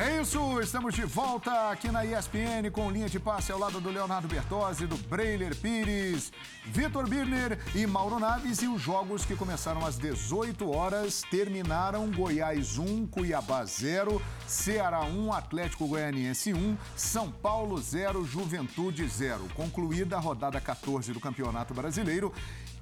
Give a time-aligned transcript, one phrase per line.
[0.00, 3.90] É isso, estamos de volta aqui na ESPN com linha de passe ao lado do
[3.90, 6.32] Leonardo Bertozzi, do Breiler Pires,
[6.66, 8.62] Vitor Birner e Mauro Naves.
[8.62, 15.32] E os jogos que começaram às 18 horas terminaram Goiás 1, Cuiabá 0, Ceará 1,
[15.32, 19.48] Atlético Goianiense 1, São Paulo 0, Juventude 0.
[19.56, 22.32] Concluída a rodada 14 do Campeonato Brasileiro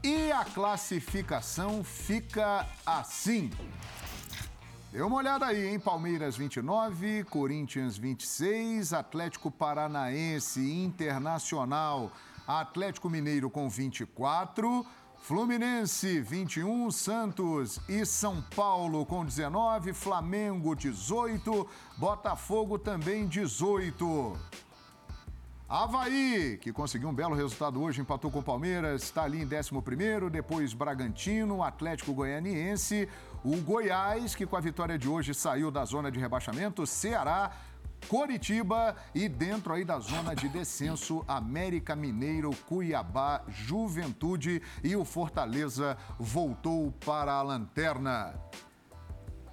[0.03, 3.51] e a classificação fica assim.
[4.97, 5.79] Dê uma olhada aí, hein?
[5.79, 12.11] Palmeiras 29, Corinthians 26, Atlético Paranaense Internacional,
[12.49, 14.87] Atlético Mineiro com 24,
[15.19, 24.33] Fluminense 21, Santos e São Paulo com 19, Flamengo 18, Botafogo também 18.
[25.69, 30.31] Havaí, que conseguiu um belo resultado hoje, empatou com o Palmeiras, está ali em 11,
[30.31, 33.09] depois Bragantino, Atlético Goianiense,
[33.47, 37.53] o Goiás, que com a vitória de hoje saiu da zona de rebaixamento, Ceará,
[38.09, 45.97] Coritiba e dentro aí da zona de descenso, América Mineiro, Cuiabá, Juventude e o Fortaleza
[46.19, 48.35] voltou para a lanterna.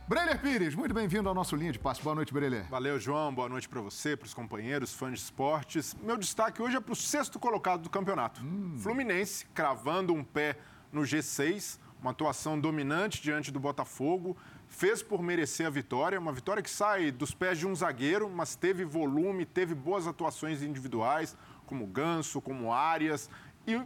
[0.07, 2.01] Breler Pires, muito bem-vindo ao nosso Linha de Passe.
[2.01, 2.67] Boa noite, Breler.
[2.69, 3.33] Valeu, João.
[3.33, 5.95] Boa noite para você, para os companheiros, fãs de esportes.
[6.01, 8.41] Meu destaque hoje é para o sexto colocado do campeonato.
[8.43, 8.75] Hum.
[8.79, 10.57] Fluminense, cravando um pé
[10.91, 14.35] no G6, uma atuação dominante diante do Botafogo,
[14.67, 18.55] fez por merecer a vitória, uma vitória que sai dos pés de um zagueiro, mas
[18.55, 23.29] teve volume, teve boas atuações individuais, como Ganso, como Arias,
[23.65, 23.77] e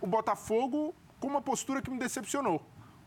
[0.00, 2.64] o Botafogo com uma postura que me decepcionou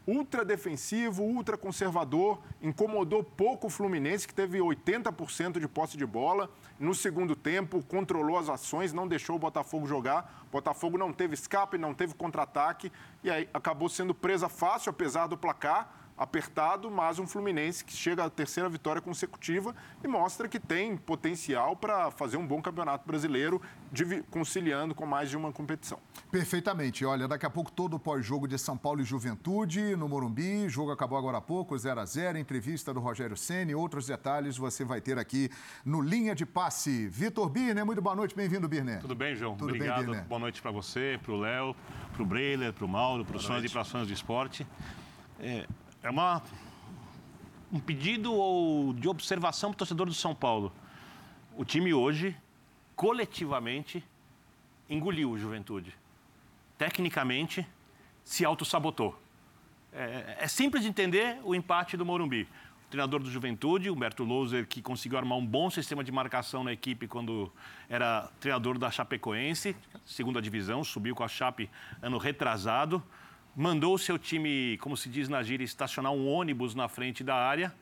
[0.08, 6.50] ultra defensivo, ultra conservador, incomodou pouco o Fluminense, que teve 80% de posse de bola.
[6.80, 10.46] No segundo tempo, controlou as ações, não deixou o Botafogo jogar.
[10.48, 12.92] O Botafogo não teve escape, não teve contra-ataque
[13.22, 18.26] e aí acabou sendo presa fácil, apesar do placar apertado, mas um Fluminense que chega
[18.26, 23.62] à terceira vitória consecutiva e mostra que tem potencial para fazer um bom campeonato brasileiro,
[24.32, 26.00] conciliando com mais de uma competição.
[26.32, 27.06] Perfeitamente.
[27.06, 30.66] Olha, daqui a pouco todo o pós-jogo de São Paulo e Juventude no Morumbi.
[30.66, 33.76] O jogo acabou agora há pouco, 0 a 0 Entrevista do Rogério Ceni.
[33.76, 35.50] Outros detalhes você vai ter aqui
[35.86, 37.08] no Linha de Passe.
[37.08, 38.36] Vitor Birner, muito boa noite.
[38.36, 39.00] Bem-vindo, Birner.
[39.00, 39.56] Tudo bem, João?
[39.56, 40.12] Tudo Obrigado.
[40.12, 41.76] Bem, boa noite para você, para o Léo,
[42.14, 44.66] para o Breiler, para o Mauro, para os fãs e para as fãs de esporte.
[45.40, 45.68] É,
[46.04, 46.42] é uma,
[47.72, 50.72] um pedido ou de observação para o torcedor do São Paulo.
[51.58, 52.36] O time hoje,
[52.96, 54.04] coletivamente,
[54.90, 55.94] engoliu o Juventude.
[56.78, 57.68] Tecnicamente,
[58.24, 59.20] se auto-sabotou.
[59.92, 62.48] É, é, simples de entender o empate do Morumbi.
[62.86, 66.72] O treinador do Juventude, Humberto Louser, que conseguiu armar um bom sistema de marcação na
[66.72, 67.52] equipe quando
[67.90, 69.76] era treinador da Chapecoense,
[70.06, 71.70] segunda divisão, subiu com a Chape
[72.02, 73.04] ano retrasado
[73.58, 77.36] mandou o seu time, como se diz na gíria, estacionar um ônibus na frente da
[77.36, 77.74] área.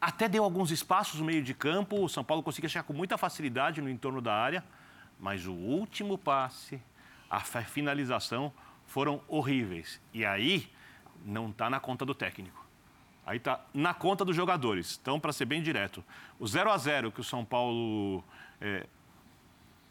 [0.00, 2.04] Até deu alguns espaços no meio de campo.
[2.04, 4.64] O São Paulo conseguia chegar com muita facilidade no entorno da área.
[5.20, 6.82] Mas o último passe,
[7.30, 8.52] a finalização
[8.84, 10.00] foram horríveis.
[10.12, 10.68] E aí
[11.24, 12.66] não está na conta do técnico.
[13.24, 14.98] Aí está na conta dos jogadores.
[15.00, 16.04] Então, para ser bem direto,
[16.36, 18.24] o 0 a 0 que o São Paulo
[18.60, 18.86] é,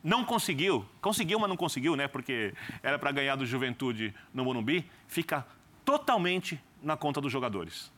[0.04, 2.08] não conseguiu, conseguiu, mas não conseguiu, né?
[2.08, 5.46] Porque era para ganhar do Juventude no Morumbi, fica
[5.86, 7.92] totalmente na conta dos jogadores.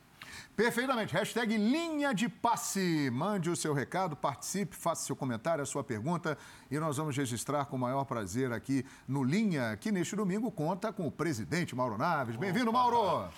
[0.54, 1.12] Perfeitamente.
[1.12, 3.10] Hashtag linha de passe.
[3.12, 6.38] Mande o seu recado, participe, faça seu comentário, a sua pergunta
[6.70, 10.92] e nós vamos registrar com o maior prazer aqui no Linha, que neste domingo conta
[10.92, 12.36] com o presidente Mauro Naves.
[12.36, 13.28] Bem-vindo, Mauro!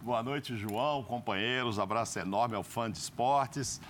[0.00, 1.78] Boa noite, João, companheiros.
[1.78, 3.80] Abraço enorme ao fã de esportes.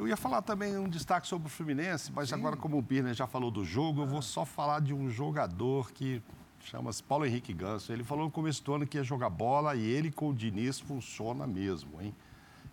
[0.00, 2.36] Eu ia falar também um destaque sobre o Fluminense, mas Sim.
[2.36, 5.92] agora, como o Birner já falou do jogo, eu vou só falar de um jogador
[5.92, 6.22] que
[6.64, 7.92] chama-se Paulo Henrique Ganso.
[7.92, 10.80] Ele falou no começo do ano que ia jogar bola e ele com o Diniz
[10.80, 12.14] funciona mesmo, hein?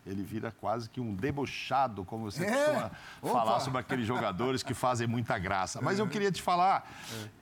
[0.05, 2.49] Ele vira quase que um debochado, como você é?
[2.49, 3.33] costuma Opa.
[3.33, 5.81] falar sobre aqueles jogadores que fazem muita graça.
[5.81, 6.89] Mas eu queria te falar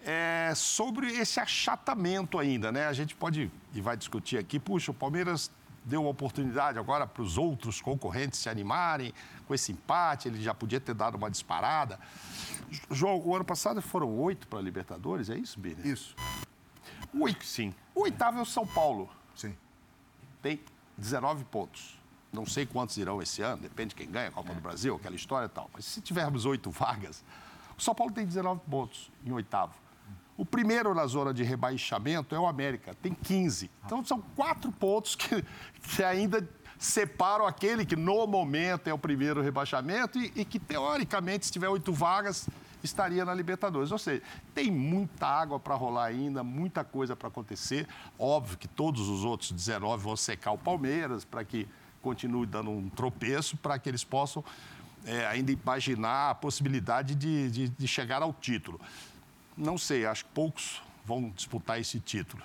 [0.04, 0.50] é.
[0.50, 2.88] É, sobre esse achatamento ainda, né?
[2.88, 4.60] A gente pode e vai discutir aqui.
[4.60, 5.52] Puxa, o Palmeiras
[5.86, 9.14] deu uma oportunidade agora para os outros concorrentes se animarem
[9.48, 12.00] com esse empate, ele já podia ter dado uma disparada.
[12.90, 15.88] João, o ano passado foram oito para a Libertadores, é isso, Bini?
[15.88, 16.16] Isso.
[17.14, 17.74] Oito, sim.
[17.94, 19.10] O oitavo é o São Paulo.
[19.36, 19.56] Sim.
[20.42, 20.60] Tem
[20.98, 21.98] 19 pontos.
[22.34, 24.56] Não sei quantos irão esse ano, depende de quem ganha a Copa é.
[24.56, 25.70] do Brasil, aquela história e tal.
[25.74, 27.24] Mas se tivermos oito vagas,
[27.78, 29.74] o São Paulo tem 19 pontos em oitavo.
[30.38, 33.72] O primeiro na zona de rebaixamento é o América, tem 15.
[33.86, 35.44] Então são quatro pontos que,
[35.82, 36.48] que ainda
[36.78, 41.70] separam aquele que no momento é o primeiro rebaixamento e, e que, teoricamente, se tiver
[41.70, 42.50] oito vagas,
[42.84, 43.92] estaria na Libertadores.
[43.92, 44.22] Ou seja,
[44.54, 47.88] tem muita água para rolar ainda, muita coisa para acontecer.
[48.20, 51.68] Óbvio que todos os outros 19 vão secar o Palmeiras para que
[52.02, 54.44] continue dando um tropeço, para que eles possam
[55.06, 58.80] é, ainda imaginar a possibilidade de, de, de chegar ao título.
[59.58, 62.44] Não sei, acho que poucos vão disputar esse título.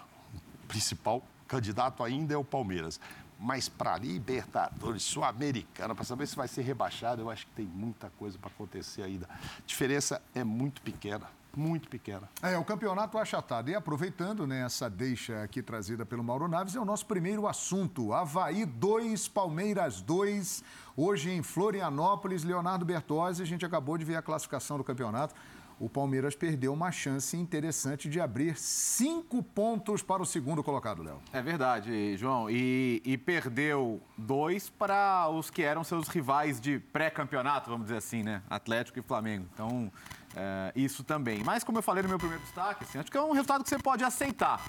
[0.65, 3.01] O principal candidato ainda é o Palmeiras.
[3.39, 8.11] Mas para Libertadores, Sul-Americana, para saber se vai ser rebaixado, eu acho que tem muita
[8.19, 9.27] coisa para acontecer ainda.
[9.33, 11.27] A diferença é muito pequena
[11.57, 12.29] muito pequena.
[12.43, 13.71] É, o campeonato achatado.
[13.71, 18.13] E aproveitando né, essa deixa aqui trazida pelo Mauro Naves, é o nosso primeiro assunto.
[18.13, 20.63] Havaí 2, Palmeiras 2.
[20.97, 25.35] Hoje em Florianópolis, Leonardo Bertozzi, a gente acabou de ver a classificação do campeonato.
[25.81, 31.23] O Palmeiras perdeu uma chance interessante de abrir cinco pontos para o segundo colocado, Léo.
[31.33, 32.51] É verdade, João.
[32.51, 38.23] E, e perdeu dois para os que eram seus rivais de pré-campeonato, vamos dizer assim,
[38.23, 38.43] né?
[38.51, 39.47] Atlético e Flamengo.
[39.55, 39.91] Então,
[40.37, 41.43] é, isso também.
[41.43, 43.71] Mas, como eu falei no meu primeiro destaque, assim, acho que é um resultado que
[43.71, 44.63] você pode aceitar.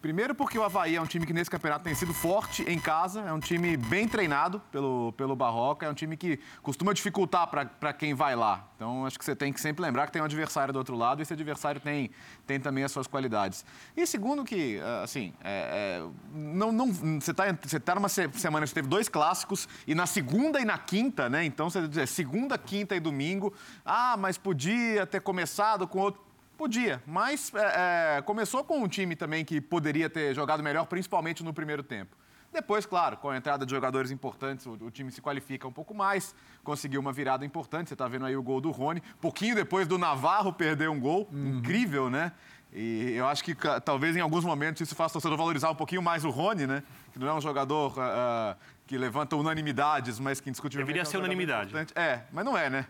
[0.00, 3.22] Primeiro porque o Havaí é um time que nesse campeonato tem sido forte em casa,
[3.22, 7.92] é um time bem treinado pelo, pelo Barroca, é um time que costuma dificultar para
[7.92, 8.68] quem vai lá.
[8.76, 11.20] Então, acho que você tem que sempre lembrar que tem um adversário do outro lado
[11.20, 12.12] e esse adversário tem,
[12.46, 13.64] tem também as suas qualidades.
[13.96, 18.64] E segundo que, é, assim, é, é, não, não, você está você tá numa semana
[18.68, 21.44] que teve dois clássicos e na segunda e na quinta, né?
[21.44, 23.52] Então, você dizer segunda, quinta e domingo,
[23.84, 26.27] ah, mas podia ter começado com outro
[26.58, 31.44] Podia, mas é, é, começou com um time também que poderia ter jogado melhor, principalmente
[31.44, 32.16] no primeiro tempo.
[32.52, 35.94] Depois, claro, com a entrada de jogadores importantes, o, o time se qualifica um pouco
[35.94, 36.34] mais,
[36.64, 37.86] conseguiu uma virada importante.
[37.86, 39.00] Você está vendo aí o gol do Rony.
[39.20, 41.58] Pouquinho depois do Navarro perder um gol, uhum.
[41.58, 42.32] incrível, né?
[42.72, 46.02] E eu acho que talvez em alguns momentos isso faça o torcedor valorizar um pouquinho
[46.02, 46.82] mais o Rony, né?
[47.12, 50.86] Que não é um jogador uh, que levanta unanimidades, mas que indiscutivelmente.
[50.86, 51.70] Deveria é um ser unanimidade.
[51.70, 51.92] Importante.
[51.96, 52.86] É, mas não é, né?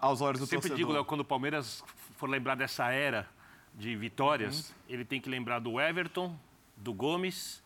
[0.00, 0.76] aos olhos do Sempre torcedor.
[0.76, 1.84] digo, Léo, quando o Palmeiras
[2.16, 3.28] for lembrar dessa era
[3.74, 4.74] de vitórias, uhum.
[4.88, 6.38] ele tem que lembrar do Everton,
[6.76, 7.62] do Gomes,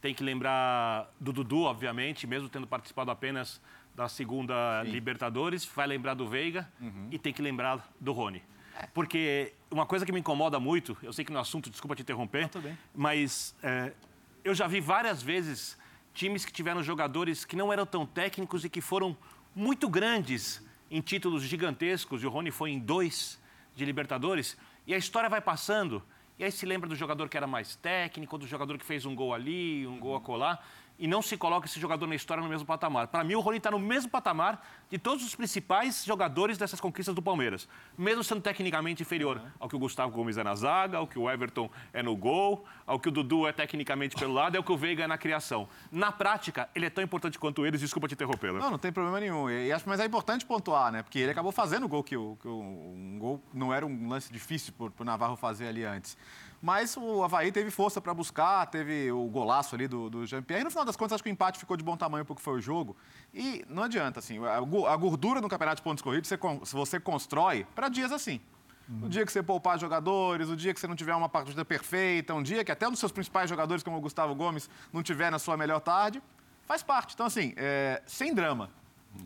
[0.00, 3.60] tem que lembrar do Dudu, obviamente, mesmo tendo participado apenas
[3.94, 4.92] da segunda Sim.
[4.92, 7.08] Libertadores, vai lembrar do Veiga uhum.
[7.10, 8.42] e tem que lembrar do Rony.
[8.94, 12.48] Porque uma coisa que me incomoda muito, eu sei que no assunto, desculpa te interromper,
[12.54, 13.92] ah, mas é,
[14.44, 15.76] eu já vi várias vezes
[16.14, 19.16] times que tiveram jogadores que não eram tão técnicos e que foram
[19.54, 23.40] muito grandes em títulos gigantescos, e o Rony foi em dois
[23.78, 26.02] de Libertadores, e a história vai passando,
[26.36, 29.14] e aí se lembra do jogador que era mais técnico, do jogador que fez um
[29.14, 30.58] gol ali, um gol acolá,
[30.98, 33.06] e não se coloca esse jogador na história no mesmo patamar.
[33.08, 37.14] Para mim, o Rony está no mesmo patamar de todos os principais jogadores dessas conquistas
[37.14, 39.50] do Palmeiras, mesmo sendo tecnicamente inferior uhum.
[39.60, 42.64] ao que o Gustavo Gomes é na zaga, ao que o Everton é no gol,
[42.86, 45.18] ao que o Dudu é tecnicamente pelo lado, é o que o Veiga é na
[45.18, 45.68] criação.
[45.92, 48.52] Na prática, ele é tão importante quanto eles, desculpa te interromper.
[48.52, 49.48] Não, não tem problema nenhum.
[49.48, 51.02] E acho, mas é importante pontuar, né?
[51.02, 54.08] Porque ele acabou fazendo o gol que, o, que o, um gol não era um
[54.08, 56.16] lance difícil para o Navarro fazer ali antes.
[56.60, 60.62] Mas o Havaí teve força para buscar, teve o golaço ali do, do Jean-Pierre.
[60.62, 62.54] E no final das contas, acho que o empate ficou de bom tamanho porque foi
[62.54, 62.96] o jogo.
[63.32, 66.38] E não adianta, assim, a gordura no campeonato de pontos corridos, você,
[66.72, 68.40] você constrói para dias assim.
[68.88, 69.06] Uhum.
[69.06, 72.34] O dia que você poupar jogadores, o dia que você não tiver uma partida perfeita,
[72.34, 75.30] um dia que até um dos seus principais jogadores, como o Gustavo Gomes, não tiver
[75.30, 76.22] na sua melhor tarde,
[76.66, 77.14] faz parte.
[77.14, 78.70] Então, assim, é, sem drama.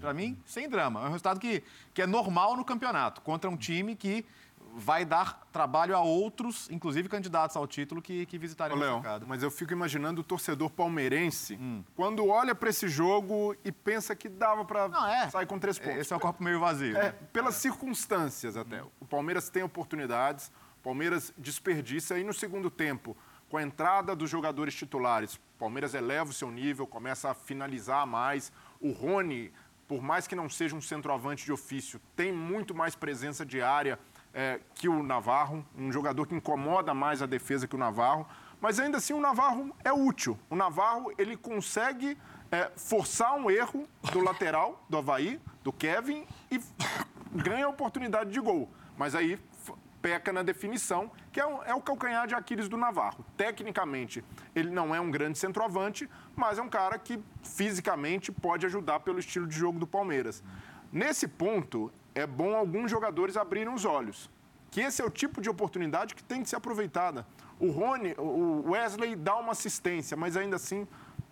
[0.01, 1.01] Para mim, sem drama.
[1.01, 1.63] É um resultado que,
[1.93, 4.25] que é normal no campeonato, contra um time que
[4.75, 9.27] vai dar trabalho a outros, inclusive candidatos ao título, que, que visitarem Ô, o mercado.
[9.27, 11.85] Mas eu fico imaginando o torcedor palmeirense hum.
[11.95, 15.31] quando olha para esse jogo e pensa que dava para é.
[15.31, 15.99] sair com três pontos.
[15.99, 16.97] Esse é o copo meio vazio.
[16.97, 18.83] É, pelas circunstâncias até.
[18.83, 18.89] Hum.
[19.01, 20.51] O Palmeiras tem oportunidades,
[20.81, 23.17] o Palmeiras desperdiça e no segundo tempo,
[23.49, 28.07] com a entrada dos jogadores titulares, o Palmeiras eleva o seu nível, começa a finalizar
[28.07, 28.51] mais.
[28.81, 29.53] O Rony,
[29.87, 33.99] por mais que não seja um centroavante de ofício, tem muito mais presença de área
[34.35, 38.27] é, que o Navarro, um jogador que incomoda mais a defesa que o Navarro,
[38.61, 40.39] mas ainda assim o Navarro é útil.
[40.49, 42.17] O Navarro ele consegue
[42.51, 46.61] é, forçar um erro do lateral do Havaí, do Kevin, e
[47.35, 48.69] ganha a oportunidade de gol.
[48.97, 49.39] Mas aí
[50.03, 53.25] peca na definição, que é, é, o calcanhar de Aquiles do Navarro.
[53.37, 54.23] Tecnicamente,
[54.55, 59.21] ele não é um grande centroavante, mas é um cara que fisicamente pode ajudar pelo
[59.21, 60.43] estilo de jogo do Palmeiras.
[60.93, 64.31] Nesse ponto, é bom alguns jogadores abrirem os olhos.
[64.71, 67.27] Que esse é o tipo de oportunidade que tem que ser aproveitada.
[67.59, 70.87] O Rony, o Wesley dá uma assistência, mas ainda assim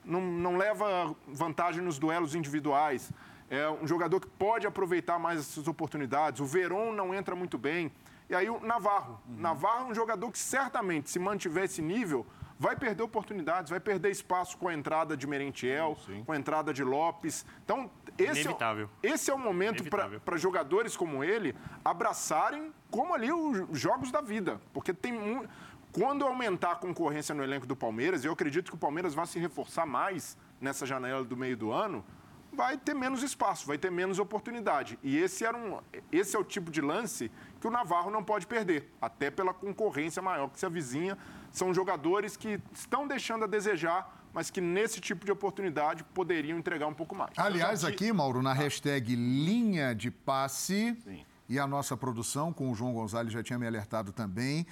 [0.05, 3.11] não, não leva vantagem nos duelos individuais.
[3.49, 6.41] É um jogador que pode aproveitar mais essas oportunidades.
[6.41, 7.91] O Veron não entra muito bem.
[8.29, 9.21] E aí o Navarro.
[9.29, 9.41] Uhum.
[9.41, 12.25] Navarro é um jogador que certamente, se mantiver esse nível,
[12.61, 16.23] vai perder oportunidades, vai perder espaço com a entrada de Merentiel, Sim.
[16.25, 17.45] com a entrada de Lopes.
[17.65, 17.91] Então,
[18.23, 19.85] esse, é, esse é o momento
[20.25, 24.61] para jogadores como ele abraçarem como ali os jogos da vida.
[24.73, 25.47] Porque tem
[25.93, 29.39] quando aumentar a concorrência no elenco do Palmeiras, eu acredito que o Palmeiras vai se
[29.39, 32.05] reforçar mais nessa janela do meio do ano,
[32.53, 34.99] vai ter menos espaço, vai ter menos oportunidade.
[35.03, 35.81] E esse, era um,
[36.13, 40.23] esse é o tipo de lance que o Navarro não pode perder, até pela concorrência
[40.23, 41.17] maior que se avizinha.
[41.51, 46.87] São jogadores que estão deixando a desejar, mas que nesse tipo de oportunidade poderiam entregar
[46.87, 47.33] um pouco mais.
[47.37, 51.25] Aliás, aqui, Mauro, na hashtag linha de passe, Sim.
[51.49, 54.67] e a nossa produção, com o João Gonzalez já tinha me alertado também,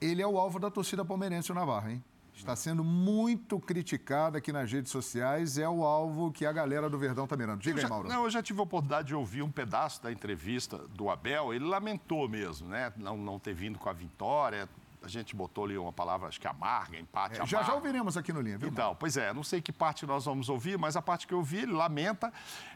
[0.00, 2.02] ele é o alvo da torcida palmeirense, o Navarro, hein?
[2.40, 6.98] Está sendo muito criticado aqui nas redes sociais, é o alvo que a galera do
[6.98, 7.60] Verdão está mirando.
[7.60, 8.08] Diga já, aí, Mauro.
[8.08, 11.66] Não, eu já tive a oportunidade de ouvir um pedaço da entrevista do Abel, ele
[11.66, 12.92] lamentou mesmo, né?
[12.96, 14.66] Não, não ter vindo com a vitória,
[15.02, 17.46] a gente botou ali uma palavra, acho que amarga, empate, é, amarga.
[17.46, 18.68] Já já ouviremos aqui no Linha, viu?
[18.68, 21.42] Então, pois é, não sei que parte nós vamos ouvir, mas a parte que eu
[21.42, 22.32] vi, ele lamenta,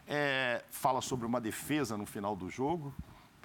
[0.07, 2.93] é, fala sobre uma defesa no final do jogo,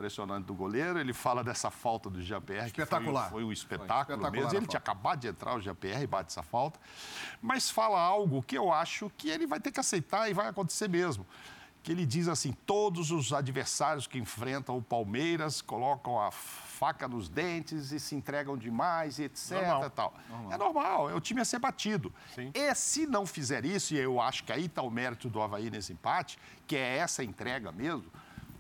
[0.01, 0.99] impressionante do goleiro.
[0.99, 4.57] Ele fala dessa falta do Jean-Pierre, que foi, foi, um espetáculo foi mesmo.
[4.57, 6.81] Ele tinha acabado de entrar, o Jean-Pierre, e bate essa falta.
[7.43, 10.89] Mas fala algo que eu acho que ele vai ter que aceitar e vai acontecer
[10.89, 11.27] mesmo.
[11.83, 17.29] Que ele diz assim: todos os adversários que enfrentam o Palmeiras colocam a faca nos
[17.29, 19.53] dentes e se entregam demais, etc.
[19.53, 19.91] Normal.
[19.91, 20.15] Tal.
[20.29, 20.53] Normal.
[20.53, 22.13] É normal, é o time a ser batido.
[22.35, 22.51] Sim.
[22.55, 25.71] E se não fizer isso, e eu acho que aí está o mérito do Havaí
[25.71, 28.11] nesse empate, que é essa entrega mesmo,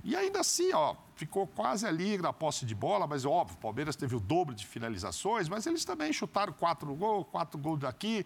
[0.02, 3.96] e ainda assim, ó, ficou quase ali na posse de bola, mas óbvio, o Palmeiras
[3.96, 8.24] teve o dobro de finalizações, mas eles também chutaram quatro gols, quatro gols daqui.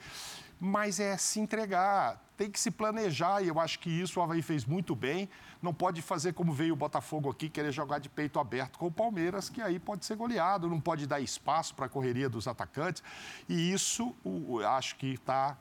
[0.66, 4.40] Mas é se entregar, tem que se planejar, e eu acho que isso o Havaí
[4.40, 5.28] fez muito bem.
[5.60, 8.90] Não pode fazer como veio o Botafogo aqui, querer jogar de peito aberto com o
[8.90, 13.02] Palmeiras, que aí pode ser goleado, não pode dar espaço para a correria dos atacantes.
[13.46, 15.54] E isso, eu acho que está.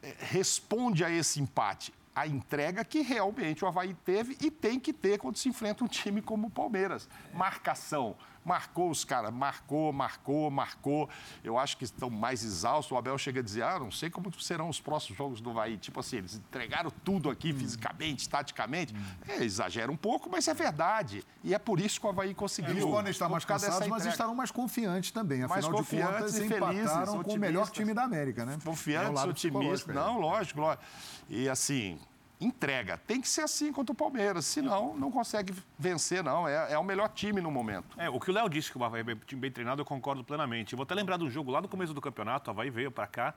[0.00, 4.92] É, responde a esse empate a entrega que realmente o Havaí teve e tem que
[4.92, 7.08] ter quando se enfrenta um time como o Palmeiras.
[7.32, 11.08] Marcação, marcou os caras, marcou, marcou, marcou.
[11.42, 12.92] Eu acho que estão mais exaustos.
[12.92, 15.76] O Abel chega a dizer: ah, não sei como serão os próximos jogos do Havaí.
[15.76, 17.58] Tipo assim, eles entregaram tudo aqui hum.
[17.58, 18.94] fisicamente, taticamente.
[18.94, 19.02] Hum.
[19.28, 21.24] É, exagera um pouco, mas é verdade.
[21.44, 22.72] E é por isso que o Havaí conseguiu.
[22.72, 25.42] Eles podem estar mais cansados, mas estarão mais confiantes também.
[25.42, 28.58] Afinal mais confiantes de contas, e felizes, com o melhor time da América, né?
[28.64, 29.94] Confiantes, é otimistas.
[29.94, 30.84] Não, lógico, lógico.
[31.28, 31.98] E assim,
[32.44, 32.98] entrega.
[32.98, 36.46] Tem que ser assim contra o Palmeiras, senão não consegue vencer, não.
[36.46, 37.98] É, é o melhor time no momento.
[37.98, 39.84] É, o que o Léo disse que o Havaí é um time bem treinado, eu
[39.84, 40.72] concordo plenamente.
[40.72, 42.90] Eu vou até lembrar de um jogo lá no começo do campeonato, o Havaí veio
[42.90, 43.34] para cá,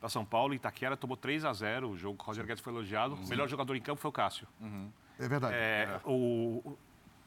[0.00, 3.14] para São Paulo, Itaquera, tomou 3 a 0 o jogo, o Roger Guedes foi elogiado.
[3.14, 3.24] Uhum.
[3.24, 4.46] O melhor jogador em campo foi o Cássio.
[4.60, 4.90] Uhum.
[5.18, 5.54] É verdade.
[5.54, 6.00] É, é.
[6.04, 6.76] O,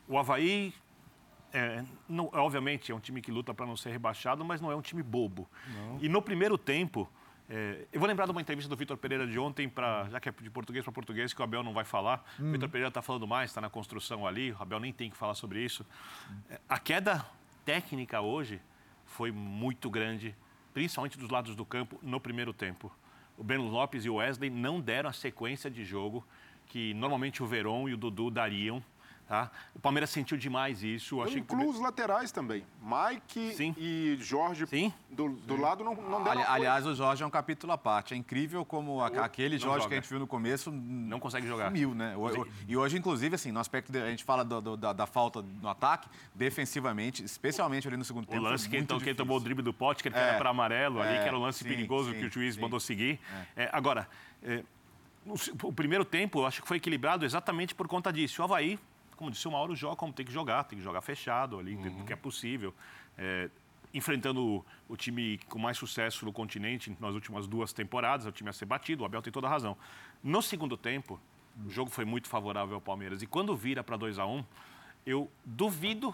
[0.07, 0.73] o Havaí
[1.53, 4.75] é, não, obviamente é um time que luta para não ser rebaixado, mas não é
[4.75, 5.47] um time bobo.
[5.67, 5.97] Não.
[6.01, 7.09] E no primeiro tempo,
[7.49, 10.29] é, eu vou lembrar de uma entrevista do Vitor Pereira de ontem, pra, já que
[10.29, 12.23] é de português para português, que o Abel não vai falar.
[12.39, 12.49] Hum.
[12.49, 15.15] O Vitor Pereira está falando mais, está na construção ali, o Abel nem tem que
[15.15, 15.85] falar sobre isso.
[16.49, 17.25] É, a queda
[17.63, 18.61] técnica hoje
[19.05, 20.35] foi muito grande,
[20.73, 22.91] principalmente dos lados do campo, no primeiro tempo.
[23.37, 26.25] O Breno Lopes e o Wesley não deram a sequência de jogo
[26.65, 28.83] que normalmente o Verón e o Dudu dariam
[29.27, 29.51] Tá?
[29.75, 31.19] O Palmeiras sentiu demais isso.
[31.21, 31.69] Eu incluo que...
[31.71, 32.63] os laterais também.
[32.81, 33.75] Mike Sim.
[33.77, 34.93] e Jorge Sim.
[35.09, 35.61] do, do Sim.
[35.61, 38.13] lado não, não deram Ali, Aliás, o Jorge é um capítulo à parte.
[38.13, 39.89] É incrível como a, aquele Jorge joga.
[39.89, 41.65] que a gente viu no começo não consegue jogar.
[41.65, 42.15] Sumiu, né?
[42.69, 45.41] E hoje, inclusive, assim, no aspecto de, a gente fala do, do, da, da, falta
[45.41, 48.41] no ataque, defensivamente, especialmente ali no segundo o tempo.
[48.41, 50.51] O lance que, então, que ele tomou o drible do pote, que ele é, para
[50.51, 53.19] amarelo é, ali, que era o lance sim, perigoso que o juiz mandou seguir.
[53.57, 53.63] É.
[53.63, 54.07] é agora,
[54.41, 54.63] é,
[55.63, 58.41] o primeiro tempo, eu acho que foi equilibrado exatamente por conta disso.
[58.41, 58.79] O Havaí
[59.17, 62.05] como disse o Mauro, joga como tem que jogar, tem que jogar fechado ali, uhum.
[62.05, 62.73] que é possível.
[63.17, 63.49] É,
[63.93, 68.31] enfrentando o, o, time com mais sucesso no continente nas últimas duas temporadas, é o
[68.31, 69.75] time a ser batido, o Abel tem toda a razão.
[70.23, 71.19] No segundo tempo,
[71.65, 73.21] o jogo foi muito favorável ao Palmeiras.
[73.21, 74.45] E quando vira para 2 a 1 um,
[75.05, 76.13] eu duvido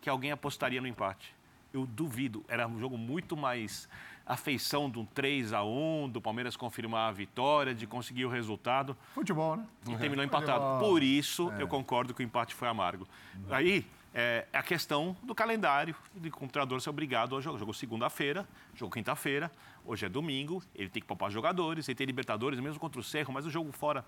[0.00, 1.34] que alguém apostaria no empate.
[1.72, 2.44] Eu duvido.
[2.46, 3.88] Era um jogo muito mais
[4.28, 8.28] a feição de um 3 a 1 do Palmeiras confirmar a vitória, de conseguir o
[8.28, 8.94] resultado.
[9.14, 9.66] Futebol, né?
[9.88, 10.60] E terminou empatado.
[10.60, 10.90] Futebol.
[10.90, 11.62] Por isso, é.
[11.62, 13.08] eu concordo que o empate foi amargo.
[13.48, 17.58] Aí, é, a questão do calendário, de o treinador ser obrigado a jogar.
[17.58, 19.50] Jogou segunda-feira, jogou quinta-feira,
[19.82, 23.32] hoje é domingo, ele tem que poupar jogadores, ele tem Libertadores, mesmo contra o Cerro,
[23.32, 24.04] mas o jogo fora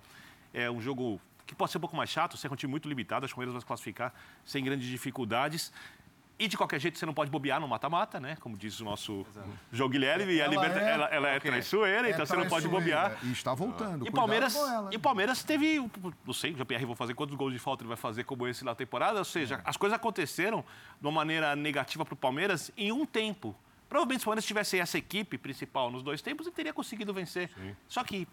[0.53, 2.71] é um jogo que pode ser um pouco mais chato, o Cerro é um time
[2.71, 5.73] muito limitado, acho que o Palmeiras vai se classificar sem grandes dificuldades.
[6.40, 8.35] E de qualquer jeito você não pode bobear no mata-mata, né?
[8.40, 9.50] Como diz o nosso Exato.
[9.70, 11.50] João Guilherme, e a liberta, é, ela, ela é okay.
[11.50, 13.18] traiçoeira, é então você não pode bobear.
[13.23, 14.09] E está voltando.
[14.09, 14.56] E Palmeiras,
[14.90, 15.78] e Palmeiras teve,
[16.25, 18.64] não sei, o Jean-Pierre vou fazer quantos gols de falta ele vai fazer como esse
[18.64, 19.61] na temporada, ou seja, é.
[19.66, 20.64] as coisas aconteceram
[20.99, 23.54] de uma maneira negativa para o Palmeiras em um tempo.
[23.87, 27.50] Provavelmente se o Palmeiras tivesse essa equipe principal nos dois tempos, ele teria conseguido vencer.
[27.50, 27.76] Sim.
[27.87, 28.26] Só que,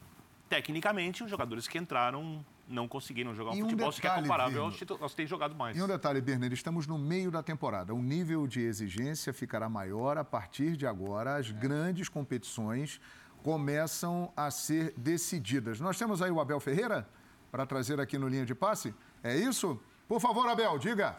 [0.48, 5.12] tecnicamente, os jogadores que entraram não conseguiram jogar um, um futebol sequer comparável aos, aos
[5.12, 5.78] que têm jogado mais.
[5.78, 7.94] E um detalhe, Berner, estamos no meio da temporada.
[7.94, 11.38] O nível de exigência ficará maior a partir de agora.
[11.38, 11.54] As é.
[11.54, 13.00] grandes competições,
[13.44, 15.80] começam a ser decididas.
[15.80, 17.08] Nós temos aí o Abel Ferreira
[17.50, 18.94] para trazer aqui no linha de passe.
[19.24, 19.80] É isso?
[20.08, 21.16] Por favor, Abel, diga.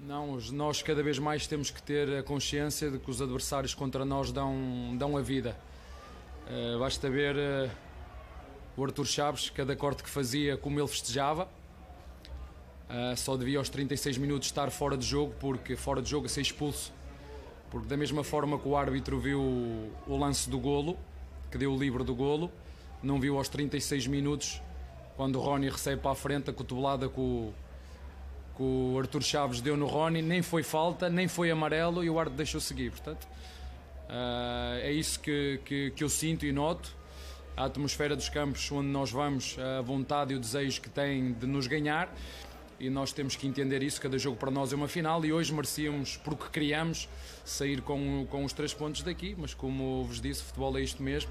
[0.00, 4.04] Não, nós cada vez mais temos que ter a consciência de que os adversários contra
[4.04, 5.56] nós dão, dão a vida.
[6.46, 7.70] Uh, basta ver uh,
[8.76, 11.48] o Arthur Chaves, cada corte que fazia, como ele festejava.
[12.88, 16.28] Uh, só devia aos 36 minutos estar fora de jogo, porque fora de jogo a
[16.28, 16.92] ser expulso.
[17.70, 20.98] Porque da mesma forma que o árbitro viu o lance do golo,
[21.50, 22.50] que deu o livro do golo,
[23.02, 24.60] não viu aos 36 minutos,
[25.16, 27.54] quando o Rony recebe para a frente a cotovelada com o
[28.56, 32.18] que o Arthur Chaves deu no Rony, nem foi falta, nem foi amarelo e o
[32.18, 32.90] árbitro deixou seguir.
[32.90, 33.26] Portanto,
[34.08, 36.94] uh, é isso que, que, que, eu sinto e noto.
[37.56, 41.46] A atmosfera dos campos onde nós vamos, a vontade e o desejo que têm de
[41.46, 42.12] nos ganhar
[42.80, 44.00] e nós temos que entender isso.
[44.00, 47.08] Cada jogo para nós é uma final e hoje merecíamos, porque criamos,
[47.44, 49.36] sair com, com os três pontos daqui.
[49.38, 51.30] Mas como vos disse, futebol é isto mesmo.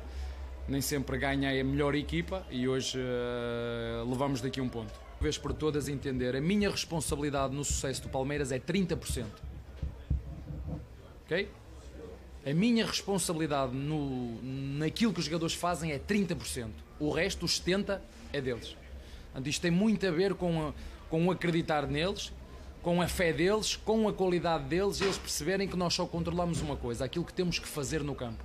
[0.68, 5.54] Nem sempre ganha a melhor equipa e hoje uh, levamos daqui um ponto vez por
[5.54, 9.25] todas entender, a minha responsabilidade no sucesso do Palmeiras é 30%.
[11.24, 11.48] Ok?
[12.44, 14.42] A minha responsabilidade no,
[14.82, 16.72] naquilo que os jogadores fazem é 30%.
[17.00, 18.00] O resto, os 70%,
[18.34, 18.76] é deles.
[19.26, 20.74] Portanto, isto tem muito a ver com, a,
[21.10, 22.34] com o acreditar neles,
[22.82, 26.62] com a fé deles, com a qualidade deles e eles perceberem que nós só controlamos
[26.62, 28.44] uma coisa, aquilo que temos que fazer no campo.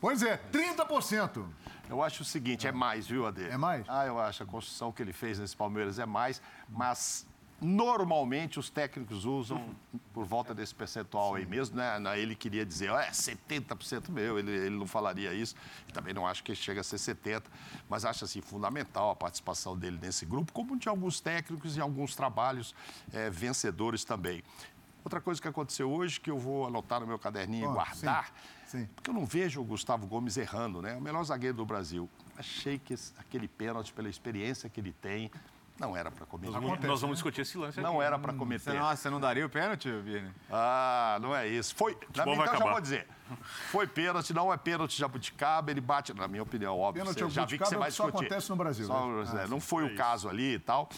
[0.00, 1.46] Pois é, 30%.
[1.88, 3.44] Eu acho o seguinte, é mais, viu, Ade?
[3.44, 3.84] É mais?
[3.88, 4.42] Ah, eu acho.
[4.42, 7.26] A construção que ele fez nesse Palmeiras é mais, mas
[7.62, 9.74] normalmente os técnicos usam
[10.12, 11.96] por volta desse percentual aí mesmo, né?
[12.18, 15.54] Ele queria dizer, é 70% meu, ele, ele não falaria isso.
[15.88, 17.44] E também não acho que chega a ser 70%,
[17.88, 22.16] mas acho assim fundamental a participação dele nesse grupo, como de alguns técnicos e alguns
[22.16, 22.74] trabalhos
[23.12, 24.42] é, vencedores também.
[25.04, 28.32] Outra coisa que aconteceu hoje, que eu vou anotar no meu caderninho oh, e guardar,
[28.66, 28.88] sim, sim.
[28.94, 30.96] porque eu não vejo o Gustavo Gomes errando, né?
[30.96, 32.08] O melhor zagueiro do Brasil.
[32.36, 35.30] Achei que aquele pênalti, pela experiência que ele tem,
[35.82, 36.52] não era para cometer.
[36.52, 38.70] Nós, nós vamos discutir esse lance Não era para cometer.
[38.70, 40.30] Você não, você não daria o pênalti, Vini?
[40.50, 41.74] Ah, não é isso.
[41.74, 43.08] Foi, na minha, então já vou dizer.
[43.70, 47.02] Foi pênalti, não é pênalti jabuticaba, ele bate, na minha opinião, óbvio.
[47.02, 48.12] Pênalti você, já vi que você vai discutir.
[48.12, 48.86] Só acontece no Brasil.
[48.86, 49.42] Só, né?
[49.44, 49.96] ah, não foi é o isso.
[49.96, 50.88] caso ali e tal.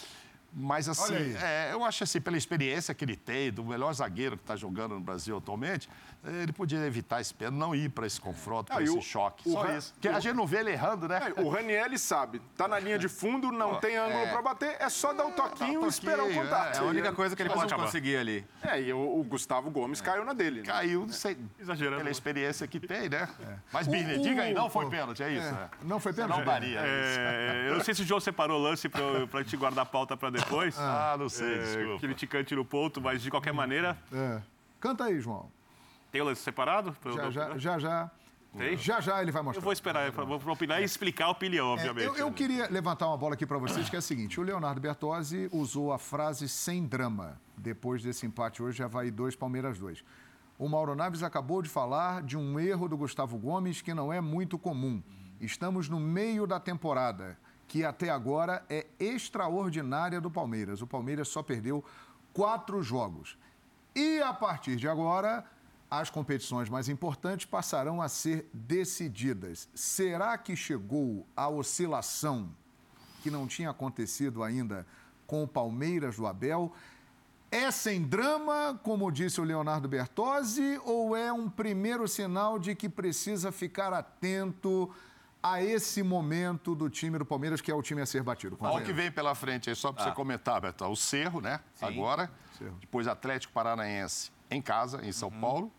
[0.57, 4.45] Mas, assim, é, eu acho assim, pela experiência que ele tem, do melhor zagueiro que
[4.45, 5.89] está jogando no Brasil atualmente,
[6.27, 9.49] ele podia evitar esse pênalti, não ir para esse confronto, para ah, esse o, choque.
[9.49, 9.93] O Só isso.
[9.93, 11.33] Porque a gente não vê ele errando, né?
[11.37, 12.41] É, o Raniel sabe.
[12.57, 14.31] Tá na linha de fundo, não tem ângulo é.
[14.31, 16.77] para bater, é só dar o toquinho e esperar o contato.
[16.77, 18.47] É, a única coisa que ele pode conseguir ali.
[18.63, 20.61] É, e o, o Gustavo Gomes caiu na dele.
[20.61, 20.67] Né?
[20.67, 21.99] Caiu, sei, exagerando.
[21.99, 23.29] Pela experiência que tem, né?
[23.41, 23.57] É.
[23.73, 25.55] Mas, Birner, diga aí, não foi pênalti, é isso?
[25.55, 25.69] É.
[25.83, 26.39] Não foi pênalti?
[26.39, 26.81] Não daria.
[26.81, 30.17] É, eu não sei se o João separou o lance para gente guardar a pauta
[30.17, 30.77] para depois.
[30.79, 32.01] Ah, não sei, desculpa.
[32.01, 33.97] Criticante no ponto, mas de qualquer maneira...
[34.81, 35.51] Canta aí, João.
[36.23, 36.97] Lance separado?
[37.15, 38.11] Já, já, já, já.
[38.57, 38.77] Tem?
[38.77, 39.61] Já, já ele vai mostrar.
[39.61, 42.05] Eu vou esperar, vou opinar e explicar a opinião, obviamente.
[42.05, 44.43] É, eu, eu, queria levantar uma bola aqui para vocês, que é a seguinte: o
[44.45, 47.41] Leonardo Bertozzi usou a frase sem drama.
[47.57, 50.05] Depois desse empate hoje, já vai dois Palmeiras dois.
[50.57, 54.21] O Mauro Naves acabou de falar de um erro do Gustavo Gomes que não é
[54.21, 55.03] muito comum.
[55.41, 60.81] Estamos no meio da temporada, que até agora é extraordinária do Palmeiras.
[60.81, 61.85] O Palmeiras só perdeu
[62.33, 63.37] quatro jogos.
[63.97, 65.45] E a partir de agora,
[65.91, 69.69] as competições mais importantes passarão a ser decididas.
[69.75, 72.51] Será que chegou a oscilação
[73.23, 74.87] que não tinha acontecido ainda
[75.27, 76.73] com o Palmeiras do Abel?
[77.51, 82.89] É sem drama, como disse o Leonardo Bertozzi, ou é um primeiro sinal de que
[82.89, 84.93] precisa ficar atento
[85.41, 88.57] a esse momento do time do Palmeiras, que é o time a ser batido?
[88.59, 90.09] Olha o que vem pela frente aí, só para ah.
[90.09, 90.85] você comentar, Beto.
[90.87, 91.61] O Cerro, né?
[91.75, 91.85] Sim.
[91.85, 92.31] Agora.
[92.59, 92.77] Cerro.
[92.81, 95.41] Depois Atlético Paranaense em casa, em São uhum.
[95.41, 95.73] Paulo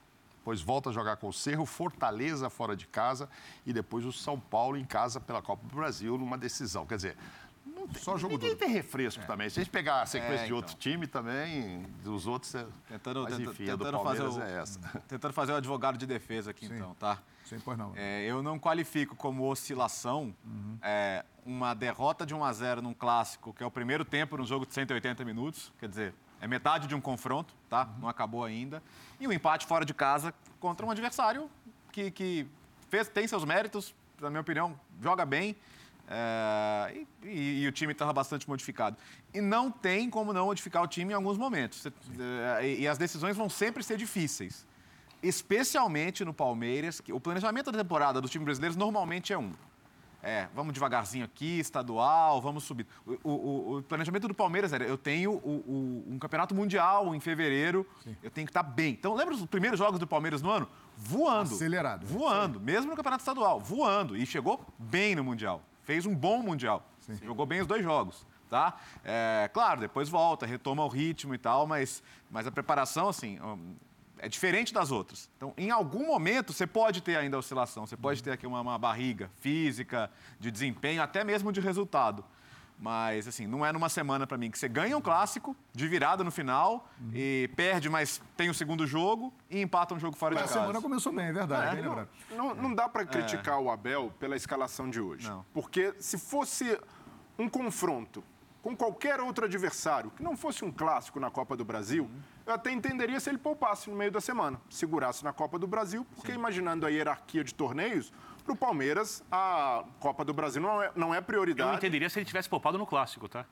[0.46, 3.28] depois volta a jogar com o Cerro, Fortaleza fora de casa
[3.66, 6.86] e depois o São Paulo em casa pela Copa do Brasil numa decisão.
[6.86, 7.18] Quer dizer,
[7.66, 8.60] não tem, Só jogo ninguém duro.
[8.60, 9.26] tem refresco é.
[9.26, 9.50] também.
[9.50, 10.48] Se a gente pegar a sequência é, então.
[10.48, 12.64] de outro time também, dos outros, é...
[12.88, 14.80] tentando, mas, enfim, tentando, tentando fazer o, é essa.
[15.08, 16.76] Tentando fazer o advogado de defesa aqui, Sim.
[16.76, 17.18] então, tá?
[17.44, 17.94] Sim, pois não.
[17.96, 20.78] É, eu não qualifico como oscilação uhum.
[20.84, 24.46] é, uma derrota de 1 a 0 num clássico, que é o primeiro tempo num
[24.46, 27.86] jogo de 180 minutos, quer dizer, é metade de um confronto, tá?
[27.86, 28.02] Uhum.
[28.02, 28.82] Não acabou ainda.
[29.20, 31.50] E o um empate fora de casa contra um adversário
[31.92, 32.48] que, que
[32.90, 35.56] fez, tem seus méritos, na minha opinião, joga bem.
[36.08, 38.96] É, e, e, o time estava bastante modificado.
[39.34, 41.86] E não tem como não modificar o time em alguns momentos.
[42.60, 44.66] É, e, e as decisões vão sempre ser difíceis.
[45.24, 49.52] Especialmente no Palmeiras, que o planejamento da temporada dos times brasileiros normalmente é um.
[50.26, 52.88] É, vamos devagarzinho aqui, estadual, vamos subir.
[53.06, 57.88] O, o, o planejamento do Palmeiras era, eu tenho o, um campeonato mundial em fevereiro,
[58.04, 58.18] Sim.
[58.24, 58.94] eu tenho que estar tá bem.
[58.94, 60.68] Então, lembra os primeiros jogos do Palmeiras no ano?
[60.98, 61.54] Voando.
[61.54, 62.08] Acelerado.
[62.08, 62.66] Voando, Sim.
[62.66, 64.18] mesmo no campeonato estadual, voando.
[64.18, 65.62] E chegou bem no mundial.
[65.84, 66.84] Fez um bom mundial.
[67.02, 67.20] Sim.
[67.24, 68.26] Jogou bem os dois jogos.
[68.50, 68.80] Tá?
[69.04, 73.38] É, claro, depois volta, retoma o ritmo e tal, mas, mas a preparação, assim,
[74.20, 75.30] é diferente das outras.
[75.38, 78.78] Então, em algum momento, você pode ter ainda oscilação, você pode ter aqui uma, uma
[78.78, 82.24] barriga física, de desempenho, até mesmo de resultado.
[82.78, 86.24] Mas, assim, não é numa semana para mim que você ganha um clássico de virada
[86.24, 87.12] no final uhum.
[87.14, 90.60] e perde, mas tem o segundo jogo e empata um jogo fora mas de casa.
[90.60, 91.80] A semana começou bem, é verdade.
[91.80, 93.62] É, não, não, não, dá para criticar é.
[93.62, 95.30] o Abel pela escalação de hoje.
[95.30, 95.46] Não.
[95.54, 96.78] Porque se fosse
[97.40, 98.22] um confronto
[98.62, 102.22] com qualquer outro adversário, que não fosse um clássico na Copa do Brasil, uhum.
[102.46, 106.06] Eu até entenderia se ele poupasse no meio da semana, segurasse na Copa do Brasil,
[106.16, 106.38] porque Sim.
[106.38, 111.16] imaginando a hierarquia de torneios, para o Palmeiras, a Copa do Brasil não é, não
[111.16, 111.70] é prioridade.
[111.70, 113.46] Eu entenderia se ele tivesse poupado no clássico, tá?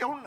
[0.00, 0.22] Eu, hum.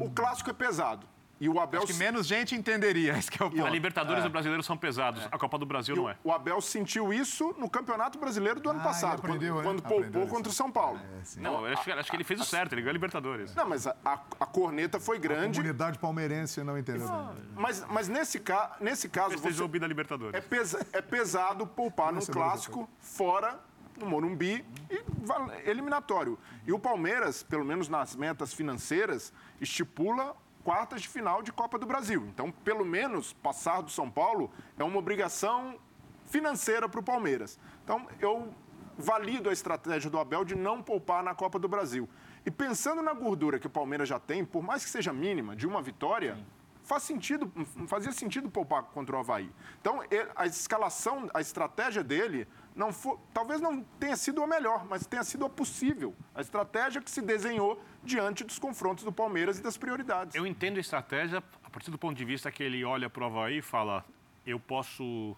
[0.00, 1.06] O clássico é pesado.
[1.38, 1.82] E o Abel...
[1.82, 3.12] Acho que menos gente entenderia.
[3.18, 3.64] Esse que é o ponto.
[3.64, 4.26] A Libertadores é.
[4.26, 5.22] e o Brasileiro são pesados.
[5.22, 5.28] É.
[5.30, 6.16] A Copa do Brasil e não é.
[6.24, 10.26] O Abel sentiu isso no Campeonato Brasileiro do ano ah, passado, aprendeu, quando, quando poupou
[10.26, 10.98] contra o São Paulo.
[10.98, 13.54] É, não, eu acho, acho, que ele fez o certo, ele ganhou a Libertadores.
[13.54, 15.58] Não, mas a, a, a corneta foi grande.
[15.58, 17.08] A comunidade palmeirense não entendeu.
[17.08, 19.36] Ah, mas, mas nesse, ca, nesse caso...
[19.36, 20.34] Você você, da Libertadores.
[20.34, 23.58] É, pesa, é pesado poupar num clássico fora
[23.98, 26.38] no Morumbi e eliminatório.
[26.66, 30.36] E o Palmeiras, pelo menos nas metas financeiras, estipula
[30.66, 32.26] quartas de final de Copa do Brasil.
[32.26, 35.78] Então, pelo menos, passar do São Paulo é uma obrigação
[36.24, 37.56] financeira para o Palmeiras.
[37.84, 38.52] Então, eu
[38.98, 42.08] valido a estratégia do Abel de não poupar na Copa do Brasil.
[42.44, 45.68] E pensando na gordura que o Palmeiras já tem, por mais que seja mínima, de
[45.68, 46.44] uma vitória, Sim.
[46.86, 47.52] Faz sentido,
[47.88, 49.50] fazia sentido poupar contra o Havaí.
[49.80, 50.00] Então,
[50.34, 55.24] a escalação, a estratégia dele não for, talvez não tenha sido a melhor, mas tenha
[55.24, 56.14] sido a possível.
[56.34, 60.34] A estratégia que se desenhou diante dos confrontos do Palmeiras e das prioridades.
[60.34, 63.26] Eu entendo a estratégia a partir do ponto de vista que ele olha para o
[63.26, 64.04] Havaí e fala:
[64.46, 65.36] eu posso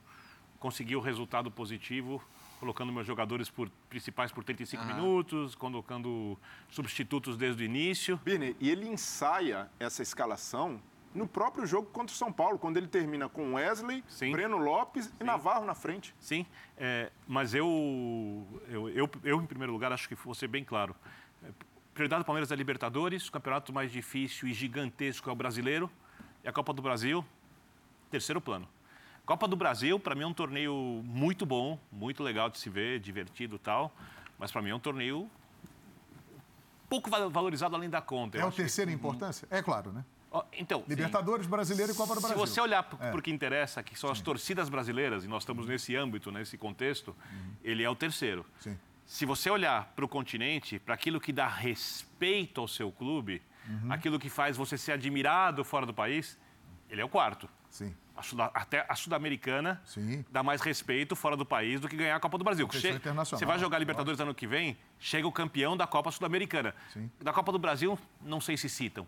[0.61, 2.23] conseguir o resultado positivo
[2.59, 4.89] colocando meus jogadores por, principais por 35 uhum.
[4.89, 6.37] minutos, colocando
[6.69, 8.17] substitutos desde o início.
[8.25, 10.81] Birne, e ele ensaia essa escalação
[11.19, 14.33] no próprio jogo contra o São Paulo, quando ele termina com Wesley, Sim.
[14.33, 15.13] Breno Lopes Sim.
[15.21, 16.15] e Navarro na frente.
[16.19, 20.65] Sim, é, mas eu, eu, eu, eu, em primeiro lugar, acho que vou ser bem
[20.65, 20.95] claro.
[21.93, 25.91] Prioridade do Palmeiras é Libertadores, o campeonato mais difícil e gigantesco é o brasileiro,
[26.45, 27.25] e a Copa do Brasil,
[28.09, 28.69] terceiro plano.
[29.27, 33.01] Copa do Brasil, para mim, é um torneio muito bom, muito legal de se ver,
[33.01, 33.93] divertido e tal,
[34.39, 35.29] mas para mim é um torneio
[36.89, 38.39] pouco valorizado além da conta.
[38.39, 38.95] É o terceiro que...
[38.95, 39.47] em importância?
[39.51, 40.05] É claro, né?
[40.53, 41.51] Então, Libertadores, sim.
[41.51, 42.39] Brasileiro e Copa do Brasil.
[42.39, 43.23] Se você olhar para o é.
[43.23, 47.55] que interessa, que são as torcidas brasileiras, e nós estamos nesse âmbito, nesse contexto, uhum.
[47.65, 48.45] ele é o terceiro.
[48.61, 48.79] Sim.
[49.07, 53.91] Se você olhar para o continente, para aquilo que dá respeito ao seu clube, uhum.
[53.91, 56.39] aquilo que faz você ser admirado fora do país,
[56.91, 57.49] ele é o quarto.
[57.71, 57.95] Sim.
[58.15, 59.81] A Sud até a Sul-Americana
[60.29, 62.69] dá mais respeito fora do país do que ganhar a Copa do Brasil.
[62.69, 62.99] Che
[63.31, 66.75] você vai jogar Libertadores ano que vem, chega o campeão da Copa Sul-Americana.
[67.21, 69.07] Da Copa do Brasil, não sei se citam.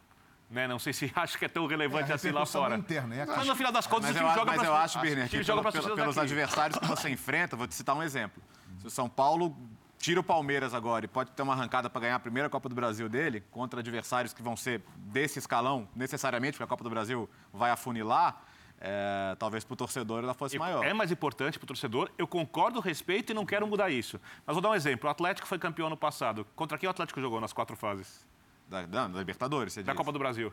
[0.51, 0.67] Né?
[0.67, 2.77] Não sei se acho que é tão relevante é, assim lá fora.
[2.77, 4.99] Interna, é mas no final das contas, mas o time eu, joga Mas eu acho,
[4.99, 8.43] Birner, que pelo, pelo, pelos adversários que você enfrenta, vou te citar um exemplo.
[8.81, 9.57] Se o São Paulo
[10.01, 12.75] tira o Palmeiras agora e pode ter uma arrancada para ganhar a primeira Copa do
[12.75, 17.29] Brasil dele, contra adversários que vão ser desse escalão, necessariamente, porque a Copa do Brasil
[17.53, 18.43] vai afunilar,
[18.81, 20.85] é, talvez para o torcedor ela fosse maior.
[20.85, 22.11] É mais importante para o torcedor.
[22.17, 24.19] Eu concordo, respeito e não quero mudar isso.
[24.47, 25.07] Mas vou dar um exemplo.
[25.07, 26.47] O Atlético foi campeão ano passado.
[26.57, 28.27] Contra quem o Atlético jogou nas quatro fases?
[28.71, 29.99] Da, da, da Libertadores, você Da diz.
[29.99, 30.53] Copa do Brasil.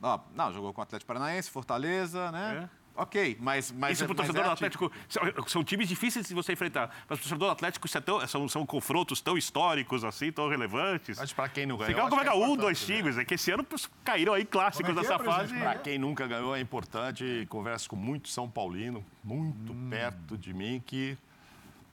[0.00, 2.66] Não, não, jogou com o Atlético Paranaense, Fortaleza, né?
[2.76, 2.80] É.
[2.96, 3.70] Ok, mas.
[3.70, 4.92] mas isso para o torcedor é do Atlético.
[5.08, 6.88] São, são, times difíceis de você enfrentar.
[6.88, 10.48] Mas para o torcedor do Atlético é tão, são, são confrontos tão históricos, assim, tão
[10.48, 11.18] relevantes.
[11.18, 11.94] Mas para quem não ganhou.
[11.94, 12.96] Fica como é que é um, dois né?
[12.96, 13.18] times.
[13.18, 13.66] É que esse ano
[14.04, 15.54] caíram aí clássicos é dessa é, fase.
[15.54, 17.46] Para quem nunca ganhou, é importante.
[17.48, 19.88] Converso com muito São Paulino, muito hum.
[19.90, 21.16] perto de mim, que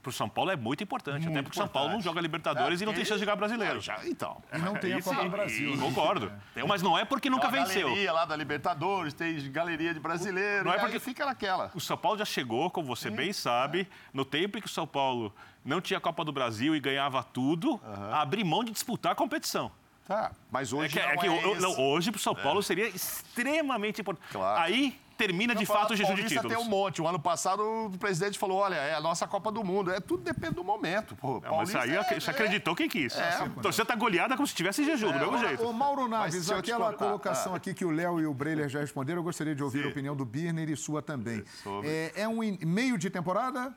[0.08, 2.20] para o São Paulo é muito importante, muito até porque o São Paulo não joga
[2.20, 3.80] Libertadores é, e não tem chance de jogar brasileiro.
[3.80, 4.42] Já, então.
[4.52, 5.76] E não tem a Copa do Brasil.
[5.76, 5.82] Né?
[5.82, 6.32] Concordo.
[6.56, 6.64] É.
[6.64, 7.74] Mas não é porque nunca tem venceu.
[7.74, 10.64] Tem galeria lá da Libertadores, tem galeria de brasileiro.
[10.64, 11.70] Não é porque fica naquela.
[11.72, 13.14] O São Paulo já chegou, como você Sim.
[13.14, 15.32] bem sabe, no tempo em que o São Paulo
[15.64, 18.12] não tinha Copa do Brasil e ganhava tudo, uhum.
[18.12, 19.70] a abrir mão de disputar a competição.
[20.06, 22.60] Tá, mas hoje é que, não é que, é não, hoje para o São Paulo
[22.60, 22.62] é.
[22.62, 24.32] seria extremamente importante.
[24.32, 24.60] Claro.
[24.62, 26.54] Aí termina de fato o jejum de títulos.
[26.54, 27.02] tem um monte.
[27.02, 29.90] O ano passado o presidente falou, olha, é a nossa Copa do Mundo.
[29.90, 31.16] É tudo depende do momento.
[31.16, 33.16] Pô, não, mas aí é, você acreditou quem quis.
[33.18, 35.62] É, então você tá goleada como se tivesse jejum, do mesmo o, jeito.
[35.64, 39.24] O Mauro Naves, aquela colocação aqui que o Léo e o Breiler já responderam, eu
[39.24, 39.88] gostaria de ouvir Sim.
[39.88, 41.42] a opinião do Birner e sua também.
[41.82, 43.74] É, é, um meio de temporada?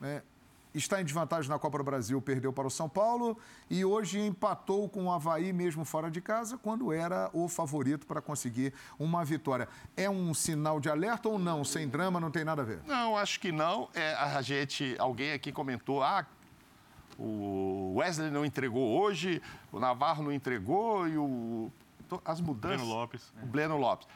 [0.00, 0.22] É,
[0.78, 3.38] está em desvantagem na Copa do Brasil, perdeu para o São Paulo
[3.70, 8.20] e hoje empatou com o Havaí mesmo fora de casa, quando era o favorito para
[8.20, 9.68] conseguir uma vitória.
[9.96, 11.64] É um sinal de alerta ou não?
[11.64, 12.80] Sem drama, não tem nada a ver?
[12.86, 13.88] Não, acho que não.
[13.94, 16.26] É, a gente, alguém aqui comentou, ah,
[17.18, 19.40] o Wesley não entregou hoje,
[19.72, 21.72] o Navarro não entregou e o
[22.24, 22.78] as mudanças.
[22.78, 23.32] Breno Lopes.
[23.42, 24.06] O Breno Lopes.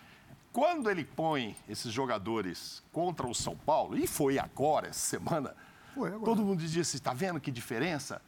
[0.53, 5.55] Quando ele põe esses jogadores contra o São Paulo, e foi agora, essa semana,
[5.95, 6.25] foi agora.
[6.25, 8.21] todo mundo dizia assim: está vendo que diferença?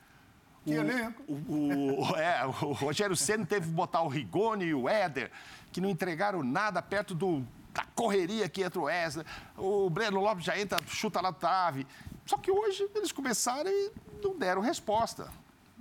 [0.65, 1.23] Que o, elenco.
[1.27, 5.31] O, o, é, o Rogério Senna teve que botar o Rigoni e o Éder,
[5.73, 7.45] que não entregaram nada perto do,
[7.75, 9.27] da correria que entra o Wesley.
[9.57, 11.87] O Breno Lopes já entra, chuta na trave.
[12.25, 13.91] Só que hoje eles começaram e
[14.23, 15.29] não deram resposta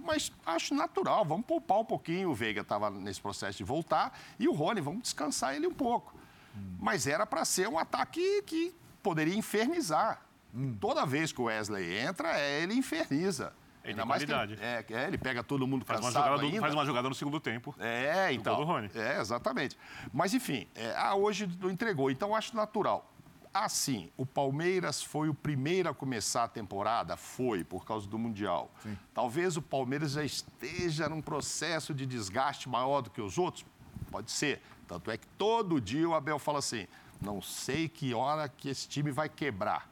[0.03, 2.31] mas acho natural, vamos poupar um pouquinho.
[2.31, 6.13] O Veiga estava nesse processo de voltar e o Rony, vamos descansar ele um pouco.
[6.55, 6.77] Hum.
[6.79, 10.21] Mas era para ser um ataque que poderia infernizar.
[10.53, 10.75] Hum.
[10.79, 13.53] Toda vez que o Wesley entra, é, ele inferniza.
[13.83, 14.57] Ele ainda mais qualidade.
[14.57, 17.15] Que, é, é, ele pega todo mundo faz uma, jogada do, faz uma jogada no
[17.15, 17.73] segundo tempo.
[17.79, 18.79] É, então.
[18.93, 19.77] É, exatamente.
[20.13, 22.11] Mas, enfim, é, ah, hoje entregou.
[22.11, 23.07] Então, acho natural.
[23.53, 27.17] Assim, o Palmeiras foi o primeiro a começar a temporada?
[27.17, 28.71] Foi, por causa do Mundial.
[28.81, 28.97] Sim.
[29.13, 33.65] Talvez o Palmeiras já esteja num processo de desgaste maior do que os outros?
[34.09, 34.61] Pode ser.
[34.87, 36.87] Tanto é que todo dia o Abel fala assim:
[37.21, 39.90] não sei que hora que esse time vai quebrar.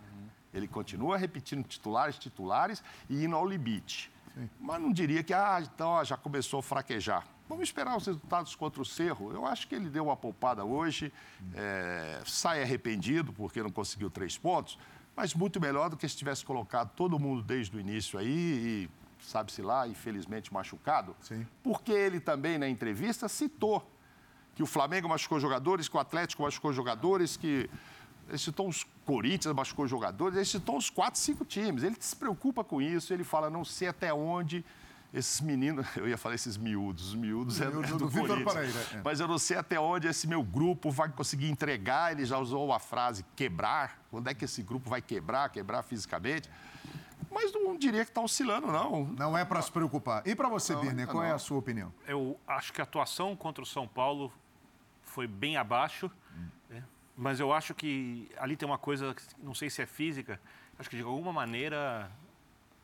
[0.54, 4.12] Ele continua repetindo titulares, titulares e indo ao limite.
[4.34, 4.50] Sim.
[4.60, 7.26] Mas não diria que ah, então, já começou a fraquejar.
[7.48, 9.32] Vamos esperar os resultados contra o Cerro.
[9.34, 11.12] Eu acho que ele deu uma poupada hoje,
[11.56, 14.78] é, sai arrependido porque não conseguiu três pontos,
[15.16, 18.90] mas muito melhor do que se tivesse colocado todo mundo desde o início aí e,
[19.20, 21.16] sabe-se lá, infelizmente machucado.
[21.22, 21.46] Sim.
[21.64, 23.92] Porque ele também, na entrevista, citou
[24.56, 27.70] que o Flamengo machucou jogadores, que o Atlético machucou jogadores, que
[28.30, 31.84] ele citou os Corinthians machucou jogadores, ele citou os quatro, cinco times.
[31.84, 34.64] Ele se preocupa com isso, ele fala, não sei até onde
[35.14, 38.80] esses meninos, eu ia falar esses miúdos, os miúdos, miúdos é, do, do Vitor Pereira.
[38.94, 39.02] É.
[39.04, 42.12] Mas eu não sei até onde esse meu grupo vai conseguir entregar.
[42.12, 44.00] Ele já usou a frase quebrar.
[44.12, 46.50] Quando é que esse grupo vai quebrar, quebrar fisicamente?
[47.32, 49.06] Mas não diria que está oscilando, não.
[49.06, 50.26] Não é para se preocupar.
[50.26, 51.30] E para você, não, Birner, qual não.
[51.30, 51.94] é a sua opinião?
[52.08, 54.32] Eu acho que a atuação contra o São Paulo
[55.04, 56.10] foi bem abaixo.
[56.36, 56.48] Hum.
[56.70, 56.84] Né?
[57.22, 60.40] Mas eu acho que ali tem uma coisa, não sei se é física,
[60.80, 62.10] acho que de alguma maneira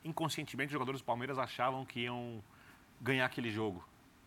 [0.03, 2.43] inconscientemente, os jogadores do Palmeiras achavam que iam
[2.99, 3.81] ganhar aquele jogo.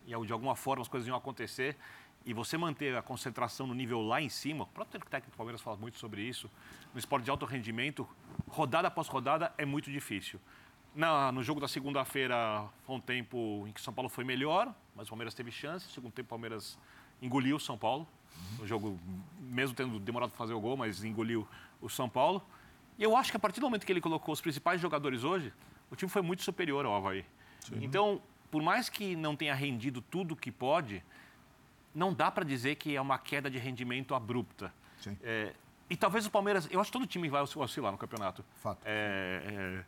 [0.07, 1.77] E de alguma forma as coisas iam acontecer.
[2.25, 5.61] E você manter a concentração no nível lá em cima, o próprio técnico do Palmeiras
[5.61, 6.49] fala muito sobre isso.
[6.91, 8.09] No esporte de alto rendimento,
[8.47, 10.39] rodada após rodada é muito difícil.
[10.95, 15.05] Na, no jogo da segunda-feira foi um tempo em que São Paulo foi melhor, mas
[15.05, 15.85] o Palmeiras teve chance.
[15.85, 16.79] No segundo tempo, o Palmeiras
[17.21, 18.07] engoliu o São Paulo.
[18.59, 18.99] O jogo,
[19.39, 21.47] mesmo tendo demorado para fazer o gol, mas engoliu
[21.81, 22.43] o São Paulo.
[22.97, 25.53] E eu acho que a partir do momento que ele colocou os principais jogadores hoje,
[25.89, 27.25] o time foi muito superior ao Havaí.
[27.61, 27.79] Sim.
[27.81, 28.21] Então,
[28.51, 31.03] por mais que não tenha rendido tudo que pode,
[31.93, 34.73] não dá para dizer que é uma queda de rendimento abrupta.
[35.23, 35.53] É,
[35.89, 38.43] e talvez o Palmeiras, eu acho que todo time vai oscilar no campeonato.
[38.55, 38.81] Fato.
[38.85, 39.85] É, é,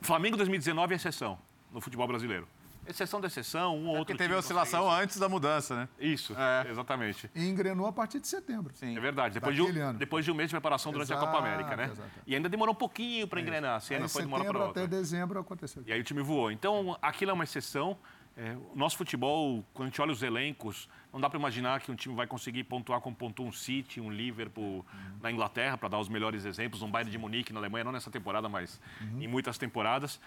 [0.00, 1.38] Flamengo 2019 é exceção
[1.72, 2.46] no futebol brasileiro
[2.88, 4.14] exceção da exceção, um ou é outro.
[4.14, 5.88] Porque teve oscilação antes da mudança, né?
[5.98, 6.70] Isso, é.
[6.70, 7.30] exatamente.
[7.34, 8.72] E engrenou a partir de setembro.
[8.74, 8.96] Sim.
[8.96, 9.34] É verdade.
[9.34, 11.84] Depois de, um, depois de um mês de preparação durante exato, a Copa América, né?
[11.84, 12.10] Exato.
[12.26, 13.80] E ainda demorou um pouquinho para engrenar.
[13.80, 14.84] Se ainda foi demorar para outra.
[14.84, 15.82] até dezembro aconteceu.
[15.86, 16.50] E aí o time voou.
[16.50, 17.96] Então, aquilo é uma exceção.
[18.38, 21.90] É, o nosso futebol, quando a gente olha os elencos, não dá para imaginar que
[21.90, 25.18] um time vai conseguir pontuar como pontuou um City, um Liverpool uhum.
[25.22, 28.10] na Inglaterra, para dar os melhores exemplos, um Bayern de Munique na Alemanha, não nessa
[28.10, 29.22] temporada, mas uhum.
[29.22, 30.20] em muitas temporadas.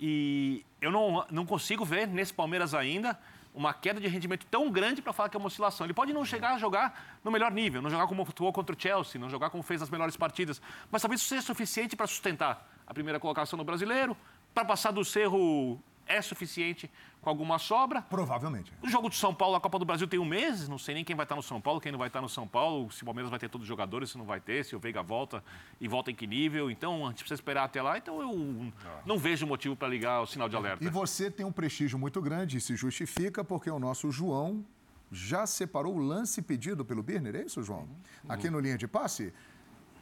[0.00, 3.18] E eu não, não consigo ver nesse Palmeiras ainda
[3.54, 5.84] uma queda de rendimento tão grande para falar que é uma oscilação.
[5.84, 8.80] Ele pode não chegar a jogar no melhor nível, não jogar como atuou contra o
[8.80, 12.66] Chelsea, não jogar como fez as melhores partidas, mas talvez isso seja suficiente para sustentar
[12.86, 14.16] a primeira colocação no brasileiro,
[14.54, 18.02] para passar do Cerro é suficiente com alguma sobra.
[18.02, 18.72] Provavelmente.
[18.82, 21.04] O jogo do São Paulo, a Copa do Brasil tem um mês, não sei nem
[21.04, 23.04] quem vai estar no São Paulo, quem não vai estar no São Paulo, se o
[23.04, 25.42] Palmeiras vai ter todos os jogadores, se não vai ter, se o Veiga volta
[25.80, 26.70] e volta em que nível.
[26.70, 27.98] Então, a gente precisa esperar até lá.
[27.98, 28.72] Então, eu
[29.04, 30.84] não vejo motivo para ligar o sinal de alerta.
[30.84, 34.64] E você tem um prestígio muito grande e se justifica porque o nosso João
[35.12, 37.88] já separou o lance pedido pelo Birner, é isso, João?
[38.28, 39.32] Aqui no linha de passe.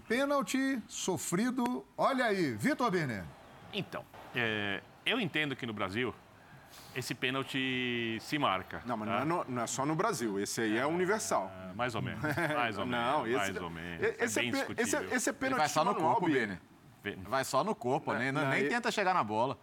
[0.06, 1.84] Pênalti sofrido.
[1.96, 3.24] Olha aí, Vitor Birner.
[3.72, 4.04] Então,
[4.34, 6.14] é, eu entendo que no Brasil
[6.94, 8.82] esse pênalti se marca.
[8.84, 9.24] Não, mas tá?
[9.24, 10.40] não, é no, não, é só no Brasil.
[10.40, 11.50] Esse aí é, é universal.
[11.70, 12.22] É, mais ou menos.
[12.54, 13.06] Mais ou menos.
[13.06, 14.06] Não, esse, mais ou menos.
[14.18, 16.58] Esse, é, bem esse, esse é pênalti vai só no corpo, Bene.
[17.28, 19.58] Vai só no corpo, nem, nem tenta chegar na bola.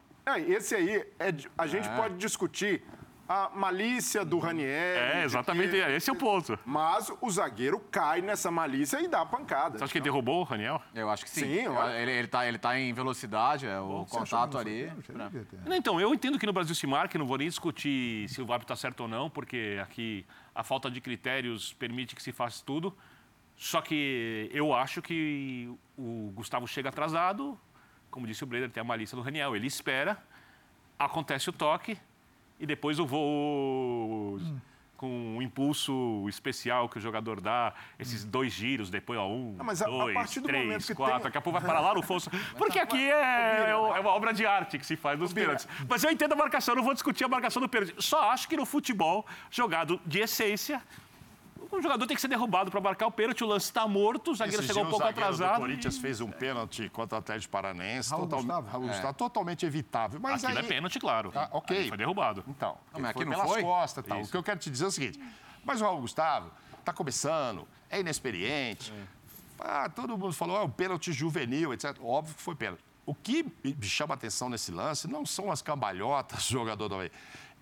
[0.48, 2.84] esse aí, é, a gente pode discutir
[3.28, 4.68] a malícia do Raniel.
[4.70, 5.78] É, exatamente, que...
[5.78, 6.58] esse é o ponto.
[6.66, 9.78] Mas o zagueiro cai nessa malícia e dá a pancada.
[9.78, 10.82] Você acha que ele derrubou o Raniel?
[10.94, 11.42] Eu acho que sim.
[11.42, 14.92] Sim, Eu- ele, ele, tá, ele tá em velocidade, é, o contato ali.
[15.08, 15.32] pra-
[15.66, 18.46] Não, Então, eu entendo que no Brasil se marca, não vou nem discutir se o
[18.46, 22.64] VAR está certo ou não, porque aqui a falta de critérios permite que se faça
[22.66, 22.96] tudo.
[23.58, 27.58] Só que eu acho que o Gustavo chega atrasado,
[28.12, 30.18] como disse o Breder, tem a malícia do Raniel, ele espera,
[31.00, 31.98] acontece o toque
[32.60, 34.40] e depois o voo
[34.98, 39.66] com um impulso especial que o jogador dá, esses dois giros, depois ó, um, Não,
[39.66, 41.94] mas a- a dois, do três, que quatro, tem- daqui a pouco vai parar lá
[41.94, 42.30] no fosso.
[42.58, 45.68] Porque aqui é, é uma obra de arte que se faz nos pênaltis.
[45.90, 47.94] Mas eu entendo a marcação, não vou discutir a marcação do pênalti.
[48.00, 50.82] Só acho que no futebol, jogado de essência,
[51.72, 54.36] o jogador tem que ser derrubado para marcar o pênalti, o lance está morto, o
[54.36, 55.58] zagueiro Esse chegou um pouco atrasado.
[55.58, 58.10] O Corinthians fez um pênalti contra o Atlético Paranaense.
[58.12, 58.68] Raul total- Gustavo?
[58.70, 60.20] Raul Gustavo, totalmente evitável.
[60.22, 61.32] Mas Aquilo aí, é pênalti, claro.
[61.32, 61.78] Tá, ok.
[61.78, 62.44] Ali foi derrubado.
[62.48, 63.62] Então, Não, mas aqui foi não pelas foi?
[63.62, 64.20] costas e tal.
[64.22, 64.30] Isso.
[64.30, 65.20] O que eu quero te dizer é o seguinte:
[65.64, 68.94] mas o Raul Gustavo está começando, é inexperiente.
[69.60, 71.96] Ah, todo mundo falou, é um pênalti juvenil, etc.
[72.04, 72.84] Óbvio que foi pênalti.
[73.06, 77.12] O que me chama atenção nesse lance não são as cambalhotas do jogador do Havaí.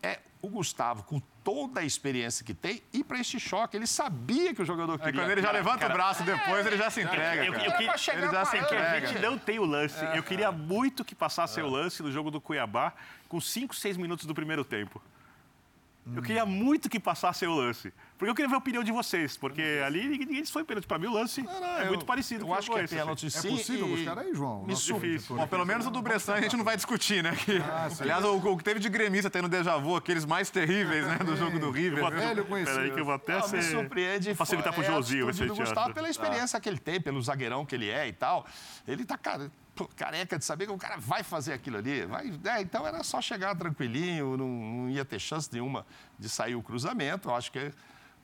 [0.03, 3.77] É o Gustavo, com toda a experiência que tem, ir para esse choque.
[3.77, 5.21] Ele sabia que o jogador Aí queria.
[5.21, 7.45] quando ele já Cara, levanta o braço depois, ele já se entrega.
[7.45, 7.65] Eu, cara.
[7.65, 9.29] eu, chegar ele já parando, que a gente cara?
[9.31, 10.03] não tem o lance.
[10.13, 12.93] Eu queria muito que passasse o lance no jogo do Cuiabá
[13.29, 15.01] com 5, 6 minutos do primeiro tempo.
[16.13, 17.93] Eu queria muito que passasse o lance.
[18.23, 19.35] Porque eu queria ver a opinião de vocês.
[19.35, 20.87] Porque ali ninguém ninguém foi pênalti.
[20.87, 21.41] Para mim, o lance
[21.77, 23.49] é eu- muito parecido Eu com acho que é esse, pênalti É sim.
[23.57, 24.63] possível e- buscar aí, João?
[24.63, 25.35] Me difícil.
[25.35, 27.35] Bom, pelo menos o do Bressan a gente não vai discutir, né?
[27.35, 27.61] Que-
[28.01, 31.35] aliás, o, o que teve de gremista tendo déjà vu, aqueles mais terríveis, né, do
[31.35, 31.99] jogo do River.
[31.99, 32.93] Eu vou- Velho Peraí conhecido.
[32.93, 33.63] que eu vou até Não, me ser...
[33.63, 34.33] surpreende.
[34.35, 35.55] facilitar pro é atitude esse do.
[35.55, 38.45] Gustavo pela experiência que ele tem, pelo zagueirão que ele é e tal.
[38.87, 42.05] Ele tá cara, pô, careca de saber que o cara vai fazer aquilo ali.
[42.05, 45.85] Vai, é, então era só chegar tranquilinho, não, não ia ter chance nenhuma
[46.17, 47.27] de sair o cruzamento.
[47.29, 47.71] Eu acho que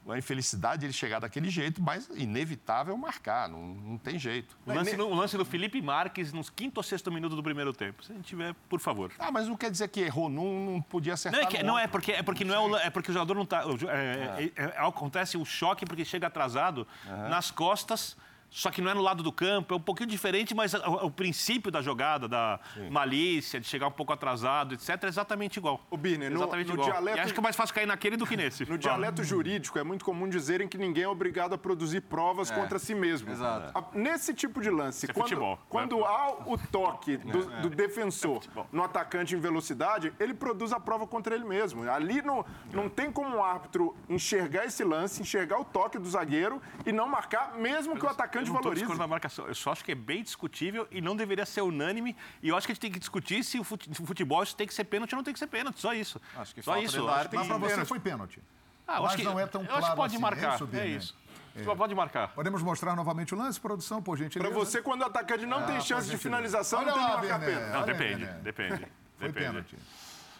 [0.05, 4.57] é uma infelicidade ele chegar daquele jeito, mas inevitável marcar, não, não tem jeito.
[4.65, 8.03] O lance, o lance do Felipe Marques nos quinto ou sexto minuto do primeiro tempo.
[8.03, 9.11] Se a gente tiver, por favor.
[9.19, 11.41] Ah, mas não quer dizer que errou, não, não podia Não, acertar.
[11.41, 13.45] é, que- não é porque é porque não é, o, é porque o jogador não
[13.45, 13.65] tá.
[13.67, 16.87] o jo- é- é- é- acontece o choque porque chega atrasado
[17.29, 18.17] nas costas.
[18.51, 21.11] Só que não é no lado do campo, é um pouquinho diferente, mas o, o
[21.11, 22.59] princípio da jogada, da
[22.89, 25.79] malícia, de chegar um pouco atrasado, etc., é exatamente igual.
[25.89, 26.89] O Birner, no- exatamente no igual.
[26.89, 28.65] dialeto- E acho que é mais fácil cair naquele do que nesse.
[28.69, 32.79] No dialeto jurídico, é muito comum dizerem que ninguém é obrigado a produzir provas contra
[32.79, 33.29] si mesmo.
[33.31, 33.77] exato.
[33.77, 35.61] A- Nesse tipo de lance, é quando, futebol, né?
[35.69, 41.05] quando há o toque do, do defensor no atacante em velocidade, ele produz a prova
[41.05, 41.89] contra ele mesmo.
[41.89, 46.61] Ali não, não tem como um árbitro enxergar esse lance, enxergar o toque do zagueiro
[46.85, 49.45] e não marcar, mesmo que o atacante Eu não da marcação.
[49.47, 52.15] Eu só acho que é bem discutível e não deveria ser unânime.
[52.41, 54.67] E eu acho que a gente tem que discutir se o se futebol isso tem
[54.67, 55.79] que ser pênalti ou não tem que ser pênalti.
[55.79, 56.21] Só isso.
[56.35, 56.97] Acho que só isso.
[57.29, 57.87] tem Mas para você pênalti.
[57.87, 58.41] foi pênalti.
[58.87, 60.51] Ah, eu Mas acho que, não é tão eu acho que claro pode assim, marcar.
[60.51, 60.97] é isso, É Birner?
[60.97, 61.15] isso.
[61.63, 62.29] Só Pode marcar.
[62.29, 64.49] Podemos mostrar novamente o lance, produção, por gentileza?
[64.49, 67.03] Para você, quando o atacante não tem Ah, chance por de finalização, Olha não tem
[67.03, 67.73] lá, que marcar pênalti.
[67.73, 68.25] Não, depende.
[68.41, 68.87] Depende.
[69.17, 69.33] Foi depende.
[69.33, 69.77] pênalti.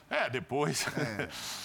[0.10, 0.86] É, depois.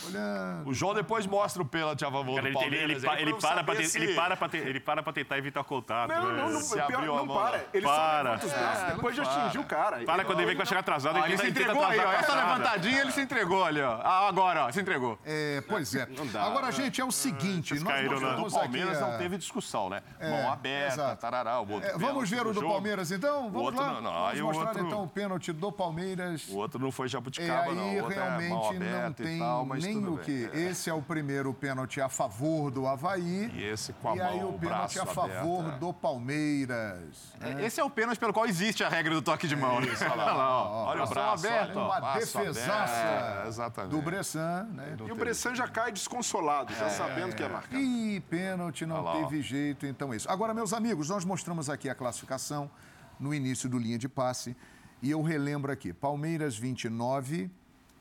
[0.06, 0.68] Olhando.
[0.68, 2.54] o João depois mostra o pênalti a favor Cara, do ele, ele,
[3.00, 3.04] Palmeiras.
[3.04, 5.38] ele, ele eu para pra te- se- ele para pra te- ele para pra tentar
[5.38, 6.08] evitar o contato.
[6.10, 6.42] Não, né?
[6.42, 7.58] não, não, Se pior, abriu a não mão, para.
[7.58, 7.64] né?
[7.72, 7.96] Ele Para.
[7.96, 10.04] só levanta os braços É, depois de não atingir o cara.
[10.04, 11.98] Para Ele- quando ele vê que vai chegar atrasado, Ó, ele ele se entregou aí,
[11.98, 12.12] ó.
[12.12, 14.00] Essa levantadinha ele se entregou ali, ó.
[14.02, 15.18] Ah, agora, ó, se entregou.
[15.24, 16.06] É, pois é.
[16.38, 17.74] Agora, gente, é o seguinte.
[17.74, 20.02] Nós caíram na- O do Palmeiras não teve discussão, né?
[20.20, 22.60] Mão aberta, tarará, o outro É, vamos ver o do.
[22.64, 23.50] Palmeiras, então?
[23.50, 23.92] Vamos lá.
[23.94, 24.12] não, não.
[24.24, 26.46] Vamos mostrar, outro- então, o pênalti do Palmeiras.
[26.48, 27.94] O outro não foi jabuticaba, não.
[27.94, 30.50] O outro é realmente, não e tem tal, nem o que.
[30.52, 30.60] É.
[30.70, 33.50] Esse é o primeiro pênalti a favor do Havaí.
[33.54, 35.78] E esse com a E aí, mão, o o pênalti a favor aberto, é.
[35.78, 37.34] do Palmeiras.
[37.40, 39.80] É, Esse é o pênalti pelo qual existe a regra do toque de mão.
[39.80, 39.88] né?
[40.00, 40.84] Olha lá, ó.
[40.86, 41.76] olha o braço, aberto.
[41.78, 43.82] olha, Uma defesaça.
[43.82, 44.96] É, do Bressan, né?
[45.06, 47.78] E o Bressan já cai desconsolado, já sabendo que é marcar.
[47.80, 49.22] E pênalti não Olha lá, ó.
[49.24, 50.30] teve jeito, então é isso.
[50.30, 52.70] Agora, meus amigos, nós mostramos aqui a classificação
[53.18, 54.56] no início do linha de passe.
[55.02, 57.50] E eu relembro aqui: Palmeiras 29,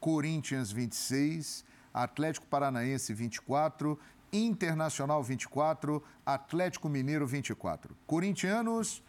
[0.03, 1.63] Corinthians 26,
[1.93, 3.97] Atlético Paranaense 24,
[4.33, 7.95] Internacional 24, Atlético Mineiro 24.
[8.05, 9.01] Corintianos,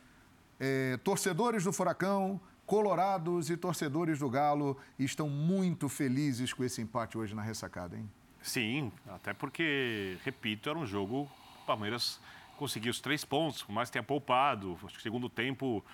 [0.61, 7.19] eh, torcedores do Furacão, Colorados e torcedores do Galo estão muito felizes com esse empate
[7.19, 8.09] hoje na ressacada, hein?
[8.41, 11.29] Sim, até porque, repito, era um jogo.
[11.63, 12.21] O Palmeiras
[12.57, 14.79] conseguiu os três pontos, que tenha poupado.
[14.85, 15.85] Acho que segundo tempo,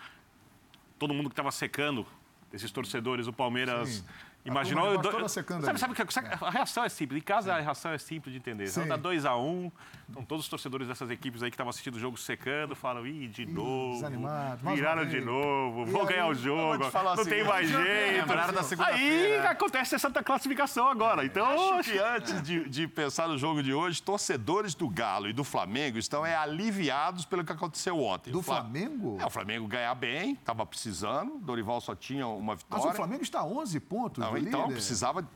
[0.98, 2.06] todo mundo que estava secando,
[2.52, 4.04] esses torcedores do Palmeiras,
[4.44, 4.98] Imaginou.
[5.00, 7.20] toda secando sabe, sabe que sabe- a reação é simples.
[7.20, 8.66] Em casa a reação é simples de entender.
[8.68, 8.82] Sim.
[8.82, 9.70] Então dá 2x1.
[10.08, 13.28] Então todos os torcedores dessas equipes aí que estavam assistindo o jogo secando falam: ih,
[13.28, 13.94] de novo.
[13.94, 16.78] desanimado, Viraram de vez." novo, vão aí, ganhar o jogo.
[16.90, 18.32] vou Não assim, tem mais jeito.
[18.32, 19.50] Aí segunda-feira.
[19.50, 21.24] acontece essa classificação agora.
[21.24, 25.32] Então, Acho que antes de, de pensar no jogo de hoje, torcedores do Galo e
[25.32, 28.30] do Flamengo estão é, aliviados pelo que aconteceu ontem.
[28.32, 29.18] Do Flamengo?
[29.20, 31.38] É, o Flamengo ganhar bem, estava precisando.
[31.38, 32.90] Dorival só tinha uma Mas vitória.
[32.90, 34.74] o Flamengo está a 11 pontos Não, do então, líder.
[34.74, 35.28] precisava.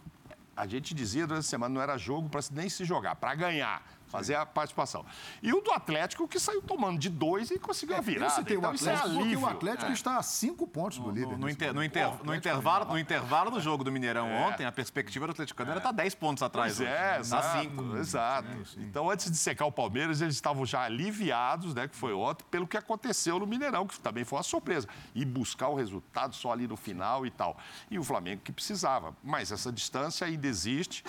[0.56, 3.82] A gente dizia durante a semana, não era jogo para nem se jogar, para ganhar,
[4.14, 5.04] fazer a participação.
[5.42, 8.30] E o do Atlético, que saiu tomando de dois e conseguiu a Eu virada.
[8.30, 9.46] citei então, o isso é Atlético porque alívio.
[9.46, 11.36] o Atlético está a 5 pontos do líder.
[11.36, 14.46] No, inter- no inter- no Atlético intervalo, no intervalo do jogo do Mineirão É.
[14.46, 16.76] ontem, a perspectiva do Atleticano era estar 10 pontos atrás.
[16.76, 17.96] Pois é, Tá exato, cinco.
[17.96, 18.48] exato.
[18.78, 22.68] Então, antes de secar o Palmeiras, eles estavam já aliviados, né, que foi ontem, pelo
[22.68, 24.88] que aconteceu no Mineirão, que também foi uma surpresa.
[25.12, 27.56] E buscar o resultado só ali no final e tal.
[27.90, 29.14] E o Flamengo que precisava.
[29.24, 31.02] Mas essa distância ainda existe.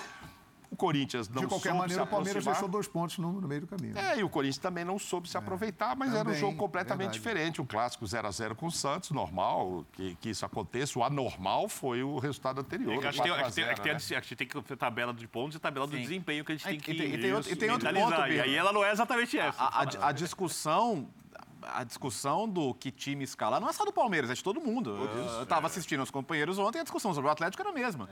[0.76, 3.48] O Corinthians não De qualquer soube maneira, se o Palmeiras deixou dois pontos no, no
[3.48, 3.98] meio do caminho.
[3.98, 7.12] É, e o Corinthians também não soube se aproveitar, mas era um Também, jogo completamente
[7.12, 7.18] verdade.
[7.20, 7.62] diferente.
[7.62, 11.00] Um clássico 0 a 0 com o Santos, normal que, que isso aconteça.
[11.00, 12.94] O anormal foi o resultado anterior.
[12.96, 13.96] É que a gente tem, 4 a gente tem- a 0, a gente tem a
[13.96, 16.02] dis- a gente tem que ter tabela de pontos e tabela do Sim.
[16.02, 18.12] desempenho que a gente tem e que tem- e tem outro- e tem outro ponto,
[18.28, 19.64] E aí ela não é exatamente essa.
[19.64, 21.08] A, a- a discussão.
[21.74, 24.92] A discussão do que time escalar não é só do Palmeiras, é de todo mundo.
[25.38, 28.10] Eu estava assistindo aos companheiros ontem e a discussão sobre o Atlético era a mesma.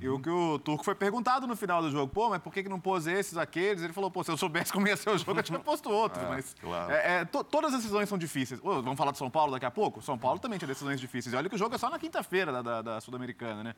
[0.00, 2.62] E o que o Turco foi perguntado no final do jogo, pô, mas por que,
[2.62, 3.82] que não pôs esses, aqueles?
[3.82, 6.22] Ele falou, pô, se eu soubesse como ia ser o jogo, eu tinha posto outros.
[6.28, 6.92] mas claro.
[6.92, 8.60] é, é, to- todas as decisões são difíceis.
[8.60, 10.02] Vamos falar de São Paulo daqui a pouco?
[10.02, 11.32] São Paulo também tinha decisões difíceis.
[11.32, 13.74] E olha que o jogo é só na quinta-feira da, da- da Sul-Americana, né?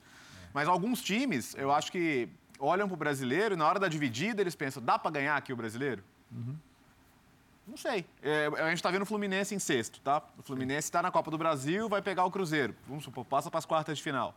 [0.52, 4.54] Mas alguns times, eu acho que olham pro brasileiro e na hora da dividida eles
[4.54, 6.02] pensam, dá para ganhar aqui o brasileiro?
[7.66, 8.04] Não sei.
[8.22, 10.22] É, a gente está vendo o Fluminense em sexto, tá?
[10.36, 12.74] O Fluminense está na Copa do Brasil, vai pegar o Cruzeiro.
[12.88, 14.34] Vamos supor, passa para as quartas de final.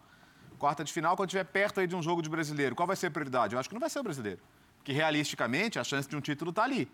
[0.59, 3.07] Quarta de final, quando estiver perto aí de um jogo de brasileiro, qual vai ser
[3.07, 3.55] a prioridade?
[3.55, 4.39] Eu acho que não vai ser o brasileiro.
[4.77, 6.89] Porque realisticamente a chance de um título está ali.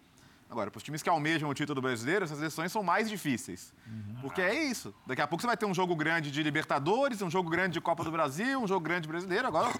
[0.51, 3.73] Agora, para os times que almejam o título brasileiro, essas decisões são mais difíceis.
[4.19, 4.93] Porque é isso.
[5.07, 7.79] Daqui a pouco você vai ter um jogo grande de Libertadores, um jogo grande de
[7.79, 9.47] Copa do Brasil, um jogo grande brasileiro.
[9.47, 9.73] Agora,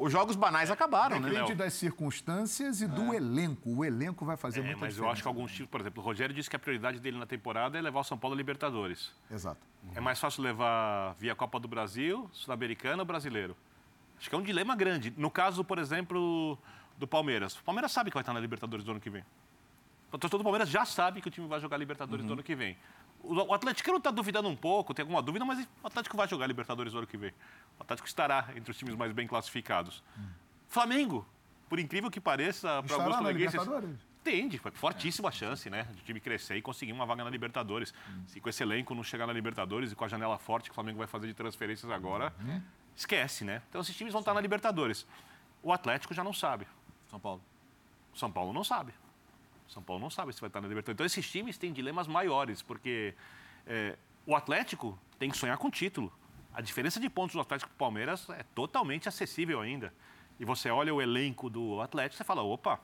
[0.00, 1.28] os jogos banais acabaram, né?
[1.28, 3.68] Depende das circunstâncias e do elenco.
[3.68, 5.12] O elenco vai fazer É, muita mas eu diferença.
[5.12, 7.76] acho que alguns times, por exemplo, o Rogério disse que a prioridade dele na temporada
[7.76, 9.12] é levar o São Paulo a Libertadores.
[9.28, 9.60] Exato.
[9.92, 13.56] É mais fácil levar via Copa do Brasil, Sul-Americana ou Brasileiro?
[14.20, 15.12] Acho que é um dilema grande.
[15.16, 16.56] No caso, por exemplo,
[16.96, 17.56] do Palmeiras.
[17.56, 19.24] O Palmeiras sabe que vai estar na Libertadores do ano que vem.
[20.16, 22.54] O torcedor do Palmeiras já sabe que o time vai jogar Libertadores do ano que
[22.54, 22.74] vem.
[23.22, 26.46] O Atlético não está duvidando um pouco, tem alguma dúvida, mas o Atlético vai jogar
[26.46, 27.32] Libertadores do ano que vem.
[27.78, 30.02] O Atlético estará entre os times mais bem classificados.
[30.68, 31.26] Flamengo,
[31.68, 33.60] por incrível que pareça, para alguns flamenguistas...
[33.60, 33.98] Libertadores?
[34.24, 35.86] Tende, foi fortíssima chance, né?
[35.94, 37.92] De time crescer e conseguir uma vaga na Libertadores.
[38.26, 40.74] Se com esse elenco não chegar na Libertadores e com a janela forte que o
[40.74, 42.32] Flamengo vai fazer de transferências agora,
[42.96, 43.60] esquece, né?
[43.68, 45.06] Então esses times vão estar na Libertadores.
[45.62, 46.66] O Atlético já não sabe.
[47.10, 47.42] São Paulo.
[48.14, 48.94] São Paulo não sabe.
[49.68, 50.96] São Paulo não sabe se vai estar na Libertadores.
[50.96, 53.14] Então esses times têm dilemas maiores, porque
[53.66, 53.96] é,
[54.26, 56.12] o Atlético tem que sonhar com título.
[56.52, 59.92] A diferença de pontos do Atlético para o Palmeiras é totalmente acessível ainda.
[60.38, 62.80] E você olha o elenco do Atlético e fala, opa,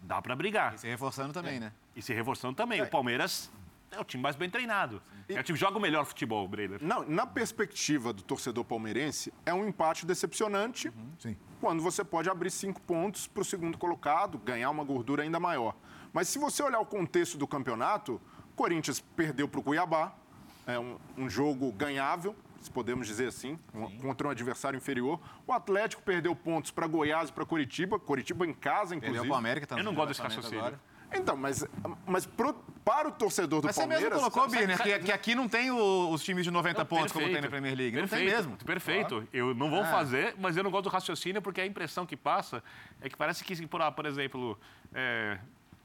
[0.00, 0.74] dá para brigar.
[0.74, 1.72] E se reforçando também, né?
[1.96, 2.82] E se reforçando também.
[2.82, 3.50] O Palmeiras
[3.90, 5.02] é o time mais bem treinado.
[5.28, 6.82] É o time que joga o melhor futebol, Breiler.
[6.82, 11.36] Não, na perspectiva do torcedor palmeirense, é um empate decepcionante Sim.
[11.60, 15.74] quando você pode abrir cinco pontos para o segundo colocado, ganhar uma gordura ainda maior.
[16.12, 18.20] Mas se você olhar o contexto do campeonato,
[18.52, 20.14] o Corinthians perdeu para o Cuiabá,
[20.66, 25.20] é um, um jogo ganhável, se podemos dizer assim, um- contra um adversário inferior.
[25.46, 29.26] O Atlético perdeu pontos para Goiás e para Curitiba, Curitiba em casa, Perdeu inclusive.
[29.28, 29.84] pro América também.
[29.84, 30.58] Eu não gosto desse raciocínio.
[30.58, 30.80] agora.
[31.10, 31.64] Então, mas,
[32.06, 32.52] mas pro-
[32.84, 34.04] para o torcedor do Mas você Palmeiras...
[34.12, 37.12] mesmo colocou, Birner, que, que aqui não tem o- os times de 90 Não, pontos
[37.12, 37.50] como tem na perfeito.
[37.50, 37.96] Premier League.
[37.96, 38.56] Não perfeito, tem mesmo.
[38.58, 39.28] Perfeito.
[39.32, 42.62] Eu não vou fazer, mas eu não gosto do raciocínio porque a impressão que passa
[43.00, 44.58] é que parece que, por, por exemplo,
[44.92, 45.38] é,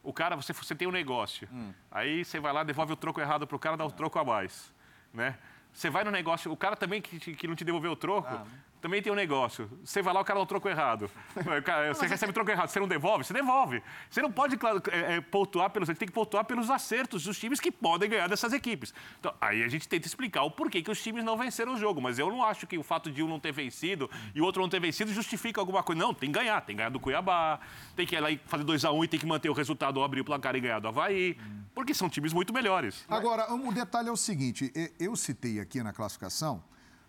[0.04, 1.74] o cara, você, você tem um negócio, Hum.
[1.90, 4.74] aí você vai lá, devolve o troco errado pro cara, dá o troco a mais,
[5.14, 5.38] né?
[5.72, 8.46] Você vai no negócio, o cara também que, que não te devolveu o troco, Ah.
[8.84, 9.72] Também tem um negócio.
[9.82, 11.10] Você vai lá, o cara dá o troco errado.
[11.96, 13.24] Você recebe o troco errado, você não devolve?
[13.24, 13.82] Você devolve.
[14.10, 14.60] Você não pode
[14.92, 15.88] é, é, pontuar pelos.
[15.88, 18.94] Você tem que pontuar pelos acertos dos times que podem ganhar dessas equipes.
[19.18, 22.02] Então, aí a gente tenta explicar o porquê que os times não venceram o jogo.
[22.02, 24.62] Mas eu não acho que o fato de um não ter vencido e o outro
[24.62, 26.02] não ter vencido justifica alguma coisa.
[26.02, 26.60] Não, tem que ganhar.
[26.60, 27.62] Tem que ganhar do Cuiabá,
[27.96, 30.20] tem que ir lá e fazer 2x1 e tem que manter o resultado ou abrir
[30.20, 31.38] o placar e ganhar do Havaí.
[31.74, 33.06] Porque são times muito melhores.
[33.08, 36.62] Agora, o detalhe é o seguinte: eu citei aqui na classificação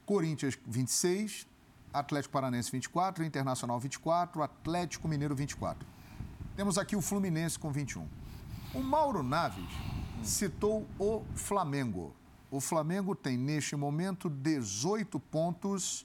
[0.05, 1.47] Corinthians 26,
[1.95, 5.87] Atlético Paranense 24, Internacional 24, Atlético Mineiro 24.
[6.57, 8.09] Temos aqui o Fluminense com 21.
[8.75, 9.65] O Mauro Naves
[10.23, 12.13] citou o Flamengo.
[12.51, 16.05] O Flamengo tem, neste momento, 18 pontos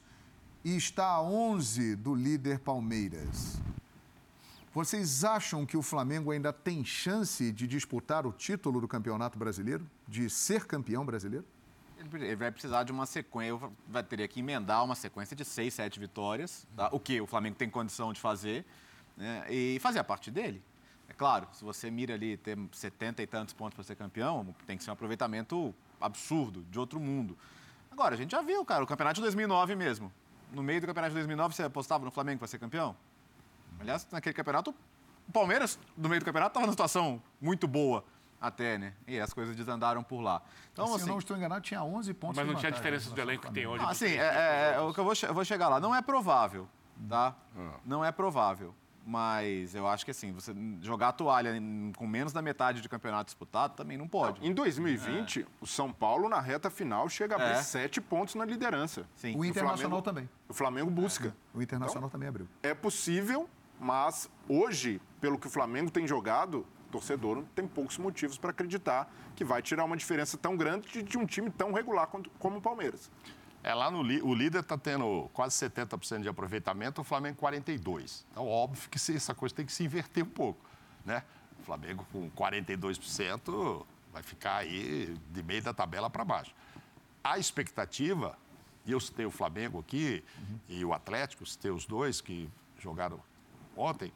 [0.63, 3.59] e está a 11 do líder Palmeiras.
[4.71, 9.89] Vocês acham que o Flamengo ainda tem chance de disputar o título do Campeonato Brasileiro?
[10.07, 11.45] De ser campeão brasileiro?
[11.99, 15.99] Ele vai precisar de uma sequência, vai ter que emendar uma sequência de seis, sete
[15.99, 16.89] vitórias, tá?
[16.91, 18.65] o que o Flamengo tem condição de fazer,
[19.17, 19.45] né?
[19.49, 20.63] e fazer a parte dele.
[21.09, 24.77] É claro, se você mira ali ter 70 e tantos pontos para ser campeão, tem
[24.77, 27.37] que ser um aproveitamento absurdo, de outro mundo.
[27.91, 30.11] Agora, a gente já viu, cara, o campeonato de 2009 mesmo.
[30.53, 32.95] No meio do campeonato de 2009, você apostava no Flamengo para ser campeão?
[33.79, 34.73] Aliás, naquele campeonato,
[35.27, 38.05] o Palmeiras, no meio do campeonato, estava numa situação muito boa
[38.39, 38.93] até, né?
[39.07, 40.41] E as coisas desandaram por lá.
[40.71, 43.19] Então, se assim, eu não estou enganado, tinha 11 pontos Mas não tinha diferença do
[43.19, 43.83] elenco que tem hoje.
[43.85, 45.79] Ah, sim, é, é, é, o que eu vou, eu vou chegar lá.
[45.79, 46.67] Não é provável,
[47.07, 47.35] tá?
[47.57, 47.73] Ah.
[47.85, 48.73] Não é provável.
[49.05, 51.51] Mas eu acho que assim, você jogar a toalha
[51.97, 54.39] com menos da metade de campeonato disputado também não pode.
[54.39, 55.45] Não, em 2020, é.
[55.59, 57.63] o São Paulo, na reta final, chega a abrir é.
[57.63, 59.07] sete pontos na liderança.
[59.15, 59.35] Sim.
[59.35, 60.29] O Internacional Flamengo, também.
[60.47, 61.29] O Flamengo busca.
[61.29, 61.57] É.
[61.57, 62.47] O Internacional então, também abriu.
[62.61, 68.37] É possível, mas hoje, pelo que o Flamengo tem jogado, o torcedor tem poucos motivos
[68.37, 72.07] para acreditar que vai tirar uma diferença tão grande de, de um time tão regular
[72.07, 73.09] quanto, como o Palmeiras.
[73.61, 78.23] É, lá no o líder está tendo quase 70% de aproveitamento, o Flamengo 42%.
[78.31, 80.59] Então, óbvio que essa coisa tem que se inverter um pouco,
[81.05, 81.23] né?
[81.59, 86.55] O Flamengo com 42% vai ficar aí de meio da tabela para baixo.
[87.21, 88.37] A expectativa,
[88.85, 90.59] e eu citei o Flamengo aqui uhum.
[90.69, 93.19] e o Atlético, citei os dois que jogaram
[93.75, 94.11] ontem,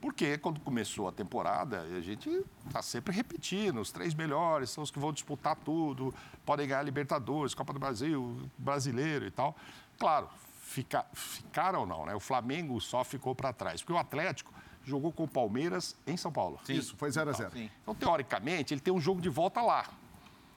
[0.00, 4.90] porque quando começou a temporada, a gente está sempre repetindo, os três melhores são os
[4.90, 9.54] que vão disputar tudo, podem ganhar Libertadores, Copa do Brasil, Brasileiro e tal.
[9.98, 10.28] Claro,
[10.62, 12.14] fica, ficaram ou não, né?
[12.14, 16.32] O Flamengo só ficou para trás, porque o Atlético jogou com o Palmeiras em São
[16.32, 16.58] Paulo.
[16.64, 16.74] Sim.
[16.74, 17.50] Isso, foi 0 a 0
[17.82, 19.84] Então, teoricamente, ele tem um jogo de volta lá.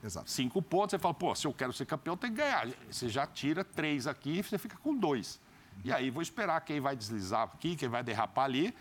[0.02, 0.30] Exato.
[0.30, 2.68] Cinco pontos, você fala, pô, se eu quero ser campeão, tem que ganhar.
[2.90, 5.38] Você já tira três aqui e você fica com dois.
[5.84, 8.74] E aí vou esperar quem vai deslizar aqui, quem vai derrapar ali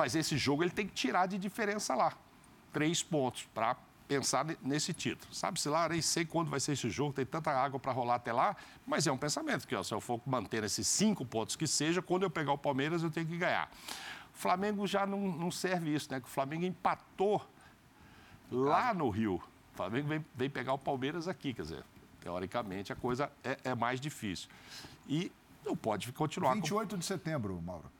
[0.00, 2.14] mas esse jogo ele tem que tirar de diferença lá.
[2.72, 3.76] Três pontos para
[4.08, 5.30] pensar nesse título.
[5.34, 8.32] Sabe-se lá, nem sei quando vai ser esse jogo, tem tanta água para rolar até
[8.32, 11.66] lá, mas é um pensamento que, ó, se eu for manter esses cinco pontos que
[11.66, 13.70] seja, quando eu pegar o Palmeiras, eu tenho que ganhar.
[14.34, 16.18] O Flamengo já não, não serve isso, né?
[16.24, 17.46] o Flamengo empatou
[18.50, 19.34] lá no Rio.
[19.34, 21.84] O Flamengo vem, vem pegar o Palmeiras aqui, quer dizer,
[22.22, 24.48] teoricamente a coisa é, é mais difícil.
[25.06, 25.30] E
[25.62, 26.54] não pode continuar.
[26.54, 26.98] 28 com...
[26.98, 27.99] de setembro, Mauro.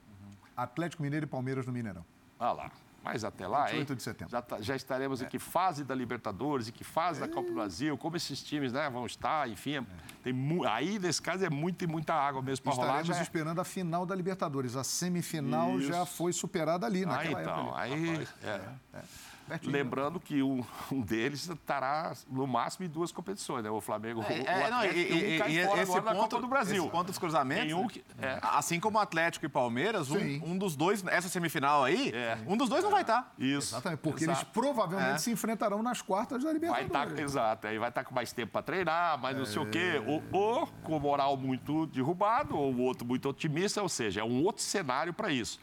[0.62, 2.04] Atlético Mineiro e Palmeiras no Mineirão.
[2.38, 2.70] Ah lá.
[3.02, 3.96] Mas até lá, 28 hein?
[3.96, 4.30] de setembro.
[4.30, 5.24] Já, tá, já estaremos é.
[5.24, 7.26] em que fase da Libertadores, em que fase é.
[7.26, 9.76] da Copa do Brasil, como esses times né, vão estar, enfim.
[9.76, 9.84] É.
[10.22, 10.34] Tem
[10.68, 13.00] aí, nesse caso, é muita e muita água mesmo para rolar.
[13.00, 14.76] Estaremos esperando a final da Libertadores.
[14.76, 15.88] A semifinal Isso.
[15.88, 17.80] já foi superada ali, naquela ah, então, época.
[17.80, 17.94] Ali.
[17.94, 18.60] Aí, é.
[18.94, 19.02] é.
[19.50, 19.58] É.
[19.58, 19.72] Pertinho.
[19.72, 23.70] Lembrando que um, um, deles estará no máximo em duas competições, né?
[23.70, 26.82] O Flamengo, é, o, é, o não, e, e, e esse ponto, do Brasil.
[26.82, 28.38] Esse ponto dos cruzamentos, um que, é.
[28.42, 32.38] assim como Atlético e Palmeiras, um, um, dos dois, essa semifinal aí, é.
[32.46, 33.32] um dos dois não vai estar.
[33.38, 33.74] Isso.
[33.74, 34.40] Exatamente, porque Exato.
[34.40, 35.18] eles provavelmente é.
[35.18, 36.92] se enfrentarão nas quartas da Libertadores.
[36.92, 39.62] Vai tá, exato, aí vai estar tá com mais tempo para treinar, mas não sei
[39.62, 40.02] o quê.
[40.06, 44.42] Ou, ou com moral muito derrubado, ou o outro muito otimista, ou seja, é um
[44.44, 45.58] outro cenário para isso.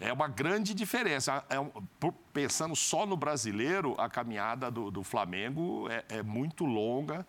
[0.00, 1.44] É uma grande diferença.
[1.50, 1.56] É
[2.32, 7.26] pensando só no brasileiro, a caminhada do, do Flamengo é, é, muito longa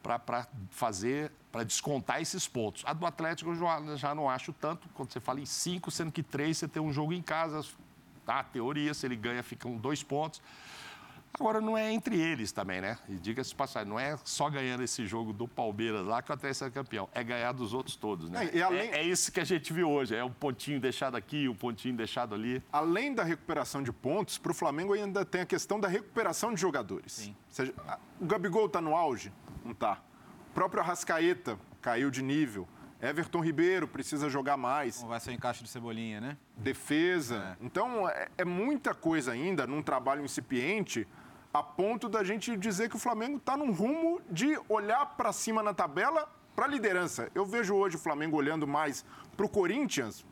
[0.00, 2.84] para fazer, para descontar esses pontos.
[2.86, 6.12] A do Atlético eu já, já, não acho tanto, quando você fala em cinco, sendo
[6.12, 7.64] que três você tem um jogo em casa,
[8.24, 8.42] tá?
[8.44, 10.40] Teoria, se ele ganha, ficam dois pontos.
[11.34, 12.98] Agora, não é entre eles também, né?
[13.08, 16.66] E diga-se passagem, não é só ganhando esse jogo do Palmeiras lá que o Atlético
[16.66, 18.50] é campeão, é ganhar dos outros todos, né?
[18.52, 18.90] É, além...
[18.90, 21.96] é, é, isso que a gente viu hoje, é um pontinho deixado aqui, um pontinho
[21.96, 22.62] deixado ali.
[22.70, 26.60] Além da recuperação de pontos, para o Flamengo ainda tem a questão da recuperação de
[26.60, 27.12] jogadores.
[27.12, 27.30] Sim.
[27.30, 27.74] Ou seja,
[28.20, 29.32] o Gabigol está no auge?
[29.64, 30.02] Não está.
[30.50, 32.68] O próprio Arrascaeta caiu de nível.
[33.02, 34.98] Everton Ribeiro precisa jogar mais.
[34.98, 36.36] Como vai ser o encaixe de cebolinha, né?
[36.56, 37.56] Defesa.
[37.60, 37.64] É.
[37.64, 41.06] Então, é, é muita coisa ainda num trabalho incipiente
[41.52, 45.62] a ponto da gente dizer que o Flamengo está num rumo de olhar para cima
[45.62, 47.28] na tabela para a liderança.
[47.34, 49.04] Eu vejo hoje o Flamengo olhando mais
[49.36, 50.24] para o Corinthians,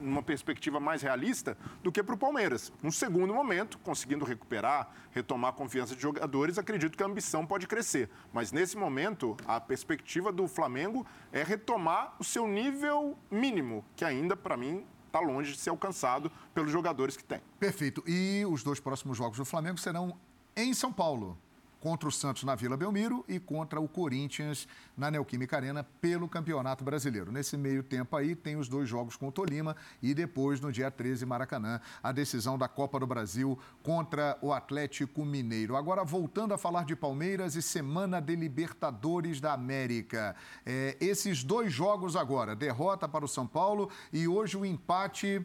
[0.00, 2.72] de uma perspectiva mais realista, do que para o Palmeiras.
[2.82, 7.66] Num segundo momento, conseguindo recuperar, retomar a confiança de jogadores, acredito que a ambição pode
[7.66, 8.08] crescer.
[8.32, 14.36] Mas nesse momento, a perspectiva do Flamengo é retomar o seu nível mínimo, que ainda,
[14.36, 17.40] para mim, está longe de ser alcançado pelos jogadores que tem.
[17.58, 18.02] Perfeito.
[18.06, 20.16] E os dois próximos jogos do Flamengo serão
[20.56, 21.36] em São Paulo.
[21.80, 26.84] Contra o Santos na Vila Belmiro e contra o Corinthians na Neoquímica Arena pelo Campeonato
[26.84, 27.32] Brasileiro.
[27.32, 30.90] Nesse meio tempo aí tem os dois jogos com o Tolima e depois, no dia
[30.90, 35.74] 13, Maracanã, a decisão da Copa do Brasil contra o Atlético Mineiro.
[35.74, 40.36] Agora, voltando a falar de Palmeiras e Semana de Libertadores da América.
[40.66, 45.44] É, esses dois jogos agora, derrota para o São Paulo e hoje o empate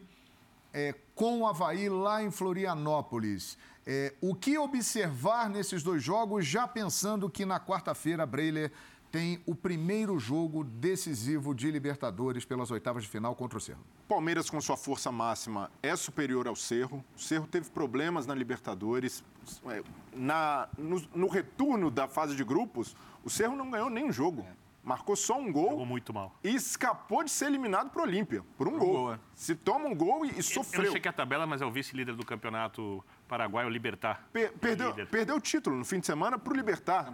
[0.76, 3.56] é, com o Havaí lá em Florianópolis.
[3.86, 8.70] É, o que observar nesses dois jogos, já pensando que na quarta-feira, Breiler
[9.10, 13.80] tem o primeiro jogo decisivo de Libertadores pelas oitavas de final contra o Cerro.
[14.06, 17.02] Palmeiras, com sua força máxima, é superior ao Cerro.
[17.16, 19.24] O Cerro teve problemas na Libertadores.
[19.68, 24.44] É, na, no, no retorno da fase de grupos, o Cerro não ganhou nenhum jogo.
[24.86, 25.70] Marcou só um gol.
[25.70, 26.32] Jogou muito mal.
[26.44, 28.92] E escapou de ser eliminado para o Olímpia, por um, por um gol.
[28.92, 29.18] gol é.
[29.34, 30.82] Se toma um gol e, e sofreu.
[30.82, 34.28] Eu não chequei a tabela, mas é o vice-líder do campeonato paraguaio, o Libertar.
[34.32, 37.12] Per perdeu, perdeu o título no fim de semana para o Libertar.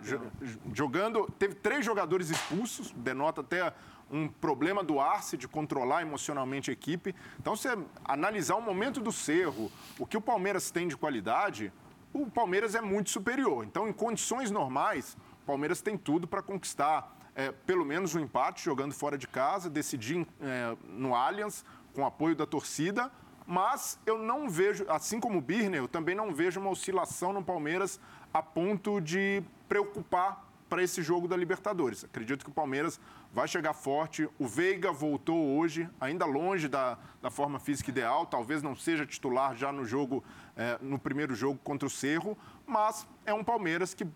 [0.74, 3.72] Jogando, teve três jogadores expulsos, denota até
[4.10, 7.14] um problema do Arce de controlar emocionalmente a equipe.
[7.40, 7.70] Então, você
[8.04, 11.72] analisar o momento do Cerro, o que o Palmeiras tem de qualidade,
[12.12, 13.64] o Palmeiras é muito superior.
[13.64, 18.64] Então, em condições normais, o Palmeiras tem tudo para conquistar é, pelo menos um empate
[18.64, 21.64] jogando fora de casa, decidir é, no Allianz
[21.94, 23.10] com apoio da torcida,
[23.46, 27.42] mas eu não vejo, assim como o Birner, eu também não vejo uma oscilação no
[27.42, 28.00] Palmeiras
[28.32, 32.02] a ponto de preocupar para esse jogo da Libertadores.
[32.02, 32.98] Acredito que o Palmeiras
[33.30, 34.26] vai chegar forte.
[34.38, 39.54] O Veiga voltou hoje, ainda longe da, da forma física ideal, talvez não seja titular
[39.54, 40.24] já no jogo,
[40.56, 44.06] é, no primeiro jogo contra o Cerro, mas é um Palmeiras que,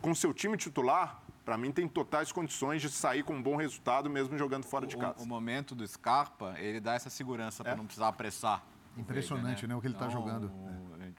[0.00, 4.08] com seu time titular, para mim tem totais condições de sair com um bom resultado
[4.08, 5.20] mesmo jogando fora de casa.
[5.20, 7.64] O, o momento do Scarpa, ele dá essa segurança é.
[7.64, 8.62] para não precisar apressar.
[8.96, 9.74] Impressionante, Veiga, né?
[9.74, 9.78] né?
[9.78, 10.52] O que ele está então, jogando.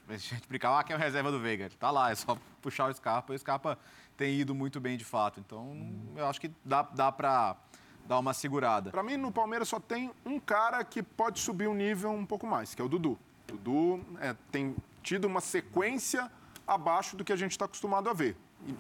[0.08, 1.66] A gente brincava, ah, que é o reserva do Veiga.
[1.66, 3.34] Ele tá lá, é só puxar o Scarpa.
[3.34, 3.78] E o Scarpa
[4.16, 5.40] tem ido muito bem de fato.
[5.40, 6.14] Então, hum.
[6.16, 7.58] eu acho que dá, dá para
[8.06, 8.92] dar uma segurada.
[8.92, 12.46] Para mim, no Palmeiras só tem um cara que pode subir o nível um pouco
[12.46, 13.18] mais, que é o Dudu.
[13.52, 16.32] O Dudu é, tem tido uma sequência
[16.68, 18.38] abaixo do que a gente está acostumado a ver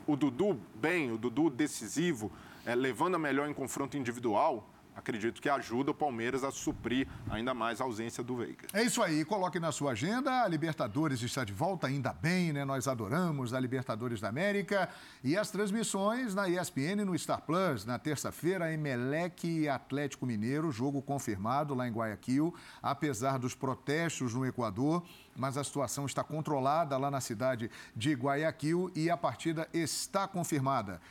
[0.08, 2.32] o Dudu bem, o Dudu decisivo,
[2.66, 7.54] é, levando a melhor em confronto individual, acredito que ajuda o Palmeiras a suprir ainda
[7.54, 8.68] mais a ausência do Veiga.
[8.74, 12.64] É isso aí, coloque na sua agenda, a Libertadores está de volta, ainda bem, né?
[12.66, 14.89] Nós adoramos a Libertadores da América
[15.24, 21.02] e as transmissões na ESPN no Star Plus, na terça-feira, Emelec e Atlético Mineiro, jogo
[21.02, 25.04] confirmado lá em Guayaquil, apesar dos protestos no Equador,
[25.36, 31.02] mas a situação está controlada lá na cidade de Guayaquil e a partida está confirmada.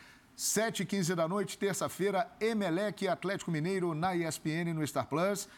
[0.42, 5.48] 7h15 da noite, terça-feira, Emelec e Atlético Mineiro na ESPN no Star Plus.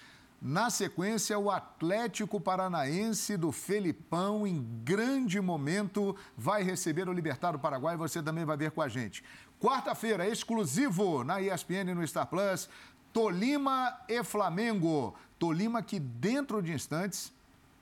[0.42, 7.96] Na sequência, o Atlético Paranaense do Felipão, em grande momento, vai receber o Libertado Paraguai.
[7.96, 9.24] Você também vai ver com a gente.
[9.58, 12.68] Quarta-feira, exclusivo na ESPN no Star Plus,
[13.10, 15.16] Tolima e Flamengo.
[15.38, 17.32] Tolima que dentro de instantes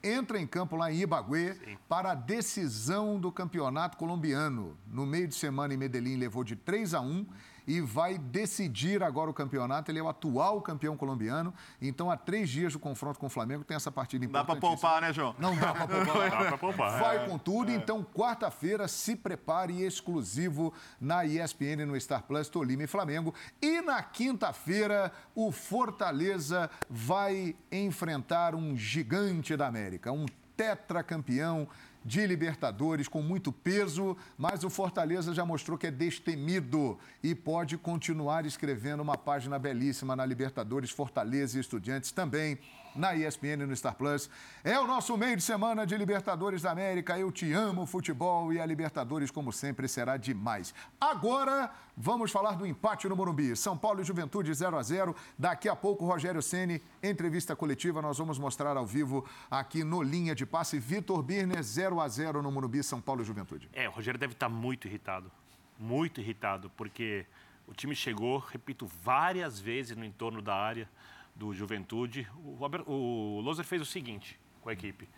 [0.02, 1.78] entra em campo lá em Ibagué Sim.
[1.88, 4.76] para a decisão do campeonato colombiano.
[4.86, 7.26] No meio de semana em Medellín levou de 3 a 1
[7.66, 9.90] e vai decidir agora o campeonato.
[9.90, 11.52] Ele é o atual campeão colombiano.
[11.80, 14.46] Então, há três dias do confronto com o Flamengo, tem essa partida importante.
[14.46, 15.34] Dá para poupar, né, João?
[15.38, 16.30] Não dá para poupar.
[16.30, 17.00] dá para poupar.
[17.00, 17.28] Vai é.
[17.28, 17.70] com tudo.
[17.70, 17.74] É.
[17.74, 23.34] Então, quarta-feira, se prepare exclusivo na ESPN, no Star Plus, Tolima e Flamengo.
[23.60, 31.68] E na quinta-feira, o Fortaleza vai enfrentar um gigante da América, um tetracampeão
[32.04, 37.76] de Libertadores com muito peso, mas o Fortaleza já mostrou que é destemido e pode
[37.78, 42.58] continuar escrevendo uma página belíssima na Libertadores, Fortaleza e Estudiantes também
[42.94, 44.28] na ESPN no Star Plus.
[44.62, 47.18] É o nosso meio de semana de Libertadores da América.
[47.18, 50.74] Eu te amo, futebol, e a Libertadores, como sempre, será demais.
[51.00, 53.56] Agora, vamos falar do empate no Morumbi.
[53.56, 58.02] São Paulo e Juventude 0 a 0 Daqui a pouco, Rogério Ceni entrevista coletiva.
[58.02, 60.78] Nós vamos mostrar ao vivo aqui no Linha de Passe.
[60.78, 63.68] Vitor Birner, 0 a 0 no Morumbi, São Paulo e Juventude.
[63.72, 65.30] É, o Rogério deve estar muito irritado.
[65.78, 67.26] Muito irritado, porque
[67.66, 70.88] o time chegou, repito, várias vezes no entorno da área
[71.34, 72.28] do Juventude.
[72.36, 72.58] O,
[72.90, 75.08] o Loser fez o seguinte com a equipe.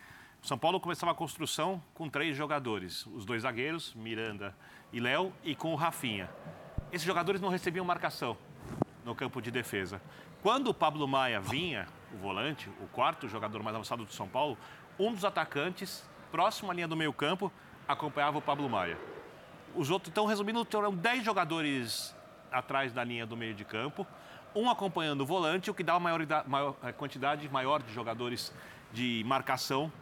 [0.43, 4.55] São Paulo começava a construção com três jogadores, os dois zagueiros, Miranda
[4.93, 6.29] e Léo, e com o Rafinha.
[6.93, 8.37] Esses jogadores não recebiam marcação
[9.05, 10.03] no campo de defesa.
[10.43, 14.59] Quando o Pablo Maia vinha, o volante, o quarto jogador mais avançado do São Paulo,
[14.99, 17.51] um dos atacantes, próximo à linha do meio-campo,
[17.89, 18.99] acompanhava o Pablo Maia.
[19.75, 22.15] Os outros, então, resumindo, eram 10 jogadores
[22.53, 24.07] atrás da linha do meio de campo
[24.55, 28.53] um acompanhando o volante, o que dá uma maior, maior, quantidade maior de jogadores
[28.93, 29.93] de marcação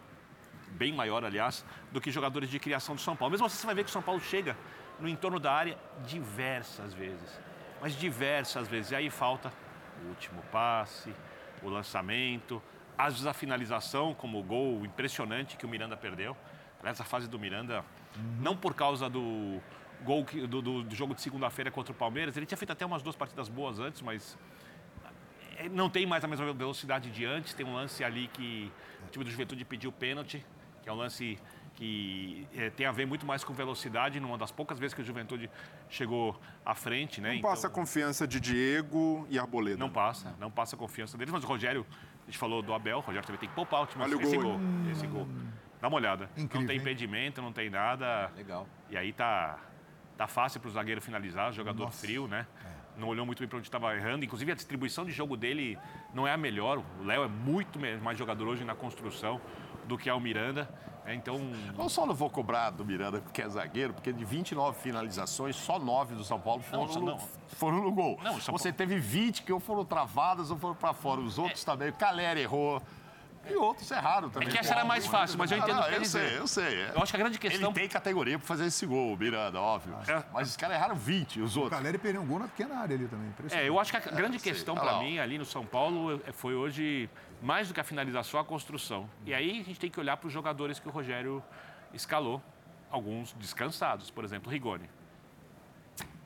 [0.73, 3.33] bem maior, aliás, do que jogadores de criação do São Paulo.
[3.33, 4.57] Mesmo assim, você vai ver que o São Paulo chega
[4.99, 7.41] no entorno da área diversas vezes.
[7.81, 8.93] Mas diversas vezes.
[8.93, 9.53] E aí falta
[10.05, 11.15] o último passe,
[11.63, 12.63] o lançamento,
[12.97, 16.37] às vezes a finalização, como o gol impressionante que o Miranda perdeu.
[16.81, 17.85] Aliás, a fase do Miranda,
[18.41, 19.61] não por causa do
[20.03, 22.85] gol que, do, do, do, jogo de segunda-feira contra o Palmeiras, ele tinha feito até
[22.85, 24.37] umas duas partidas boas antes, mas
[25.59, 27.55] é, não tem mais a mesma velocidade de antes.
[27.55, 28.71] Tem um lance ali que
[29.07, 30.45] o time do Juventude pediu pênalti,
[30.83, 31.39] que é um lance
[31.75, 35.05] que é, tem a ver muito mais com velocidade, numa das poucas vezes que o
[35.05, 35.51] Juventude
[35.89, 37.31] chegou à frente, né?
[37.31, 39.79] Não então, passa a confiança de Diego e Arboleda.
[39.79, 41.87] Não passa, não passa a confiança deles, mas o Rogério,
[42.23, 44.05] a gente falou do Abel, o Rogério também tem que poupar o time.
[44.05, 45.27] Olha esse gol, esse gol.
[45.81, 46.31] Dá uma olhada.
[46.37, 47.45] Incrível, não tem impedimento, hein?
[47.45, 48.31] não tem nada.
[48.37, 48.69] Legal.
[48.89, 49.59] E aí tá,
[50.23, 52.07] tá fácil para o zagueiro finalizar, jogador Nossa.
[52.07, 52.47] frio, né?
[52.65, 53.01] É.
[53.01, 54.25] Não olhou muito bem para onde estava errando.
[54.25, 55.79] Inclusive, a distribuição de jogo dele
[56.15, 56.83] não é a melhor.
[57.01, 59.41] O Léo é muito mais jogador hoje na construção
[59.87, 60.69] do que é o Miranda.
[61.05, 61.41] É, então.
[61.77, 65.79] Eu só não vou cobrar do Miranda porque é zagueiro, porque de 29 finalizações, só
[65.79, 67.19] 9 do São Paulo foram, não, no,
[67.49, 68.21] foram no gol.
[68.23, 71.21] Não, Você teve 20 que ou foram travadas ou foram para fora.
[71.21, 71.67] Os outros é.
[71.67, 71.89] também.
[71.89, 72.81] O Caleri errou.
[73.49, 74.49] E outros erraram também.
[74.49, 76.83] É que essa era mais fácil, mas eu entendo o que Eu sei, eu sei.
[76.83, 76.93] É.
[76.95, 77.71] Eu acho que a grande questão...
[77.71, 79.97] Ele tem categoria para fazer esse gol, Miranda, óbvio.
[80.07, 80.23] É.
[80.33, 81.73] Mas os caras erraram 20, os outros.
[81.73, 83.33] O Caleri perdeu um gol na pequena área ali também.
[83.51, 87.11] É, eu acho que a grande questão para mim ali no São Paulo foi hoje,
[87.43, 89.09] mais do que a finalização, a construção.
[89.27, 91.43] E aí a gente tem que olhar para os jogadores que o Rogério
[91.93, 92.41] escalou.
[92.91, 94.89] Alguns descansados, por exemplo, o Rigoni.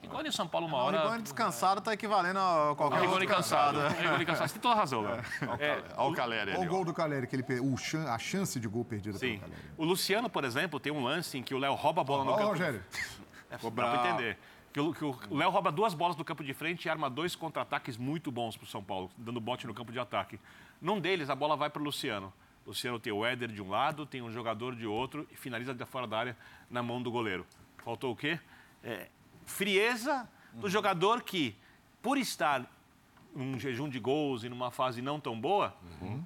[0.06, 0.98] Rigoni em São Paulo uma hora.
[0.98, 3.80] O Rigoni descansado está equivalendo a qualquer Rigoni cansado.
[3.80, 3.88] É.
[3.88, 4.48] Rigoni cansado.
[4.48, 5.16] Você tem toda a razão, Léo.
[5.58, 7.74] É, Olha o Caleri Olha o gol do Caleri, que ele, o,
[8.08, 9.38] a chance de gol perdida Sim.
[9.38, 9.62] pelo Caleri.
[9.76, 12.30] O Luciano, por exemplo, tem um lance em que o Léo rouba a bola no
[12.32, 12.44] campo.
[12.44, 12.82] Ó, Rogério.
[13.48, 14.36] É, dá para entender.
[14.72, 17.96] Que o, o Léo rouba duas bolas do campo de frente e arma dois contra-ataques
[17.96, 20.40] muito bons para o São Paulo, dando bote no campo de ataque.
[20.82, 22.32] Num deles, a bola vai para o Luciano.
[22.66, 25.84] Luciano tem o Éder de um lado, tem um jogador de outro e finaliza de
[25.84, 26.36] fora da área
[26.68, 27.46] na mão do goleiro.
[27.78, 28.40] Faltou o quê?
[28.82, 29.08] É,
[29.46, 31.56] frieza do jogador que,
[32.02, 32.70] por estar
[33.34, 36.22] num jejum de gols e numa fase não tão boa, uhum.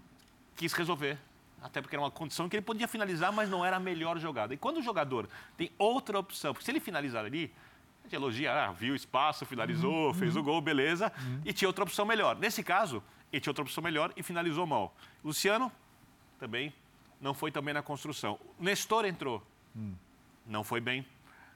[0.56, 1.18] quis resolver.
[1.62, 4.54] Até porque era uma condição que ele podia finalizar, mas não era a melhor jogada.
[4.54, 7.52] E quando o jogador tem outra opção, porque se ele finalizar ali,
[8.00, 10.14] a gente elogia, ah, viu o espaço, finalizou, uhum.
[10.14, 11.42] fez o gol, beleza, uhum.
[11.44, 12.36] e tinha outra opção melhor.
[12.36, 14.94] Nesse caso, ele tinha outra opção melhor e finalizou mal.
[15.22, 15.70] Luciano
[16.38, 16.72] também
[17.20, 18.38] não foi também na construção.
[18.58, 19.46] Nestor entrou,
[19.76, 19.94] hum.
[20.46, 21.04] não foi bem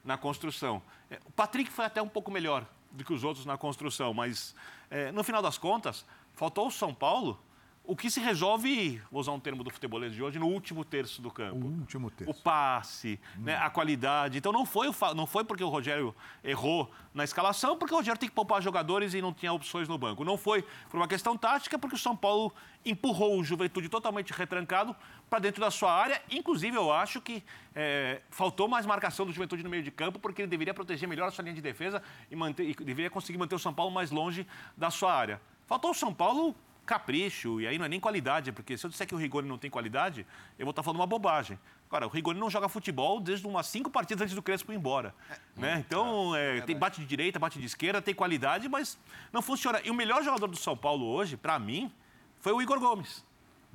[0.05, 0.83] na construção.
[1.11, 4.55] É, o Patrick foi até um pouco melhor do que os outros na construção, mas
[4.91, 7.41] é, no final das contas, faltou o São Paulo
[7.87, 11.21] o que se resolve, vou usar um termo do futebolês de hoje, no último terço
[11.21, 11.67] do campo.
[11.67, 12.31] O último terço.
[12.31, 13.43] O passe, hum.
[13.43, 14.39] né, a qualidade.
[14.39, 18.29] Então não foi, não foi porque o Rogério errou na escalação, porque o Rogério tem
[18.29, 20.25] que poupar jogadores e não tinha opções no banco.
[20.25, 22.55] Não foi por uma questão tática, porque o São Paulo
[22.87, 24.97] empurrou o Juventude totalmente retrancado
[25.29, 26.23] para dentro da sua área.
[26.31, 30.41] Inclusive, eu acho que é, faltou mais marcação do Juventude no meio de campo, porque
[30.41, 33.55] ele deveria proteger melhor a sua linha de defesa e, manter, e deveria conseguir manter
[33.55, 35.39] o São Paulo mais longe da sua área.
[35.67, 36.55] Faltou o São Paulo
[36.85, 39.59] capricho, e aí não é nem qualidade, porque se eu disser que o Rigoni não
[39.59, 40.27] tem qualidade,
[40.59, 41.59] eu vou estar falando uma bobagem.
[41.89, 45.15] Agora, o Rigoni não joga futebol desde umas cinco partidas antes do Crespo ir embora.
[45.31, 45.85] É, né?
[45.87, 48.99] Então, é, é, tem, bate de direita, bate de esquerda, tem qualidade, mas
[49.33, 49.81] não funciona.
[49.85, 51.93] E o melhor jogador do São Paulo hoje, para mim,
[52.41, 53.25] foi o Igor Gomes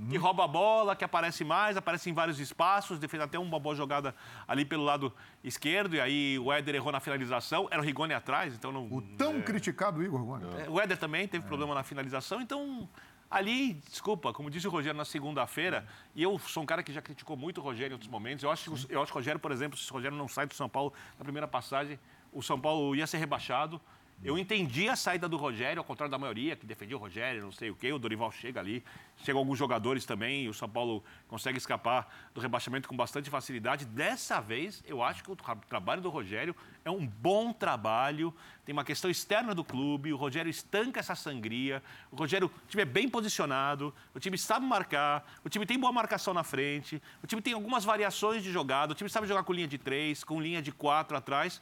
[0.07, 3.75] que rouba a bola, que aparece mais, aparece em vários espaços, fez até uma boa
[3.75, 4.15] jogada
[4.47, 8.53] ali pelo lado esquerdo, e aí o Éder errou na finalização, era o Rigoni atrás,
[8.53, 8.87] então não...
[8.91, 9.41] O tão é...
[9.41, 10.61] criticado Igor Rigoni.
[10.61, 11.47] É, o Éder também teve é.
[11.47, 12.87] problema na finalização, então...
[13.31, 15.85] Ali, desculpa, como disse o Rogério na segunda-feira,
[16.15, 18.43] e eu sou um cara que já criticou muito o Rogério em outros momentos.
[18.43, 20.55] Eu acho, eu acho que o Rogério, por exemplo, se o Rogério não sai do
[20.55, 21.99] São Paulo na primeira passagem,
[22.33, 23.79] o São Paulo ia ser rebaixado.
[24.21, 27.53] Eu entendi a saída do Rogério, ao contrário da maioria, que defendia o Rogério, não
[27.53, 27.93] sei o quê.
[27.93, 28.83] O Dorival chega ali,
[29.23, 33.85] chegam alguns jogadores também, e o São Paulo consegue escapar do rebaixamento com bastante facilidade.
[33.85, 36.53] Dessa vez, eu acho que o tra trabalho do Rogério
[36.83, 38.35] é um bom trabalho.
[38.65, 41.81] Tem uma questão externa do clube, o Rogério estanca essa sangria.
[42.11, 45.93] O Rogério, o time é bem posicionado, o time sabe marcar, o time tem boa
[45.93, 49.53] marcação na frente, o time tem algumas variações de jogada, o time sabe jogar com
[49.53, 51.61] linha de três, com linha de quatro atrás.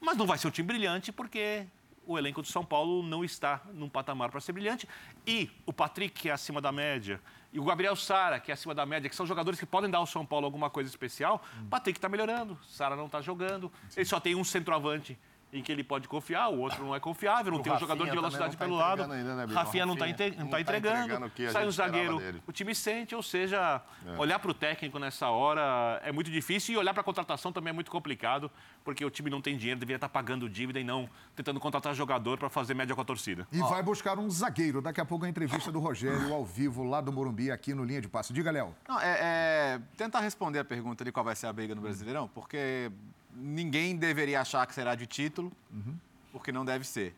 [0.00, 1.66] Mas não vai ser um time brilhante porque
[2.06, 4.88] o elenco do São Paulo não está num patamar para ser brilhante.
[5.26, 7.20] E o Patrick, que é acima da média,
[7.52, 9.98] e o Gabriel Sara, que é acima da média, que são jogadores que podem dar
[9.98, 13.70] ao São Paulo alguma coisa especial, o Patrick está melhorando, Sara não está jogando.
[13.94, 15.18] Ele só tem um centroavante
[15.52, 18.04] em que ele pode confiar, o outro não é confiável, não o tem um jogador
[18.04, 19.12] de velocidade pelo tá lado.
[19.12, 23.14] Ainda, né, Rafinha não está tá entregando, tá entregando sai um zagueiro, o time sente,
[23.14, 24.18] ou seja, é.
[24.18, 27.70] olhar para o técnico nessa hora é muito difícil e olhar para a contratação também
[27.70, 28.50] é muito complicado,
[28.84, 31.94] porque o time não tem dinheiro, deveria estar tá pagando dívida e não tentando contratar
[31.94, 33.46] jogador para fazer média com a torcida.
[33.50, 34.82] E vai buscar um zagueiro.
[34.82, 38.00] Daqui a pouco a entrevista do Rogério ao vivo lá do Morumbi, aqui no Linha
[38.00, 38.32] de Passe.
[38.32, 38.74] Diga, Léo.
[38.86, 42.28] Não, é, é, tentar responder a pergunta ali qual vai ser a briga no Brasileirão,
[42.28, 42.90] porque
[43.38, 45.52] ninguém deveria achar que será de título.
[45.72, 45.96] Uhum
[46.32, 47.14] porque não deve ser.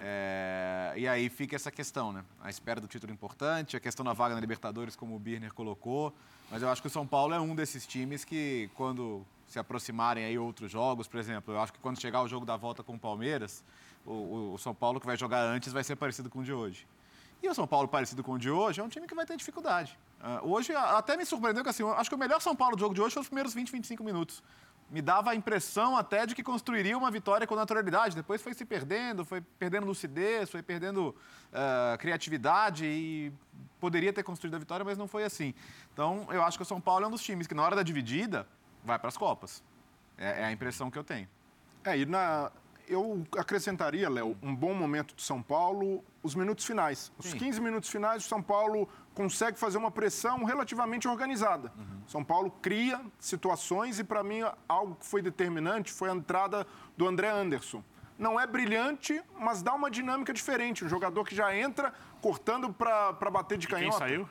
[0.00, 2.24] É, e aí fica essa questão, né?
[2.42, 6.12] A espera do título importante, a questão da vaga na Libertadores, como o Birner colocou.
[6.50, 10.24] Mas eu acho que o São Paulo é um desses times que, quando se aproximarem
[10.24, 12.94] aí outros jogos, por exemplo, eu acho que quando chegar o jogo da volta com
[12.94, 13.62] o Palmeiras,
[14.04, 16.86] o, o São Paulo que vai jogar antes vai ser parecido com o de hoje.
[17.42, 19.36] E o São Paulo parecido com o de hoje é um time que vai ter
[19.36, 19.98] dificuldade.
[20.20, 22.94] Uh, hoje até me surpreendeu que assim, acho que o melhor São Paulo do jogo
[22.94, 24.42] de hoje foi os primeiros 20, 25 minutos
[24.90, 28.14] me dava a impressão até de que construiria uma vitória com naturalidade.
[28.14, 33.32] Depois foi se perdendo, foi perdendo lucidez, foi perdendo uh, criatividade e
[33.80, 35.54] poderia ter construído a vitória, mas não foi assim.
[35.92, 37.82] Então, eu acho que o São Paulo é um dos times que, na hora da
[37.82, 38.46] dividida,
[38.84, 39.62] vai para as Copas.
[40.16, 41.28] É, é, a impressão que eu tenho.
[41.84, 42.50] É, e na,
[42.88, 47.12] eu acrescentaria, Léo, um bom momento do São Paulo, os minutos finais.
[47.18, 47.38] Os Sim.
[47.38, 51.72] 15 minutos finais, o São Paulo consegue fazer uma pressão relativamente organizada.
[51.76, 52.02] Uhum.
[52.06, 56.66] São Paulo cria situações e, para mim, algo que foi determinante foi a entrada
[56.96, 57.82] do André Anderson.
[58.18, 60.84] Não é brilhante, mas dá uma dinâmica diferente.
[60.84, 63.98] Um jogador que já entra cortando para bater de canhota.
[63.98, 64.28] Quem saiu?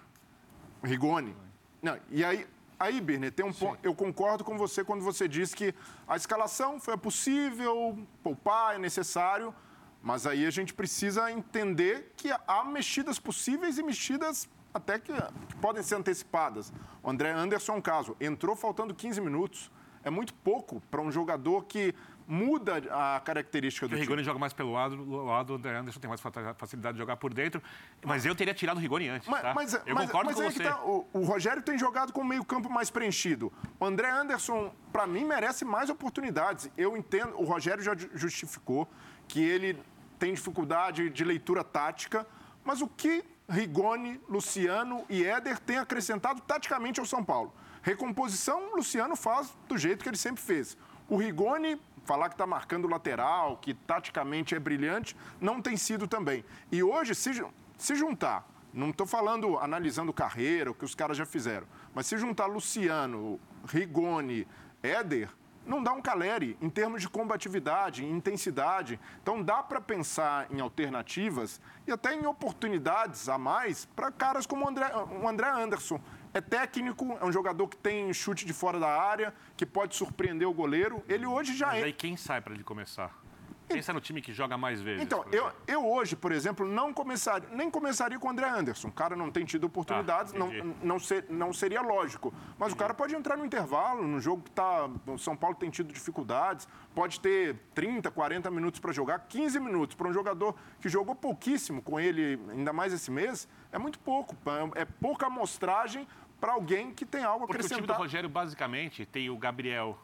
[0.83, 1.35] Rigoni.
[1.81, 2.47] Não, e aí,
[2.83, 3.79] aí, Birner, tem um ponto.
[3.81, 5.73] Eu concordo com você quando você diz que
[6.07, 9.53] a escalação foi possível, poupar é necessário,
[10.01, 15.13] mas aí a gente precisa entender que há mexidas possíveis e mexidas até que,
[15.47, 16.73] que podem ser antecipadas.
[17.01, 18.17] O André Anderson é um caso.
[18.19, 19.71] Entrou faltando 15 minutos.
[20.03, 21.95] É muito pouco para um jogador que
[22.27, 26.07] muda a característica do o Rigoni joga mais pelo lado, o lado do Anderson tem
[26.07, 27.61] mais facilidade de jogar por dentro.
[28.05, 29.53] Mas eu teria tirado o Rigoni antes, mas, tá?
[29.53, 30.63] mas, eu mas, concordo mas com você.
[30.63, 33.51] Tá, o, o, Rogério tem jogado com o meio campo mais preenchido.
[33.79, 36.69] O André Anderson, para mim, merece mais oportunidades.
[36.77, 38.87] Eu entendo, o Rogério já justificou
[39.27, 39.77] que ele
[40.17, 42.25] tem dificuldade de leitura tática,
[42.63, 47.53] mas o que Rigoni, Luciano e Éder têm acrescentado taticamente ao São Paulo?
[47.81, 50.77] Recomposição, Luciano faz do jeito que ele sempre fez.
[51.09, 56.43] O Rigoni falar que está marcando lateral, que taticamente é brilhante, não tem sido também.
[56.71, 57.43] E hoje, se,
[57.77, 62.17] se juntar, não estou falando analisando carreira, o que os caras já fizeram, mas se
[62.17, 64.47] juntar Luciano, Rigoni,
[64.81, 65.29] Éder,
[65.65, 68.99] não dá um Caleri em termos de combatividade, intensidade.
[69.21, 74.65] Então dá para pensar em alternativas e até em oportunidades a mais para caras como
[74.65, 74.91] o André,
[75.21, 76.01] o André Anderson
[76.33, 80.47] é técnico, é um jogador que tem chute de fora da área, que pode surpreender
[80.47, 81.03] o goleiro.
[81.07, 81.85] Ele hoje já Mas é.
[81.85, 83.23] aí quem sai para ele começar?
[83.67, 85.01] Pensa no time que joga mais vezes.
[85.01, 88.89] Então, eu, eu hoje, por exemplo, não começaria, nem começaria com o André Anderson.
[88.89, 92.33] O cara não tem tido oportunidades, ah, não, não, ser, não seria lógico.
[92.57, 92.73] Mas entendi.
[92.73, 94.89] o cara pode entrar no intervalo, no jogo que tá.
[95.07, 99.95] O São Paulo tem tido dificuldades, pode ter 30, 40 minutos para jogar, 15 minutos
[99.95, 104.35] para um jogador que jogou pouquíssimo com ele, ainda mais esse mês, é muito pouco.
[104.75, 106.07] É pouca amostragem
[106.43, 107.77] para alguém que tem algo a Porque acrescentar.
[107.77, 109.97] o time do Rogério, basicamente, tem o Gabriel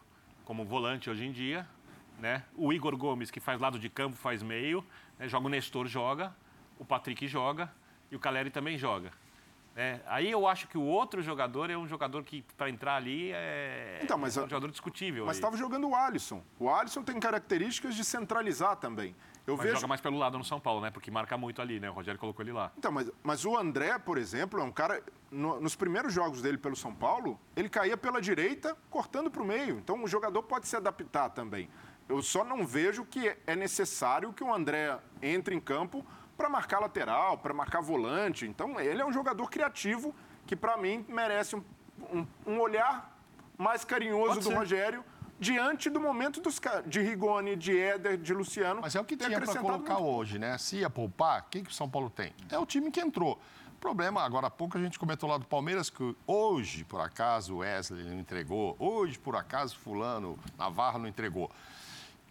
[0.46, 1.68] como volante hoje em dia,
[2.18, 2.46] né?
[2.56, 4.82] O Igor Gomes, que faz lado de campo, faz meio,
[5.20, 5.28] né?
[5.28, 6.34] joga o Nestor, joga,
[6.80, 7.70] o Patrick joga
[8.10, 9.12] e o Caleri também joga.
[9.76, 13.32] É, aí eu acho que o outro jogador é um jogador que, para entrar ali,
[13.32, 15.26] é, então, mas, é um jogador discutível.
[15.26, 16.42] Mas estava jogando o Alisson.
[16.60, 19.16] O Alisson tem características de centralizar também.
[19.48, 19.76] Eu mas vejo...
[19.78, 20.92] joga mais pelo lado no São Paulo, né?
[20.92, 21.90] Porque marca muito ali, né?
[21.90, 22.72] O Rogério colocou ele lá.
[22.78, 25.02] Então, mas, mas o André, por exemplo, é um cara.
[25.32, 29.46] No, nos primeiros jogos dele pelo São Paulo, ele caía pela direita, cortando para o
[29.46, 29.78] meio.
[29.78, 31.70] Então o jogador pode se adaptar também.
[32.08, 36.06] Eu só não vejo que é necessário que o André entre em campo
[36.40, 38.48] para marcar lateral, para marcar volante.
[38.48, 40.16] Então ele é um jogador criativo
[40.48, 41.64] que, para mim, merece um,
[42.14, 43.14] um, um olhar
[43.58, 45.04] mais carinhoso do Rogério
[45.38, 48.80] diante do momento dos de Rigoni, de Éder, de Luciano.
[48.82, 50.06] Mas é o que tinha para colocar muito.
[50.06, 50.58] hoje, né?
[50.58, 52.34] Se ia poupar, o que, que o São Paulo tem?
[52.50, 53.38] É o time que entrou.
[53.74, 57.56] O problema, agora há pouco a gente comentou lá do Palmeiras que hoje, por acaso,
[57.56, 61.52] o Wesley não entregou, hoje, por acaso, fulano, Navarro não entregou.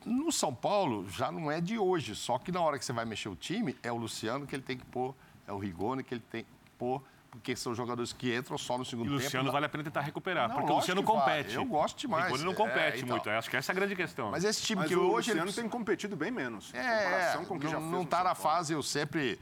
[0.08, 3.04] No São Paulo, já não é de hoje, só que na hora que você vai
[3.04, 5.14] mexer o time, é o Luciano que ele tem que pôr,
[5.46, 8.84] é o Rigoni que ele tem que pôr, porque são jogadores que entram só no
[8.84, 9.20] segundo e tempo.
[9.20, 11.48] o Luciano vale a pena tentar recuperar, não, porque o Luciano compete.
[11.48, 11.56] Vale.
[11.56, 12.32] Eu gosto demais.
[12.32, 13.08] Ele não compete é, então.
[13.08, 14.30] muito, acho que essa é a grande questão.
[14.30, 15.30] Mas esse time Mas que o hoje...
[15.30, 15.52] Luciano ele...
[15.52, 16.72] tem competido bem menos.
[16.72, 17.38] É,
[17.78, 19.38] não está na fase, eu sempre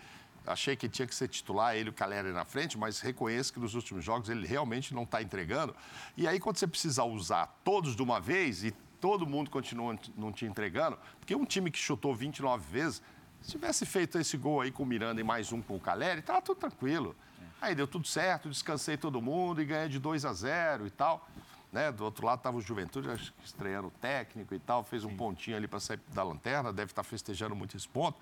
[0.47, 3.59] achei que tinha que ser titular, ele e o Caleri na frente, mas reconheço que
[3.59, 5.75] nos últimos jogos ele realmente não está entregando.
[6.17, 10.32] E aí, quando você precisa usar todos de uma vez e todo mundo continua não
[10.32, 13.03] te entregando, porque um time que chutou 29 vezes,
[13.40, 16.22] se tivesse feito esse gol aí com o Miranda e mais um com o Caleri,
[16.22, 17.14] tava tudo tranquilo.
[17.61, 21.28] Aí deu tudo certo, descansei todo mundo e ganhei de 2 a 0 e tal.
[21.72, 21.90] Né?
[21.90, 25.16] Do outro lado estava o Juventude, acho que estreando técnico e tal, fez um Sim.
[25.16, 28.18] pontinho ali para sair da lanterna, deve estar tá festejando muito esse ponto.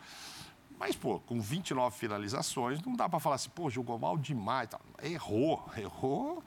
[0.78, 4.68] Mas, pô, com 29 finalizações, não dá para falar assim, pô, jogou mal demais.
[5.02, 6.42] Errou, errou,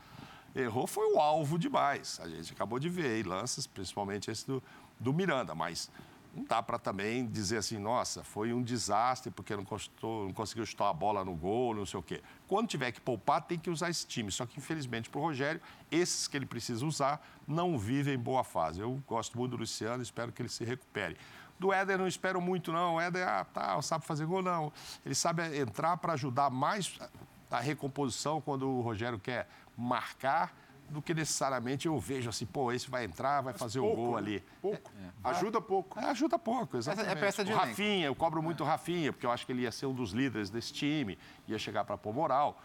[0.61, 2.19] errou, foi o alvo demais.
[2.21, 4.61] A gente acabou de ver aí lances, principalmente esse do,
[4.99, 5.89] do Miranda, mas
[6.37, 9.65] não dá para também dizer assim, nossa, foi um desastre porque não,
[10.03, 12.21] não conseguiu chutar a bola no gol, não sei o quê.
[12.47, 14.31] Quando tiver que poupar, tem que usar esse time.
[14.31, 15.59] Só que, infelizmente, para o Rogério,
[15.91, 18.79] esses que ele precisa usar não vivem boa fase.
[18.79, 21.17] Eu gosto muito do Luciano, espero que ele se recupere.
[21.59, 22.95] Do Éder não espero muito, não.
[22.95, 24.71] O Éder, ah, tá, sabe fazer gol, não.
[25.03, 26.99] Ele sabe entrar para ajudar mais
[27.49, 29.47] a recomposição quando o Rogério quer
[29.77, 30.53] marcar
[30.89, 34.05] do que necessariamente eu vejo assim, pô, esse vai entrar, vai Mas fazer pouco, o
[34.05, 34.17] gol né?
[34.19, 34.43] ali.
[34.61, 34.91] Pouco.
[35.23, 35.29] É.
[35.29, 35.99] Ajuda pouco.
[35.99, 37.11] É, ajuda pouco, exatamente.
[37.11, 39.63] É peça de o Rafinha, eu cobro muito o Rafinha, porque eu acho que ele
[39.63, 41.17] ia ser um dos líderes desse time,
[41.47, 42.61] ia chegar para pôr moral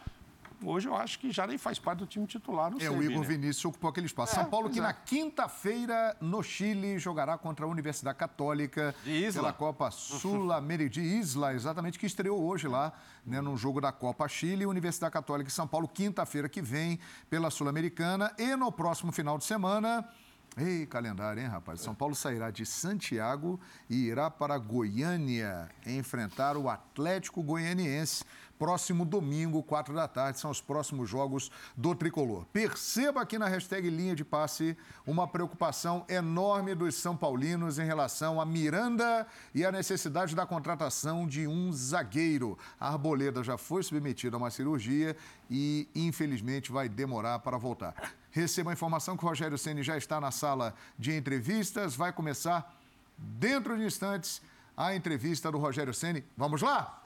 [0.64, 3.20] hoje eu acho que já nem faz parte do time titular no É, o Igor
[3.20, 3.26] né?
[3.26, 4.32] Vinícius ocupou aquele espaço.
[4.32, 4.82] É, São Paulo que é.
[4.82, 8.94] na quinta-feira no Chile jogará contra a Universidade Católica
[9.32, 12.92] pela Copa Sul-Americana de Isla, exatamente, que estreou hoje lá,
[13.24, 16.98] né, no jogo da Copa Chile, Universidade Católica e São Paulo, quinta-feira que vem
[17.28, 20.08] pela Sul-Americana e no próximo final de semana
[20.54, 21.80] Ei, calendário, hein, rapaz?
[21.80, 23.58] São Paulo sairá de Santiago
[23.88, 28.22] e irá para Goiânia enfrentar o Atlético Goianiense
[28.62, 32.44] próximo domingo, quatro da tarde, são os próximos jogos do Tricolor.
[32.52, 38.40] Perceba aqui na hashtag Linha de Passe uma preocupação enorme dos São Paulinos em relação
[38.40, 42.56] a Miranda e a necessidade da contratação de um zagueiro.
[42.78, 45.16] A Arboleda já foi submetida a uma cirurgia
[45.50, 48.12] e, infelizmente, vai demorar para voltar.
[48.30, 51.96] Receba a informação que o Rogério Ceni já está na sala de entrevistas.
[51.96, 52.72] Vai começar
[53.18, 54.40] dentro de instantes
[54.76, 56.24] a entrevista do Rogério Ceni.
[56.36, 57.01] Vamos lá?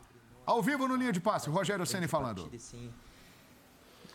[0.46, 2.48] Ao vivo no Linha de Passe, Rogério Ceni falando.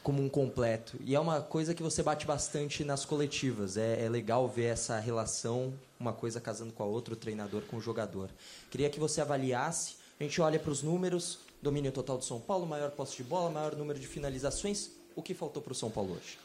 [0.01, 0.97] como um completo.
[1.01, 3.75] E é uma coisa que você bate bastante nas coletivas.
[3.75, 7.75] É, é, legal ver essa relação, uma coisa casando com a outra, o treinador com
[7.75, 8.29] o jogador.
[8.69, 9.97] Queria que você avaliasse.
[10.17, 13.51] A gente olha para os números: domínio total do São Paulo, maior posse de bola,
[13.51, 14.89] maior número de finalizações.
[15.13, 16.39] O que faltou para o São Paulo hoje?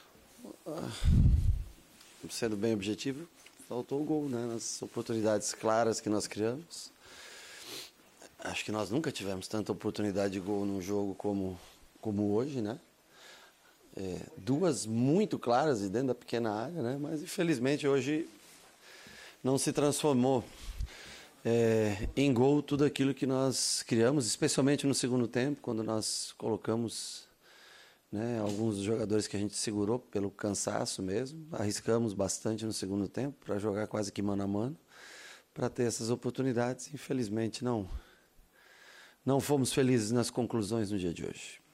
[0.66, 0.90] Ah,
[2.28, 3.24] sendo bem objetivo,
[3.68, 4.46] faltou o gol, né?
[4.46, 6.90] Nas oportunidades claras que nós criamos
[8.38, 11.58] acho que nós nunca tivemos tanta oportunidade de gol num jogo como,
[12.00, 12.78] como hoje, né?
[13.96, 16.98] É, duas muito claras e dentro da pequena área, né?
[17.00, 18.28] Mas infelizmente hoje
[19.42, 20.44] não se transformou
[21.44, 27.26] é, em gol tudo aquilo que nós criamos, especialmente no segundo tempo, quando nós colocamos
[28.10, 33.36] né, alguns jogadores que a gente segurou pelo cansaço mesmo, arriscamos bastante no segundo tempo
[33.44, 34.76] para jogar quase que mano a mano,
[35.54, 36.92] para ter essas oportunidades.
[36.92, 37.88] Infelizmente não
[39.26, 41.66] não fomos felizes nas conclusões no dia de hoje.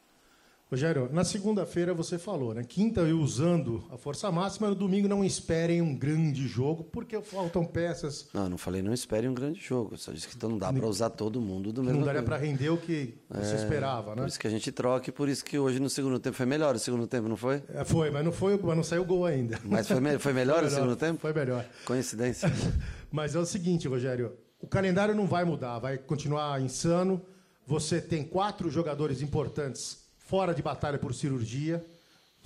[0.70, 2.64] Rogério, na segunda-feira você falou, né?
[2.64, 7.62] Quinta eu usando a força máxima, no domingo não esperem um grande jogo, porque faltam
[7.62, 8.26] peças.
[8.32, 10.86] Não, não falei não esperem um grande jogo, só disse que então não dá para
[10.86, 14.22] usar todo mundo do mesmo Não daria para render o que você é, esperava, né?
[14.22, 16.46] Por isso que a gente troca e por isso que hoje no segundo tempo foi
[16.46, 17.62] melhor o segundo tempo, não foi?
[17.68, 19.61] É, foi, mas não foi, mas não saiu gol ainda.
[19.62, 21.20] Mas foi, me, foi melhor foi o segundo tempo?
[21.20, 21.66] Foi melhor.
[21.84, 22.50] Coincidência.
[23.12, 27.20] mas é o seguinte, Rogério, o calendário não vai mudar, vai continuar insano
[27.66, 31.84] você tem quatro jogadores importantes fora de batalha por cirurgia.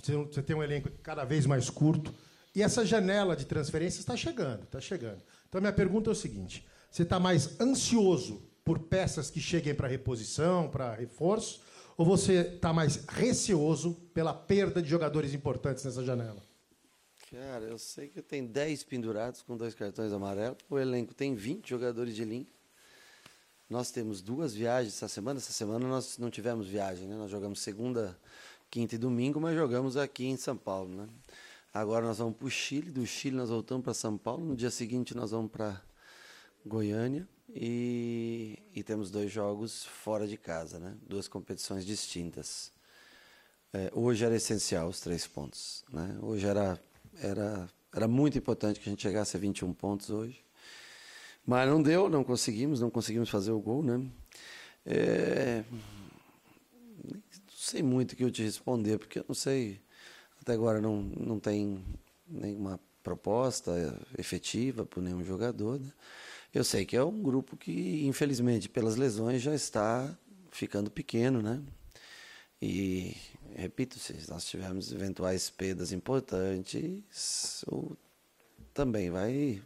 [0.01, 2.13] Você tem um elenco cada vez mais curto.
[2.53, 5.21] E essa janela de transferência está chegando, está chegando.
[5.47, 9.87] Então, minha pergunta é o seguinte: você está mais ansioso por peças que cheguem para
[9.87, 11.61] reposição, para reforço,
[11.95, 16.43] ou você está mais receoso pela perda de jogadores importantes nessa janela?
[17.29, 20.57] Cara, eu sei que tem 10 pendurados com dois cartões amarelos.
[20.69, 22.47] O elenco tem 20 jogadores de linha.
[23.69, 25.39] Nós temos duas viagens essa semana.
[25.39, 27.15] Essa semana nós não tivemos viagem, né?
[27.15, 28.17] Nós jogamos segunda,
[28.69, 31.07] quinta e domingo, mas jogamos aqui em São Paulo, né?
[31.73, 34.45] Agora nós vamos para o Chile, do Chile nós voltamos para São Paulo.
[34.45, 35.81] No dia seguinte nós vamos para
[36.65, 40.95] Goiânia e, e, temos dois jogos fora de casa, né?
[41.07, 42.71] Duas competições distintas.
[43.73, 46.17] É, hoje era essencial os três pontos, né?
[46.21, 46.79] Hoje era
[47.21, 50.46] era era muito importante que a gente chegasse a 21 pontos hoje.
[51.47, 54.05] Mas não deu, não conseguimos, não conseguimos fazer o gol, né?
[54.85, 55.63] É...
[57.05, 59.79] Não sei muito o que eu te responder, porque eu não sei,
[60.41, 61.81] até agora não, não tem
[62.27, 63.71] nenhuma proposta
[64.17, 65.79] efetiva por nenhum jogador.
[65.79, 65.89] Né?
[66.53, 70.13] Eu sei que é um grupo que, infelizmente, pelas lesões já está
[70.51, 71.63] ficando pequeno, né?
[72.61, 73.15] E,
[73.55, 77.63] repito, se nós tivermos eventuais perdas importantes,
[78.73, 79.61] também vai,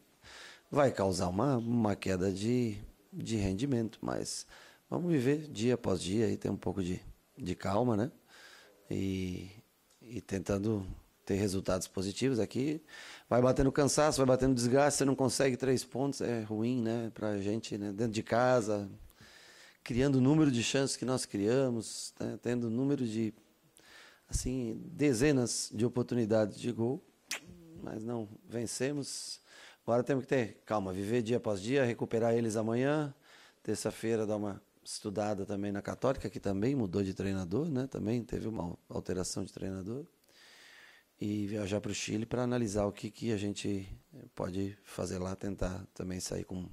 [0.71, 2.77] vai causar uma, uma queda de,
[3.11, 3.99] de rendimento.
[4.01, 4.47] Mas
[4.89, 7.01] vamos viver dia após dia e ter um pouco de,
[7.37, 8.11] de calma, né?
[8.89, 9.51] E,
[10.01, 10.85] e tentando
[11.25, 12.81] ter resultados positivos aqui.
[13.29, 17.11] Vai batendo cansaço, vai batendo desgaste, você não consegue três pontos, é ruim, né?
[17.13, 17.91] Pra gente, né?
[17.91, 18.89] Dentro de casa,
[19.83, 22.39] criando o número de chances que nós criamos, né?
[22.41, 23.33] tendo número de,
[24.29, 27.03] assim, dezenas de oportunidades de gol,
[27.83, 29.40] mas não vencemos.
[29.85, 33.13] Agora temos que ter calma, viver dia após dia, recuperar eles amanhã.
[33.63, 37.87] Terça-feira dar uma estudada também na Católica, que também mudou de treinador, né?
[37.87, 40.05] Também teve uma alteração de treinador.
[41.19, 43.87] E viajar para o Chile para analisar o que, que a gente
[44.33, 46.67] pode fazer lá, tentar também sair com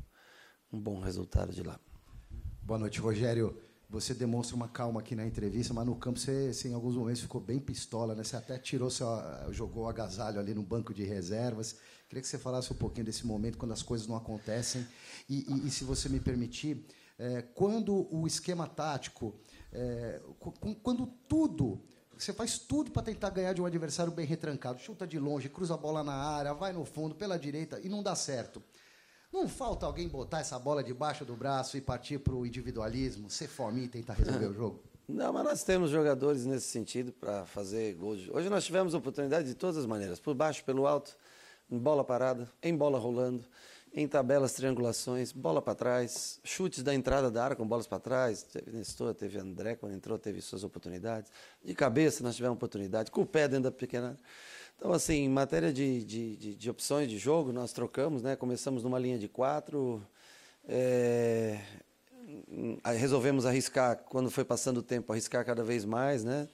[0.73, 1.79] um bom resultado de lá.
[2.63, 3.59] Boa noite, Rogério.
[3.91, 7.23] Você demonstra uma calma aqui na entrevista, mas no campo você, você em alguns momentos
[7.23, 8.23] ficou bem pistola, né?
[8.23, 9.07] Você até tirou seu,
[9.51, 11.77] jogou o agasalho ali no banco de reservas.
[12.09, 14.87] Queria que você falasse um pouquinho desse momento quando as coisas não acontecem.
[15.29, 16.85] E, e, e se você me permitir,
[17.19, 19.35] é, quando o esquema tático,
[19.73, 20.21] é,
[20.83, 21.83] quando tudo
[22.19, 24.81] você faz tudo para tentar ganhar de um adversário bem retrancado.
[24.81, 28.03] Chuta de longe, cruza a bola na área, vai no fundo, pela direita e não
[28.03, 28.61] dá certo.
[29.33, 33.47] Não falta alguém botar essa bola debaixo do braço e partir para o individualismo, ser
[33.47, 34.83] fome e tentar resolver o jogo?
[35.07, 38.29] Não, mas nós temos jogadores nesse sentido para fazer gols.
[38.29, 41.17] Hoje nós tivemos oportunidade de todas as maneiras, por baixo, pelo alto,
[41.71, 43.45] em bola parada, em bola rolando,
[43.93, 48.43] em tabelas, triangulações, bola para trás, chutes da entrada da área com bolas para trás.
[48.43, 51.31] Teve Nestor, teve André, quando entrou, teve suas oportunidades.
[51.65, 54.17] De cabeça nós tivemos oportunidade, com o pé dentro da pequena.
[54.77, 58.37] Então, assim, em matéria de, de, de, de, opções de jogo, nós trocamos, né?
[58.37, 60.01] Começamos numa linha de quatro,
[60.69, 61.59] é,
[62.97, 66.49] resolvemos arriscar, quando foi passando o tempo, arriscar cada vez mais, né?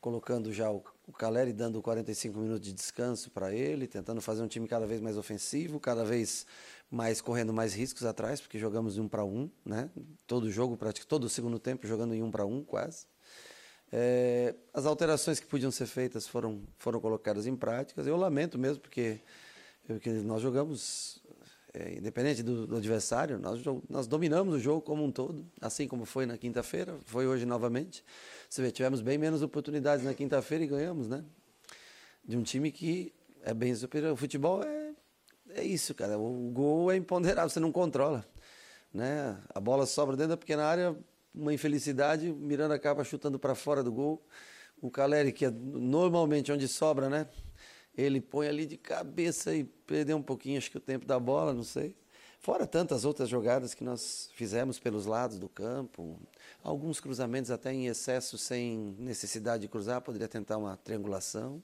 [0.00, 4.46] Colocando já o, o Caleri dando 45 minutos de descanso para ele, tentando fazer um
[4.46, 6.46] time cada vez mais ofensivo, cada vez
[6.88, 9.90] mais correndo mais riscos atrás, porque jogamos de um para um, né?
[10.24, 13.06] Todo jogo, praticamente todo o segundo tempo jogando em um para um, quase.
[13.92, 18.06] É, as alterações que podiam ser feitas foram, foram colocadas em práticas.
[18.06, 19.20] Eu lamento mesmo, porque,
[19.84, 21.20] porque nós jogamos,
[21.72, 26.04] é, independente do, do, adversário, nós, nós dominamos o jogo como um todo, assim como
[26.04, 28.04] foi na quinta-feira, foi hoje novamente.
[28.48, 31.24] Você vê, tivemos bem menos oportunidades na quinta-feira e ganhamos, né?
[32.24, 33.12] De um time que
[33.42, 34.12] é bem superior.
[34.12, 34.92] O futebol é,
[35.54, 36.18] é isso, cara.
[36.18, 38.24] O gol é imponderável, você não controla.
[38.92, 39.38] Né?
[39.54, 40.96] A bola sobra dentro da pequena área,
[41.32, 44.20] uma infelicidade, Miranda acaba chutando para fora do gol.
[44.80, 47.28] O Caleri, que é normalmente onde sobra, né?
[47.96, 51.52] Ele põe ali de cabeça e perdeu um pouquinho, acho que o tempo da bola,
[51.52, 51.94] não sei.
[52.38, 56.18] Fora tantas outras jogadas que nós fizemos pelos lados do campo,
[56.62, 61.62] alguns cruzamentos até em excesso, sem necessidade de cruzar, poderia tentar uma triangulação.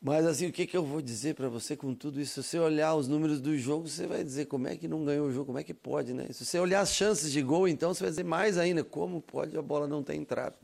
[0.00, 2.42] Mas assim, o que, que eu vou dizer para você com tudo isso?
[2.42, 5.28] Se você olhar os números do jogo, você vai dizer como é que não ganhou
[5.28, 6.26] o jogo, como é que pode, né?
[6.32, 9.56] Se você olhar as chances de gol, então você vai dizer mais ainda, como pode
[9.56, 10.58] a bola não ter entrado.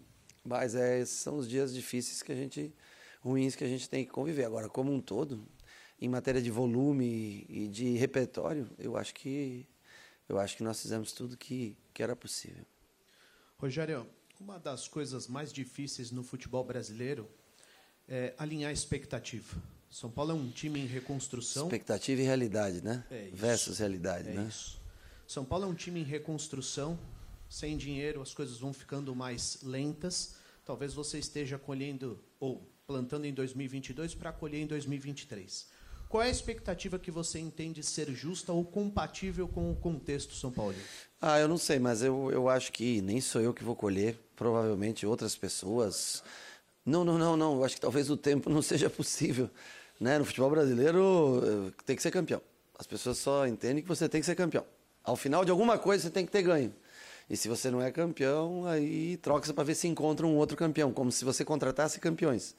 [0.45, 2.75] Mas é, esses são os dias difíceis que a gente,
[3.23, 4.45] ruins que a gente tem que conviver.
[4.45, 5.47] Agora, como um todo,
[6.01, 9.67] em matéria de volume e de repertório, eu acho que
[10.29, 12.65] eu acho que nós fizemos tudo que, que era possível.
[13.59, 14.07] Rogério,
[14.41, 17.29] uma das coisas mais difíceis no futebol brasileiro
[18.09, 19.57] é, alinhar a expectativa.
[19.91, 21.65] São Paulo é um time em reconstrução.
[21.65, 23.05] Expectativa e realidade, né?
[23.11, 24.47] É Versus realidade, é né?
[24.49, 24.81] Isso.
[25.27, 26.99] São Paulo é um time em reconstrução.
[27.49, 30.37] Sem dinheiro, as coisas vão ficando mais lentas.
[30.65, 35.67] Talvez você esteja colhendo ou plantando em 2022 para colher em 2023.
[36.11, 40.53] Qual é a expectativa que você entende ser justa ou compatível com o contexto São
[40.53, 40.75] Paulo?
[41.19, 44.19] Ah, eu não sei, mas eu, eu acho que nem sou eu que vou colher,
[44.37, 46.23] provavelmente outras pessoas.
[46.85, 47.55] Não, não, não, não.
[47.55, 49.49] Eu acho que talvez o tempo não seja possível.
[49.99, 50.19] Né?
[50.19, 52.43] No futebol brasileiro eh, tem que ser campeão.
[52.79, 54.67] As pessoas só entendem que você tem que ser campeão.
[55.03, 56.75] Ao final de alguma coisa você tem que ter ganho.
[57.29, 60.93] E se você não é campeão, aí troca-se para ver se encontra um outro campeão,
[60.93, 62.55] como se você contratasse campeões.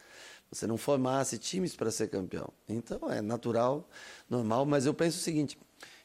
[0.52, 2.52] Você não formasse times para ser campeão.
[2.68, 3.90] Então é natural,
[4.30, 5.58] normal, mas eu penso o seguinte: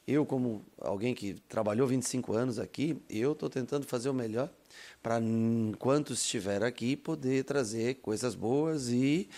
[0.07, 4.51] eu, como alguém que trabalhou 25 anos aqui, eu estou tentando fazer o melhor
[5.03, 9.29] para, enquanto estiver aqui, poder trazer coisas boas e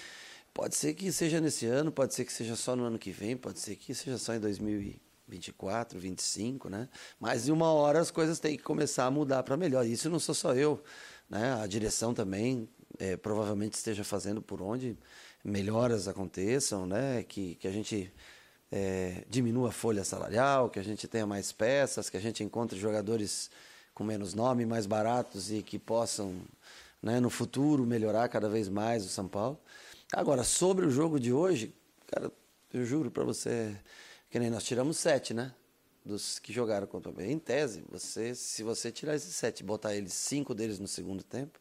[0.54, 3.36] pode ser que seja nesse ano, pode ser que seja só no ano que vem,
[3.36, 4.38] pode ser que seja só em
[5.30, 6.88] 2024, 25, né?
[7.18, 9.86] Mas de uma hora as coisas têm que começar a mudar para melhor.
[9.86, 10.82] Isso não sou só eu,
[11.28, 11.54] né?
[11.62, 12.68] A direção também
[12.98, 14.96] é, provavelmente esteja fazendo por onde
[15.44, 17.22] melhoras aconteçam, né?
[17.22, 18.12] Que, que a gente
[18.70, 22.78] é, diminua a folha salarial, que a gente tenha mais peças, que a gente encontre
[22.78, 23.50] jogadores
[23.94, 26.34] com menos nome, mais baratos e que possam,
[27.02, 29.58] né, no futuro, melhorar cada vez mais o São Paulo.
[30.12, 31.74] Agora, sobre o jogo de hoje,
[32.06, 32.30] cara,
[32.72, 33.76] Eu juro para você,
[34.30, 35.52] que nem nós tiramos sete, né?
[36.04, 39.94] Dos que jogaram contra o Em tese, você, se você tirar esses sete e botar
[39.94, 41.60] eles, cinco deles no segundo tempo,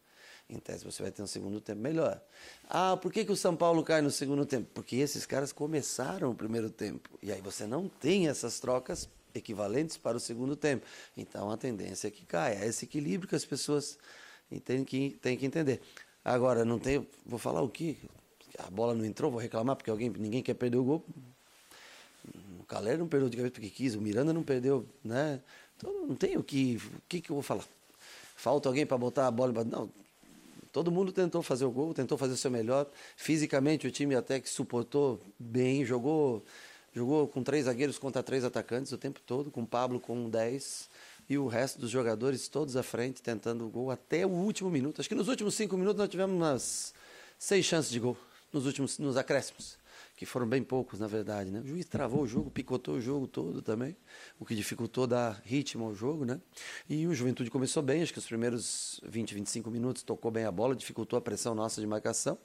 [0.50, 2.22] em tese você vai ter um segundo tempo melhor.
[2.70, 4.70] Ah, por que, que o São Paulo cai no segundo tempo?
[4.74, 7.10] Porque esses caras começaram o primeiro tempo.
[7.22, 10.86] E aí você não tem essas trocas equivalentes para o segundo tempo.
[11.18, 12.64] Então a tendência é que caia.
[12.64, 13.98] É esse equilíbrio que as pessoas
[14.64, 15.82] têm que, têm que entender.
[16.24, 17.08] Agora, não tem.
[17.26, 17.98] Vou falar o quê?
[18.58, 21.06] A bola não entrou, vou reclamar porque alguém, ninguém quer perder o gol.
[22.70, 25.41] Calera não perdeu de cabeça porque quis, o Miranda não perdeu, né?
[25.76, 26.78] Então não tem o que.
[26.78, 27.66] O que, que eu vou falar?
[28.38, 29.66] Falta alguém para botar a bola.
[29.66, 29.90] Não,
[30.72, 32.88] todo mundo tentou fazer o gol, tentou fazer o seu melhor.
[33.18, 36.46] Fisicamente o time até que suportou bem, jogou
[36.94, 40.90] Jogou com três zagueiros contra três atacantes o tempo todo, com o Pablo com 10
[41.30, 45.00] e o resto dos jogadores todos à frente, tentando o gol até o último minuto.
[45.00, 46.94] Acho que nos últimos cinco minutos nós tivemos umas
[47.38, 48.18] seis chances de gol,
[48.52, 49.78] nos últimos nos acréscimos,
[50.20, 51.50] que foram bem poucos, na verdade.
[51.50, 51.62] Né?
[51.62, 53.96] O juiz travou o jogo, picotou o jogo todo também,
[54.38, 56.26] o que dificultou dar ritmo ao jogo.
[56.26, 56.41] Né?
[56.90, 60.52] E o Juventude começou bem, acho que os primeiros 20, 25 minutos tocou bem a
[60.52, 62.38] bola, dificultou a pressão nossa de marcação.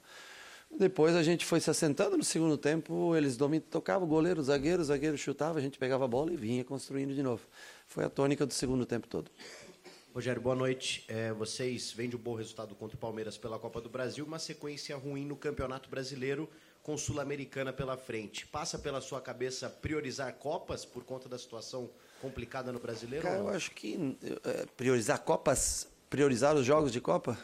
[0.71, 5.17] Depois a gente foi se assentando no segundo tempo, eles dominavam, tocavam goleiro, zagueiro, zagueiro
[5.17, 7.45] chutava, a gente pegava a bola e vinha construindo de novo.
[7.87, 9.29] Foi a tônica do segundo tempo todo.
[10.13, 11.03] Rogério, boa noite.
[11.09, 14.39] É, vocês vêm de um bom resultado contra o Palmeiras pela Copa do Brasil, uma
[14.39, 16.49] sequência ruim no Campeonato Brasileiro
[16.85, 18.45] com Sul-Americana pela frente.
[18.45, 21.89] Passa pela sua cabeça priorizar Copas por conta da situação
[22.21, 23.23] complicada no Brasileiro?
[23.23, 27.35] Cara, eu acho que é, priorizar Copas, priorizar os jogos de Copa,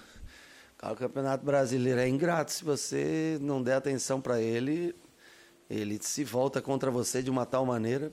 [0.84, 2.52] o Campeonato Brasileiro é ingrato.
[2.52, 4.94] Se você não der atenção para ele,
[5.68, 8.12] ele se volta contra você de uma tal maneira.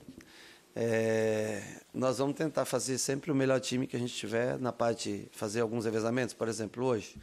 [0.75, 1.61] É,
[1.93, 5.61] nós vamos tentar fazer sempre o melhor time que a gente tiver na parte, fazer
[5.61, 6.33] alguns revezamentos.
[6.33, 7.15] Por exemplo, hoje,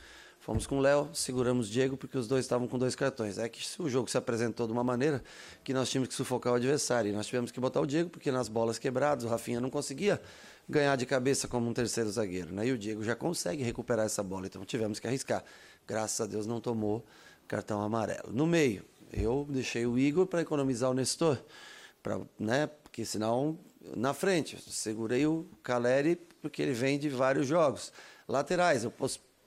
[0.47, 3.37] fomos com o Léo, seguramos o Diego porque os dois estavam com dois cartões.
[3.37, 5.21] É que o jogo se apresentou de uma maneira
[5.65, 7.11] que nós tínhamos que sufocar o adversário.
[7.11, 10.23] E nós tivemos que botar o Diego porque nas bolas quebradas o Rafinha não conseguia
[10.69, 12.55] ganhar de cabeça como um terceiro zagueiro.
[12.55, 12.69] Né?
[12.69, 15.43] E o Diego já consegue recuperar essa bola, então tivemos que arriscar.
[15.85, 17.05] Graças a Deus não tomou
[17.49, 18.31] cartão amarelo.
[18.33, 21.43] No meio, eu deixei o Igor para economizar o Nestor,
[22.01, 22.69] pra, né?
[22.85, 23.59] porque senão,
[23.97, 27.93] na frente, segurei o Caleri porque ele vem de vários jogos.
[28.29, 28.93] Laterais, eu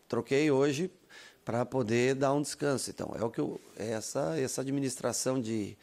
[0.09, 0.91] troquei hoje
[1.45, 2.89] para poder dar um descanso.
[2.89, 5.77] Então, é o que eu, é essa, essa administração de,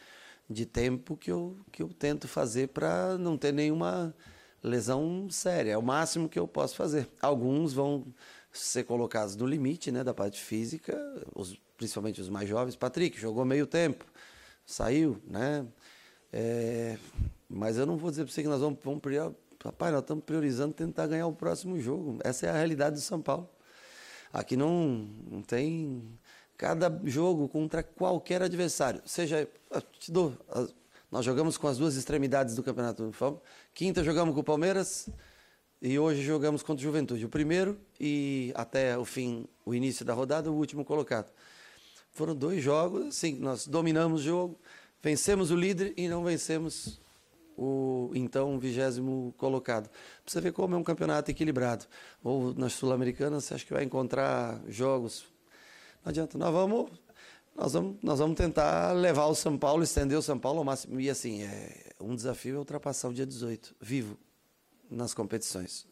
[0.47, 4.13] de tempo que eu, que eu tento fazer para não ter nenhuma
[4.61, 7.07] lesão séria, é o máximo que eu posso fazer.
[7.21, 8.05] Alguns vão
[8.51, 10.97] ser colocados no limite né, da parte física,
[11.33, 12.75] os, principalmente os mais jovens.
[12.75, 14.05] Patrick jogou meio tempo,
[14.65, 15.65] saiu, né?
[16.33, 16.97] É,
[17.49, 19.33] mas eu não vou dizer para você que nós vamos, vamos priorizar.
[19.63, 22.19] Rapaz, nós estamos priorizando tentar ganhar o próximo jogo.
[22.23, 23.49] Essa é a realidade do São Paulo.
[24.31, 26.03] Aqui não, não tem.
[26.57, 29.47] Cada jogo contra qualquer adversário, seja.
[29.99, 30.35] Te dou.
[31.11, 33.13] Nós jogamos com as duas extremidades do campeonato.
[33.73, 35.09] Quinta jogamos com o Palmeiras
[35.81, 37.25] e hoje jogamos contra o Juventude.
[37.25, 41.31] O primeiro e até o fim, o início da rodada, o último colocado.
[42.11, 44.59] Foram dois jogos, assim, nós dominamos o jogo,
[45.01, 46.99] vencemos o líder e não vencemos
[47.57, 49.89] o então vigésimo colocado.
[49.89, 51.85] Pra você ver como é um campeonato equilibrado.
[52.23, 55.25] Ou nas Sul-Americanas, você acha que vai encontrar jogos.
[56.05, 56.91] Não adianta, nós vamos,
[57.55, 60.99] nós vamos, nós vamos tentar levar o São Paulo, estender o São Paulo ao máximo.
[61.01, 64.15] E assim, é, um desafio é ultrapassar o dia 18, vivo,
[64.89, 65.87] nas competições.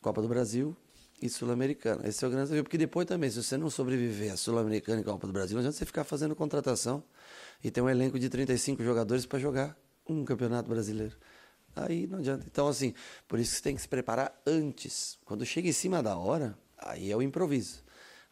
[0.00, 0.74] Copa do Brasil
[1.20, 2.08] e Sul-Americana.
[2.08, 5.04] Esse é o grande desafio, porque depois também, se você não sobreviver a Sul-Americana e
[5.04, 7.04] Copa do Brasil, não adianta você ficar fazendo contratação
[7.62, 9.76] e ter um elenco de 35 jogadores para jogar
[10.08, 11.16] um campeonato brasileiro.
[11.74, 12.44] Aí não adianta.
[12.46, 12.94] Então, assim,
[13.26, 15.18] por isso que você tem que se preparar antes.
[15.24, 17.82] Quando chega em cima da hora, aí é o improviso.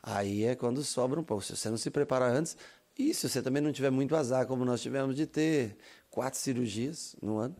[0.03, 1.43] Aí é quando sobra um pouco.
[1.43, 2.57] Se você não se preparar antes,
[2.99, 5.77] e se você também não tiver muito azar, como nós tivemos de ter
[6.11, 7.57] quatro cirurgias no ano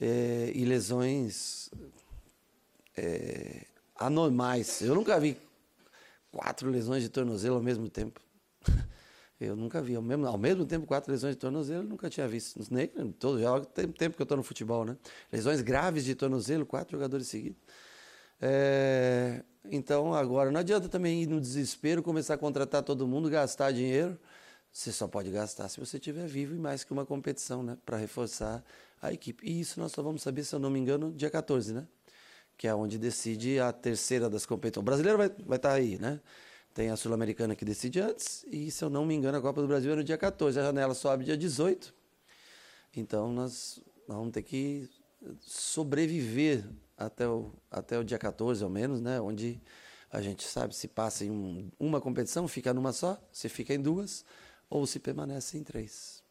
[0.00, 1.70] é, e lesões
[2.96, 3.66] é,
[3.96, 4.80] anormais.
[4.80, 5.36] Eu nunca vi
[6.30, 8.20] quatro lesões de tornozelo ao mesmo tempo.
[9.46, 9.94] Eu nunca vi.
[9.94, 12.60] Ao mesmo, ao mesmo tempo, quatro lesões de tornozelo, nunca tinha visto.
[12.70, 12.88] Nem,
[13.18, 14.96] todo, já tem tempo que eu estou no futebol, né?
[15.32, 17.60] Lesões graves de tornozelo, quatro jogadores seguidos.
[18.40, 23.72] É, então, agora, não adianta também ir no desespero, começar a contratar todo mundo, gastar
[23.72, 24.18] dinheiro.
[24.72, 27.76] Você só pode gastar se você estiver vivo e mais que uma competição, né?
[27.84, 28.64] Para reforçar
[29.00, 29.46] a equipe.
[29.46, 31.86] E isso nós só vamos saber, se eu não me engano, dia 14, né?
[32.56, 34.82] Que é onde decide a terceira das competições.
[34.82, 36.20] O brasileiro vai, vai estar tá aí, né?
[36.74, 39.68] Tem a Sul-Americana que decide antes, e se eu não me engano, a Copa do
[39.68, 40.58] Brasil é no dia 14.
[40.58, 41.92] A janela sobe dia 18.
[42.96, 43.78] Então nós,
[44.08, 44.88] vamos ter que
[45.40, 46.64] sobreviver
[46.96, 49.20] até o, até o dia 14, ao menos, né?
[49.20, 49.60] Onde
[50.10, 53.80] a gente sabe se passa em um, uma competição, fica numa só, se fica em
[53.80, 54.24] duas
[54.68, 56.22] ou se permanece em três.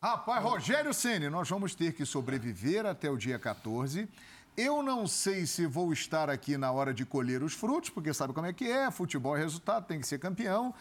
[0.00, 4.08] Rapaz, Rogério Ceni, nós vamos ter que sobreviver até o dia 14.
[4.56, 8.34] Eu não sei se vou estar aqui na hora de colher os frutos, porque sabe
[8.34, 10.74] como é que é, futebol é resultado, tem que ser campeão.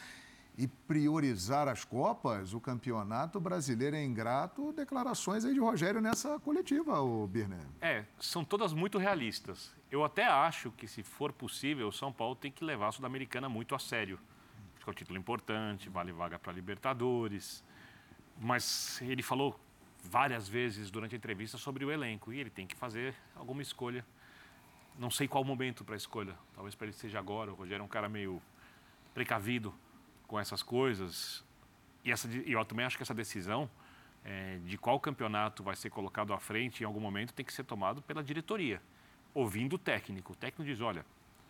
[0.57, 6.99] E priorizar as Copas, o campeonato brasileiro é ingrato, declarações aí de Rogério nessa coletiva,
[6.99, 7.65] o Birner.
[7.79, 9.73] É, são todas muito realistas.
[9.89, 13.47] Eu até acho que, se for possível, o São Paulo tem que levar a Sul-Americana
[13.47, 14.19] muito a sério.
[14.75, 17.63] Acho que é um título importante, vale vaga para Libertadores.
[18.37, 19.57] Mas ele falou
[20.03, 24.05] várias vezes durante a entrevista sobre o elenco e ele tem que fazer alguma escolha.
[24.97, 26.35] Não sei qual momento para a escolha.
[26.53, 27.51] Talvez para ele seja agora.
[27.51, 28.41] O Rogério é um cara meio
[29.13, 29.73] precavido
[30.27, 31.43] com essas coisas.
[32.03, 33.69] E essa, eu também acho que essa decisão
[34.23, 37.63] é, de qual campeonato vai ser colocado à frente em algum momento tem que ser
[37.63, 38.81] tomado pela diretoria,
[39.33, 40.33] ouvindo o técnico.
[40.33, 41.05] O técnico diz: olha,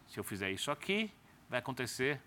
[0.08, 1.12] se eu fizer isso aqui,
[1.50, 2.22] vai acontecer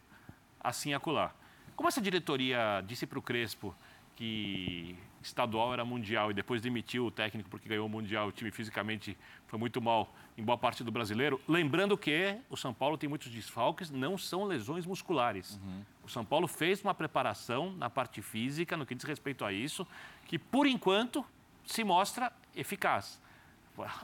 [0.61, 1.35] assim acolá.
[1.77, 3.75] Como essa diretoria disse para o Crespo
[4.17, 8.51] que estadual era mundial e depois demitiu o técnico porque ganhou o mundial, o time
[8.51, 9.17] fisicamente
[9.47, 11.41] foi muito mal em boa parte do brasileiro.
[11.49, 15.59] Lembrando que o São Paulo tem muitos desfalques, não são lesões musculares.
[15.63, 15.83] Uhum.
[16.05, 19.87] O São Paulo fez uma preparação na parte física, no que diz respeito a isso,
[20.27, 21.25] que por enquanto
[21.65, 23.21] se mostra eficaz.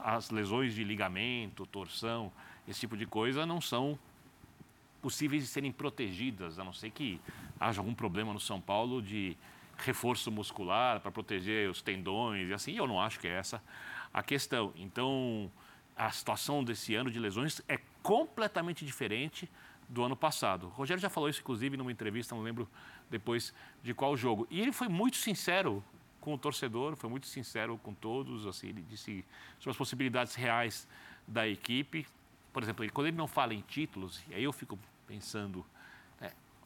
[0.03, 2.31] As lesões de ligamento, torção,
[2.67, 3.97] esse tipo de coisa não são
[5.01, 7.19] possíveis de serem protegidas, a não ser que
[7.59, 9.37] haja algum problema no São Paulo de
[9.81, 12.75] reforço muscular para proteger os tendões e assim.
[12.75, 13.61] Eu não acho que é essa
[14.13, 14.73] a questão.
[14.75, 15.51] Então,
[15.95, 19.49] a situação desse ano de lesões é completamente diferente
[19.87, 20.67] do ano passado.
[20.67, 22.67] O Rogério já falou isso, inclusive, numa entrevista, não lembro
[23.09, 23.53] depois
[23.83, 24.47] de qual jogo.
[24.49, 25.83] E ele foi muito sincero
[26.19, 28.47] com o torcedor, foi muito sincero com todos.
[28.47, 29.25] Assim, ele disse
[29.59, 30.87] sobre as possibilidades reais
[31.27, 32.07] da equipe.
[32.53, 34.77] Por exemplo, quando ele não fala em títulos, e aí eu fico
[35.07, 35.65] pensando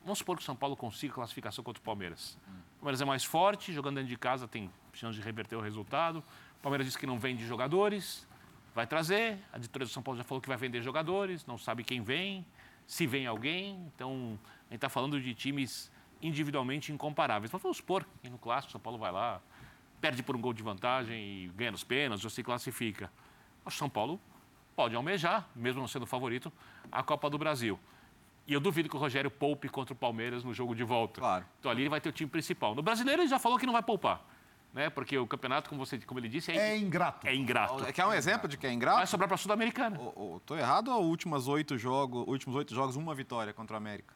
[0.06, 2.38] Vamos supor que o São Paulo consiga classificação contra o Palmeiras.
[2.86, 6.20] Palmeiras é mais forte, jogando dentro de casa tem chance de reverter o resultado.
[6.20, 8.28] O Palmeiras disse que não vende jogadores,
[8.76, 9.40] vai trazer.
[9.52, 12.46] A diretoria do São Paulo já falou que vai vender jogadores, não sabe quem vem,
[12.86, 13.92] se vem alguém.
[13.96, 14.38] Então,
[14.70, 15.92] a gente está falando de times
[16.22, 17.52] individualmente incomparáveis.
[17.52, 19.42] Mas vamos supor que no clássico o São Paulo vai lá,
[20.00, 23.12] perde por um gol de vantagem e ganha nos pênaltis, ou se classifica.
[23.66, 24.22] O São Paulo
[24.76, 26.54] pode almejar, mesmo não sendo favorito,
[26.92, 27.80] a Copa do Brasil.
[28.48, 31.20] E eu duvido que o Rogério poupe contra o Palmeiras no jogo de volta.
[31.20, 31.46] Claro.
[31.60, 32.76] Então ali ele vai ter o time principal.
[32.76, 34.24] No brasileiro ele já falou que não vai poupar.
[34.72, 34.90] Né?
[34.90, 37.26] Porque o campeonato, como, você, como ele disse, é, é ingrato.
[37.26, 37.94] É ingrato.
[37.94, 38.98] Quer um exemplo de que é ingrato?
[38.98, 39.98] Vai sobrar para a Sul-Americana.
[40.38, 44.14] Estou errado ou últimos oito jogos, últimos oito jogos, uma vitória contra o América?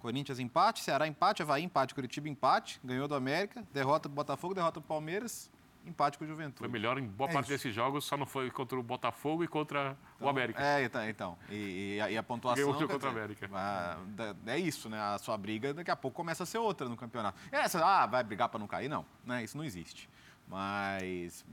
[0.00, 4.80] Corinthians empate, Ceará empate, Havaí empate, Curitiba empate, ganhou do América, derrota do Botafogo, derrota
[4.80, 5.50] do Palmeiras,
[5.86, 6.58] empate com o Juventude.
[6.58, 7.54] Foi melhor em boa é parte isso.
[7.54, 10.62] desses jogos, só não foi contra o Botafogo e contra então, o América.
[10.62, 11.08] É, então.
[11.08, 11.38] então.
[11.48, 12.64] E, e, a, e a pontuação.
[12.64, 13.50] Ganhou contra dizer, o América.
[13.52, 13.98] A,
[14.46, 15.00] é isso, né?
[15.00, 17.38] A sua briga daqui a pouco começa a ser outra no campeonato.
[17.50, 18.88] Essa, ah, vai brigar para não cair?
[18.88, 19.44] Não, né?
[19.44, 20.08] Isso não existe.
[20.48, 21.44] Mas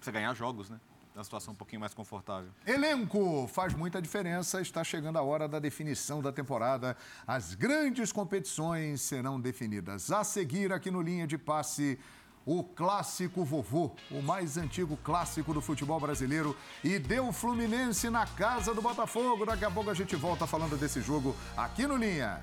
[0.00, 0.78] você ganhar jogos, né?
[1.14, 2.50] uma situação um pouquinho mais confortável.
[2.66, 4.60] Elenco faz muita diferença.
[4.60, 6.96] Está chegando a hora da definição da temporada.
[7.26, 10.10] As grandes competições serão definidas.
[10.10, 11.98] A seguir, aqui no Linha de Passe,
[12.46, 18.74] o clássico vovô, o mais antigo clássico do futebol brasileiro, e deu Fluminense na casa
[18.74, 19.46] do Botafogo.
[19.46, 22.40] Daqui a pouco a gente volta falando desse jogo aqui no Linha.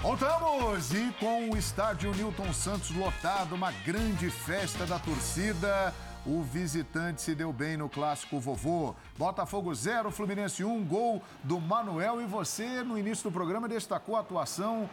[0.00, 5.92] Voltamos e com o estádio Newton Santos lotado, uma grande festa da torcida.
[6.24, 8.94] O visitante se deu bem no clássico vovô.
[9.16, 12.20] Botafogo 0, Fluminense 1, um, gol do Manuel.
[12.20, 14.88] E você, no início do programa, destacou a atuação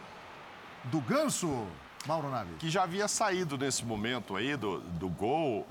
[0.90, 1.66] do Ganso,
[2.06, 2.54] Mauro Navi.
[2.58, 5.66] Que já havia saído nesse momento aí do, do gol,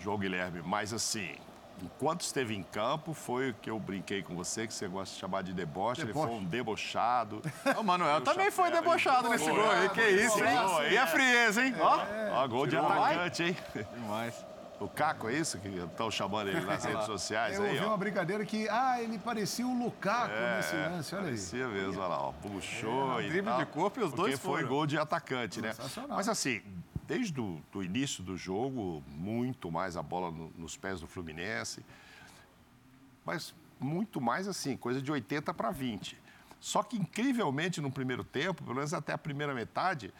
[0.00, 1.34] João Guilherme, mas assim,
[1.82, 5.20] enquanto esteve em campo, foi o que eu brinquei com você, que você gosta de
[5.20, 6.26] chamar de deboche, Deboche.
[6.26, 7.40] ele foi um debochado.
[7.78, 10.56] O Manuel também foi debochado nesse gol aí, que isso, hein?
[10.92, 11.74] E a frieza, hein?
[11.80, 12.00] Ó,
[12.32, 13.56] Ó, gol de atacante, hein?
[13.94, 14.51] Demais.
[14.84, 17.88] O Caco, é isso que estão chamando ele nas redes sociais Eu aí, ouvi ó.
[17.88, 21.28] uma brincadeira que, ah, ele parecia o Lukaku nesse lance, olha aí.
[21.30, 22.32] Parecia mesmo, olha lá, ó.
[22.32, 24.68] Puxou É, e drible de corpo e os dois foi foram.
[24.68, 25.72] gol de atacante, né?
[26.08, 26.60] Mas assim,
[27.06, 31.84] desde o do início do jogo, muito mais a bola no- nos pés do Fluminense.
[33.24, 36.20] Mas muito mais assim, coisa de 80 para 20.
[36.60, 40.12] Só que, incrivelmente, no primeiro tempo, pelo menos até a primeira metade,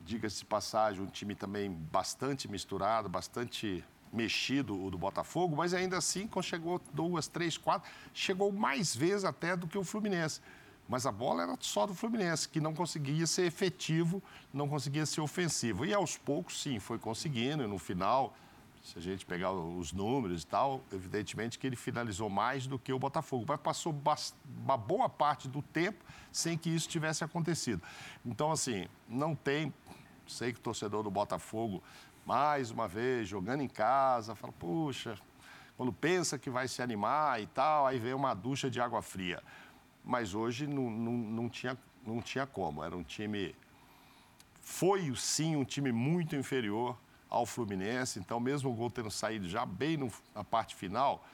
[0.00, 6.26] diga-se passagem, um time também bastante misturado, bastante mexido, o do Botafogo, mas ainda assim,
[6.26, 10.40] quando chegou duas, três, quatro, chegou mais vezes até do que o Fluminense.
[10.88, 14.20] Mas a bola era só do Fluminense, que não conseguia ser efetivo,
[14.52, 15.84] não conseguia ser ofensivo.
[15.84, 18.34] E aos poucos, sim, foi conseguindo, e no final
[18.82, 22.92] Se a gente pegar os números e tal, evidentemente que ele finalizou mais do que
[22.92, 23.94] o Botafogo, mas passou
[24.64, 26.02] uma boa parte do tempo
[26.32, 27.82] sem que isso tivesse acontecido.
[28.24, 29.72] Então, assim, não tem.
[30.30, 31.82] Sei que o torcedor do Botafogo,
[32.24, 35.18] mais uma vez, jogando em casa, fala, puxa,
[35.76, 39.42] quando pensa que vai se animar e tal, aí vem uma ducha de água fria.
[40.04, 41.76] Mas hoje não, não, não, tinha,
[42.06, 42.84] não tinha como.
[42.84, 43.54] Era um time.
[44.60, 46.96] Foi sim um time muito inferior
[47.28, 48.18] ao Fluminense.
[48.18, 51.24] Então, mesmo o gol tendo saído já bem no, na parte final,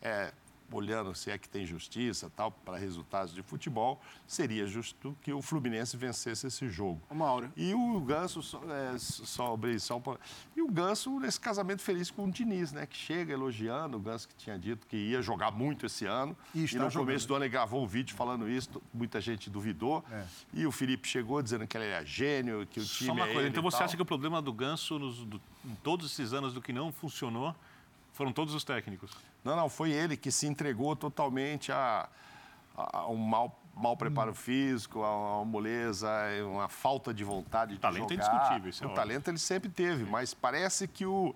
[0.00, 0.32] é,
[0.72, 5.40] olhando se é que tem justiça tal para resultados de futebol, seria justo que o
[5.40, 7.00] Fluminense vencesse esse jogo.
[7.10, 7.52] Uma hora.
[7.56, 10.20] E o Ganso é, sobre São Paulo.
[10.56, 12.86] E o Ganso nesse casamento feliz com o Diniz, né?
[12.86, 16.36] Que chega elogiando o Ganso que tinha dito que ia jogar muito esse ano.
[16.54, 16.92] E, e no jogando.
[16.92, 20.04] começo do ano ele gravou um vídeo falando isso, muita gente duvidou.
[20.10, 20.24] É.
[20.52, 23.08] E o Felipe chegou dizendo que ele era gênio, que o time.
[23.08, 25.74] Só uma é coisa, então você acha que o problema do Ganso nos, do, em
[25.76, 27.54] todos esses anos do que não funcionou
[28.12, 29.10] foram todos os técnicos?
[29.46, 32.08] Não, não, foi ele que se entregou totalmente a,
[32.76, 34.34] a, um mau, mau preparo hum.
[34.34, 36.10] físico, a uma moleza,
[36.44, 38.24] uma falta de vontade de talento jogar.
[38.24, 39.02] é indiscutível, isso é O óbvio.
[39.02, 41.34] talento ele sempre teve, mas parece que o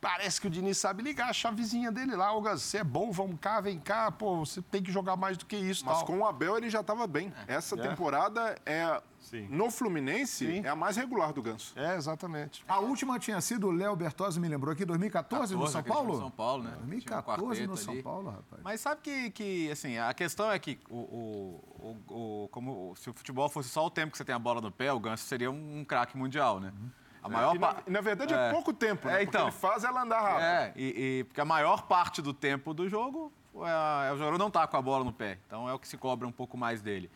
[0.00, 2.32] Parece que o Diniz sabe ligar a chavezinha dele lá.
[2.32, 4.10] Ô, você é bom, vamos cá, vem cá.
[4.12, 5.84] Pô, você tem que jogar mais do que isso.
[5.84, 6.06] Mas tal.
[6.06, 7.32] com o Abel ele já estava bem.
[7.48, 7.54] É.
[7.54, 7.88] Essa é.
[7.88, 9.48] temporada é Sim.
[9.50, 10.64] no Fluminense Sim.
[10.64, 11.72] é a mais regular do Ganso.
[11.76, 12.64] É, exatamente.
[12.68, 16.12] A última tinha sido o Léo Bertozzi, me lembrou aqui, 2014 14, no São Paulo?
[16.14, 16.70] No São Paulo, né?
[16.78, 18.02] 2014 no São ali.
[18.02, 18.62] Paulo, rapaz.
[18.62, 23.10] Mas sabe que, que, assim, a questão é que o, o, o, o como, se
[23.10, 25.24] o futebol fosse só o tempo que você tem a bola no pé, o Ganso
[25.24, 26.72] seria um, um craque mundial, né?
[26.78, 26.90] Uhum.
[27.28, 29.20] A maior na, na, verdade é, é, pouco tempo, né?
[29.20, 30.42] É, então, porque ele faz ela andar rápido.
[30.42, 33.32] É, e, e, porque a maior parte do tempo do jogo
[33.64, 35.38] é, é, o jogador não tá com a bola no pé.
[35.46, 37.10] Então é o que se cobra um pouco mais dele.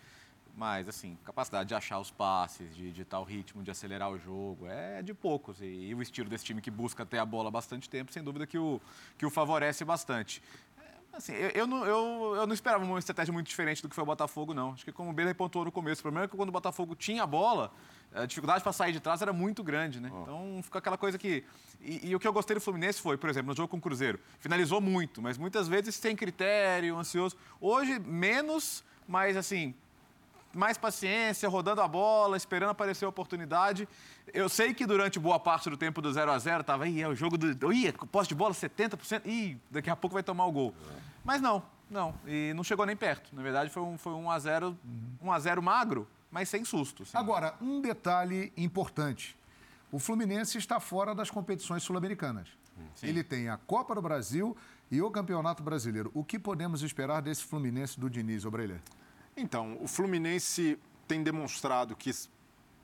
[0.54, 4.66] Mas, assim, capacidade de achar os passes, de editar o ritmo, de acelerar o jogo,
[4.66, 5.62] é de poucos.
[5.62, 8.46] E, e, o estilo desse time que busca ter a bola bastante tempo, sem dúvida
[8.46, 8.80] que o,
[9.16, 10.42] que o favorece bastante.
[10.78, 13.94] É, assim, eu, eu, não, eu, eu não esperava uma estratégia muito diferente do que
[13.94, 14.72] foi o Botafogo, não.
[14.72, 16.94] Acho que como o Bela pontuou no começo, o problema é que quando o Botafogo
[16.94, 17.72] tinha a bola,
[18.14, 20.10] a dificuldade para sair de trás era muito grande, né?
[20.12, 20.22] Oh.
[20.22, 21.44] Então fica aquela coisa que.
[21.80, 23.80] E, e, o que eu gostei do Fluminense foi, por exemplo, no jogo com o
[23.80, 27.36] Cruzeiro, finalizou muito, mas muitas vezes sem critério, ansioso.
[27.60, 29.74] Hoje, menos, mas assim,
[30.54, 33.88] mais paciência, rodando a bola, esperando aparecer a oportunidade.
[34.32, 37.08] Eu sei que durante boa parte do tempo do 0 a 0 estava aí, é
[37.08, 37.72] o jogo do.
[37.72, 40.74] Ih, posse de bola 70%, ih, daqui a pouco vai tomar o gol.
[41.24, 42.14] Mas não, não.
[42.26, 43.34] E não chegou nem perto.
[43.34, 44.76] Na verdade, foi um, foi um a 0
[45.20, 47.04] um a 0 magro, mas sem susto.
[47.04, 47.16] Sim.
[47.16, 49.36] Agora, um detalhe importante.
[49.92, 52.48] O Fluminense está fora das competições sul-americanas.
[53.02, 54.56] Ele tem a Copa do Brasil
[54.90, 56.10] e o Campeonato Brasileiro.
[56.14, 58.82] O que podemos esperar desse Fluminense do Diniz, Obreilha?
[59.36, 62.10] Então, o Fluminense tem demonstrado que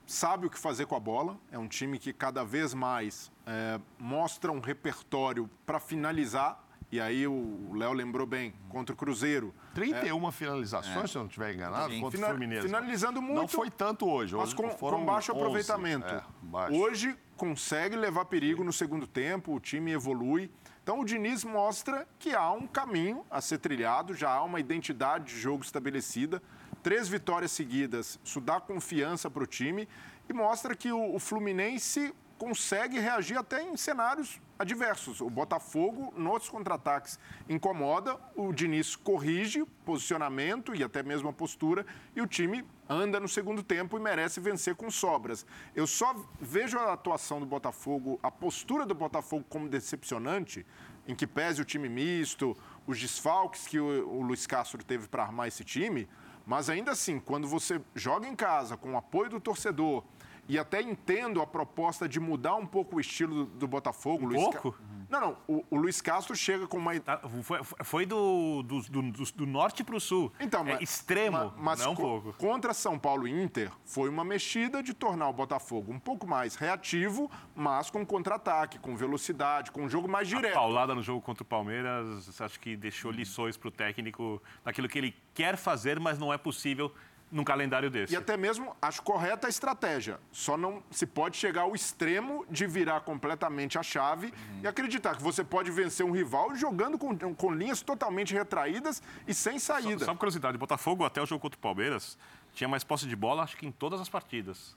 [0.05, 1.37] sabe o que fazer com a bola.
[1.51, 7.27] É um time que cada vez mais é, mostra um repertório para finalizar e aí
[7.27, 9.53] o Léo lembrou bem, contra o Cruzeiro.
[9.75, 11.07] 31 é, finalizações, é.
[11.07, 11.99] se eu não estiver enganado, Sim.
[11.99, 12.65] contra Final, o Fluminense.
[12.65, 13.35] Finalizando muito.
[13.35, 14.35] Não foi tanto hoje.
[14.35, 16.07] Mas com, com baixo 11, aproveitamento.
[16.07, 16.75] É, baixo.
[16.75, 20.51] Hoje consegue levar perigo no segundo tempo, o time evolui.
[20.81, 25.25] Então o Diniz mostra que há um caminho a ser trilhado, já há uma identidade
[25.25, 26.41] de jogo estabelecida.
[26.81, 29.87] Três vitórias seguidas, isso dá confiança para o time
[30.27, 35.19] e mostra que o, o Fluminense consegue reagir até em cenários adversos.
[35.19, 41.85] O Botafogo, nos contra-ataques, incomoda, o Diniz corrige posicionamento e até mesmo a postura,
[42.15, 45.45] e o time anda no segundo tempo e merece vencer com sobras.
[45.75, 50.65] Eu só vejo a atuação do Botafogo, a postura do Botafogo como decepcionante,
[51.05, 52.55] em que pese o time misto,
[52.87, 56.07] os desfalques que o, Luiz Castro teve para armar esse time,
[56.45, 60.03] mas ainda assim, quando você joga em casa com o apoio do torcedor,
[60.49, 64.25] e até entendo a proposta de mudar um pouco o estilo do, do Botafogo.
[64.25, 64.71] Um Luiz pouco?
[64.71, 64.79] Ca...
[65.07, 65.37] Não, não.
[65.47, 66.99] O, o, Luiz Castro chega com uma.
[66.99, 70.31] Tá, foi, foi do, do, do, do norte para o sul.
[70.39, 72.33] Então, é mas, extremo, mas, não um pouco.
[72.33, 76.55] Contra São Paulo e Inter, foi uma mexida de tornar o Botafogo um pouco mais
[76.55, 80.57] reativo, mas com contra-ataque, com velocidade, com um jogo mais direto.
[80.57, 84.89] A paulada no jogo contra o Palmeiras, acho que deixou lições para o técnico naquilo
[84.89, 86.91] que ele quer fazer, mas não é possível
[87.31, 88.13] num calendário desse.
[88.13, 90.19] E até mesmo acho correta a estratégia.
[90.31, 94.61] Só não se pode chegar ao extremo de virar completamente a chave uhum.
[94.63, 99.33] e acreditar que você pode vencer um rival jogando com, com linhas totalmente retraídas e
[99.33, 99.99] sem saída.
[99.99, 102.17] Só, só uma curiosidade, Botafogo até o jogo contra o Palmeiras
[102.53, 104.75] tinha mais posse de bola, acho que em todas as partidas.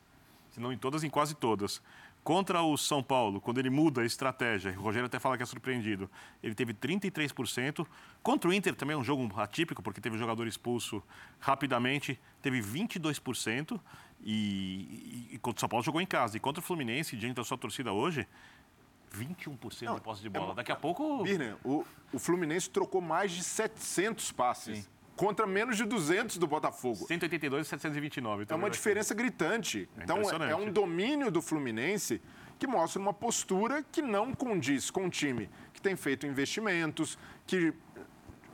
[0.51, 1.81] Se não em todas, em quase todas.
[2.25, 5.47] Contra o São Paulo, quando ele muda a estratégia, o Rogério até fala que é
[5.47, 6.09] surpreendido,
[6.41, 7.85] ele teve 33%.
[8.23, 11.03] Contra o Inter também é um jogo atípico, porque teve o jogador expulso
[11.41, 13.81] rapidamente, teve 22%.
[14.25, 16.37] E, e, e contra o São Paulo jogou em casa.
[16.37, 18.29] E contra o Fluminense, diante da sua torcida hoje,
[19.13, 20.53] 21% não, de posse de bola.
[20.53, 21.25] É, Daqui a pouco.
[21.25, 24.79] Birner, o, o Fluminense trocou mais de 700 passes.
[24.79, 24.91] Sim.
[25.17, 27.07] Contra menos de 200 do Botafogo.
[27.07, 28.47] 182 e 729.
[28.49, 29.89] É uma diferença gritante.
[29.99, 32.21] É então, é um domínio do Fluminense
[32.59, 37.75] que mostra uma postura que não condiz com um time que tem feito investimentos, que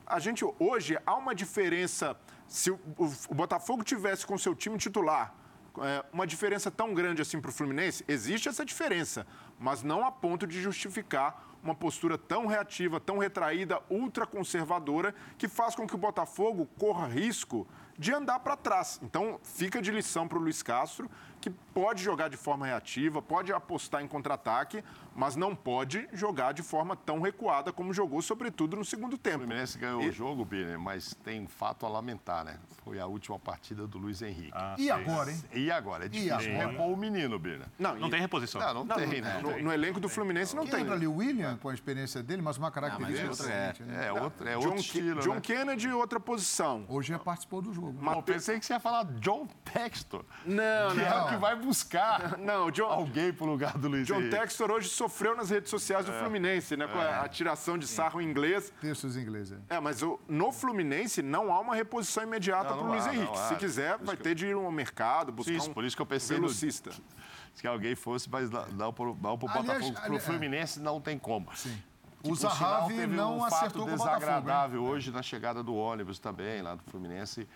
[0.06, 2.16] a gente hoje há uma diferença.
[2.46, 5.34] Se o, o, o Botafogo tivesse com seu time titular
[5.82, 9.26] é, uma diferença tão grande assim para o Fluminense, existe essa diferença,
[9.58, 15.74] mas não a ponto de justificar uma postura tão reativa, tão retraída, ultraconservadora, que faz
[15.74, 17.66] com que o Botafogo corra risco
[17.98, 19.00] de andar para trás.
[19.02, 21.10] Então, fica de lição para o Luiz Castro,
[21.48, 24.82] que pode jogar de forma reativa, pode apostar em contra-ataque,
[25.14, 29.38] mas não pode jogar de forma tão recuada como jogou, sobretudo no segundo tempo.
[29.38, 30.08] O Fluminense ganhou e...
[30.08, 32.58] o jogo, Biner, mas tem um fato a lamentar, né?
[32.84, 34.52] Foi a última partida do Luiz Henrique.
[34.54, 35.42] Ah, e agora, hein?
[35.52, 36.06] E agora?
[36.06, 37.66] É difícil repor o menino, Biner.
[37.78, 38.10] Não, não e...
[38.10, 38.60] tem reposição.
[38.60, 39.20] Não, não, não tem.
[39.20, 40.80] Não, no, no, elenco do Fluminense não tem.
[40.80, 43.82] Entra ali o William, com a experiência dele, mas uma característica não, diferente.
[43.82, 44.06] É, né?
[44.06, 45.40] é, outro, é outro John, estilo, John né?
[45.40, 46.84] Kennedy, outra posição.
[46.88, 47.96] Hoje já participou do jogo.
[48.00, 50.24] Mas eu pensei que você ia falar John Textor.
[50.44, 51.37] Não, que não.
[51.38, 54.36] É vai buscar não, John, alguém pro lugar do Luiz John Henrique.
[54.36, 56.18] Textor hoje sofreu nas redes sociais do é.
[56.18, 56.86] Fluminense, né?
[56.86, 58.72] Com a tiração de sarro em inglês.
[58.80, 59.76] Textos em inglês, é.
[59.76, 63.38] É, mas o, no Fluminense não há uma reposição imediata para o Luiz Henrique.
[63.48, 66.06] Se quiser, vai ter de ir ao mercado, buscar Isso, um por isso que eu
[66.06, 66.90] pensei velocista.
[66.90, 67.18] No,
[67.60, 69.92] que alguém fosse, mas não para o Botafogo.
[69.92, 71.54] Para o Fluminense não tem como.
[71.56, 71.76] Sim.
[72.22, 74.18] O Zahavi não um acertou com o Botafogo.
[74.18, 77.48] desagradável hoje na chegada do ônibus também, lá do Fluminense.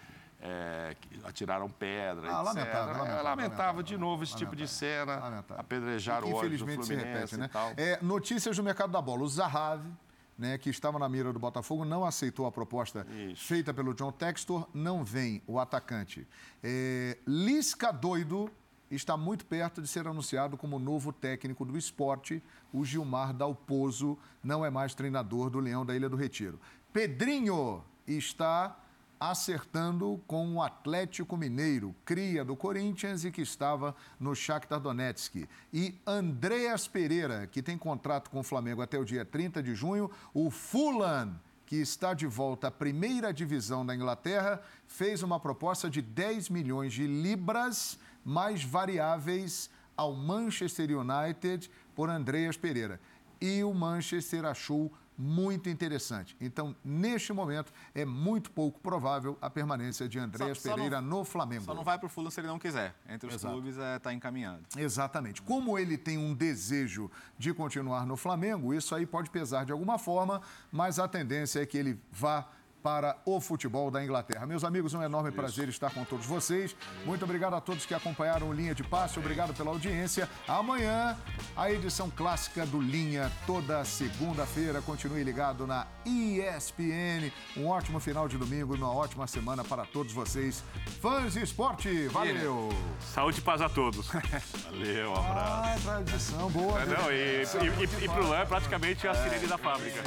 [0.44, 5.60] É, atiraram pedra, ah, lamentável, é, lamentável, lamentável, de novo esse tipo de cena, lamentável.
[5.60, 7.50] apedrejar o ônibus do Fluminense se repete, né?
[7.76, 9.22] É, notícias do mercado da bola.
[9.22, 9.88] O Zahavi,
[10.36, 13.44] né, que estava na mira do Botafogo, não aceitou a proposta Isso.
[13.44, 16.26] feita pelo John Textor, não vem o atacante.
[16.60, 18.50] É, Lisca Doido
[18.90, 22.42] está muito perto de ser anunciado como novo técnico do esporte.
[22.72, 26.60] O Gilmar Dalpozo não é mais treinador do Leão da Ilha do Retiro.
[26.92, 28.76] Pedrinho está
[29.30, 35.48] acertando com o Atlético Mineiro, cria do Corinthians e que estava no Shakhtar Donetsk.
[35.72, 40.10] E Andreas Pereira, que tem contrato com o Flamengo até o dia 30 de junho,
[40.34, 46.02] o Fulham, que está de volta à primeira divisão da Inglaterra, fez uma proposta de
[46.02, 53.00] 10 milhões de libras mais variáveis ao Manchester United por Andreas Pereira.
[53.40, 54.92] E o Manchester achou
[55.22, 56.36] muito interessante.
[56.40, 61.64] Então, neste momento, é muito pouco provável a permanência de Andréas Pereira não, no Flamengo.
[61.64, 62.92] Só não vai para o Fulham se ele não quiser.
[63.08, 63.54] Entre os Exato.
[63.54, 64.62] clubes está é, tá encaminhado.
[64.76, 65.40] Exatamente.
[65.40, 67.08] Como ele tem um desejo
[67.38, 70.42] de continuar no Flamengo, isso aí pode pesar de alguma forma,
[70.72, 72.48] mas a tendência é que ele vá
[72.82, 74.46] para o futebol da Inglaterra.
[74.46, 75.38] Meus amigos, um enorme Isso.
[75.38, 76.74] prazer estar com todos vocês.
[77.04, 80.28] Muito obrigado a todos que acompanharam o Linha de Passe, obrigado pela audiência.
[80.48, 81.16] Amanhã,
[81.56, 84.82] a edição clássica do Linha, toda segunda-feira.
[84.82, 87.30] Continue ligado na ESPN.
[87.56, 90.62] Um ótimo final de domingo, uma ótima semana para todos vocês.
[91.00, 92.70] Fãs de esporte, valeu!
[93.00, 94.08] Saúde e paz a todos.
[94.64, 95.62] valeu, um abraço.
[95.62, 96.80] Ah, é tradição, boa.
[96.80, 100.02] É, não, e, e, e, e pro Lã é praticamente a sirene da fábrica.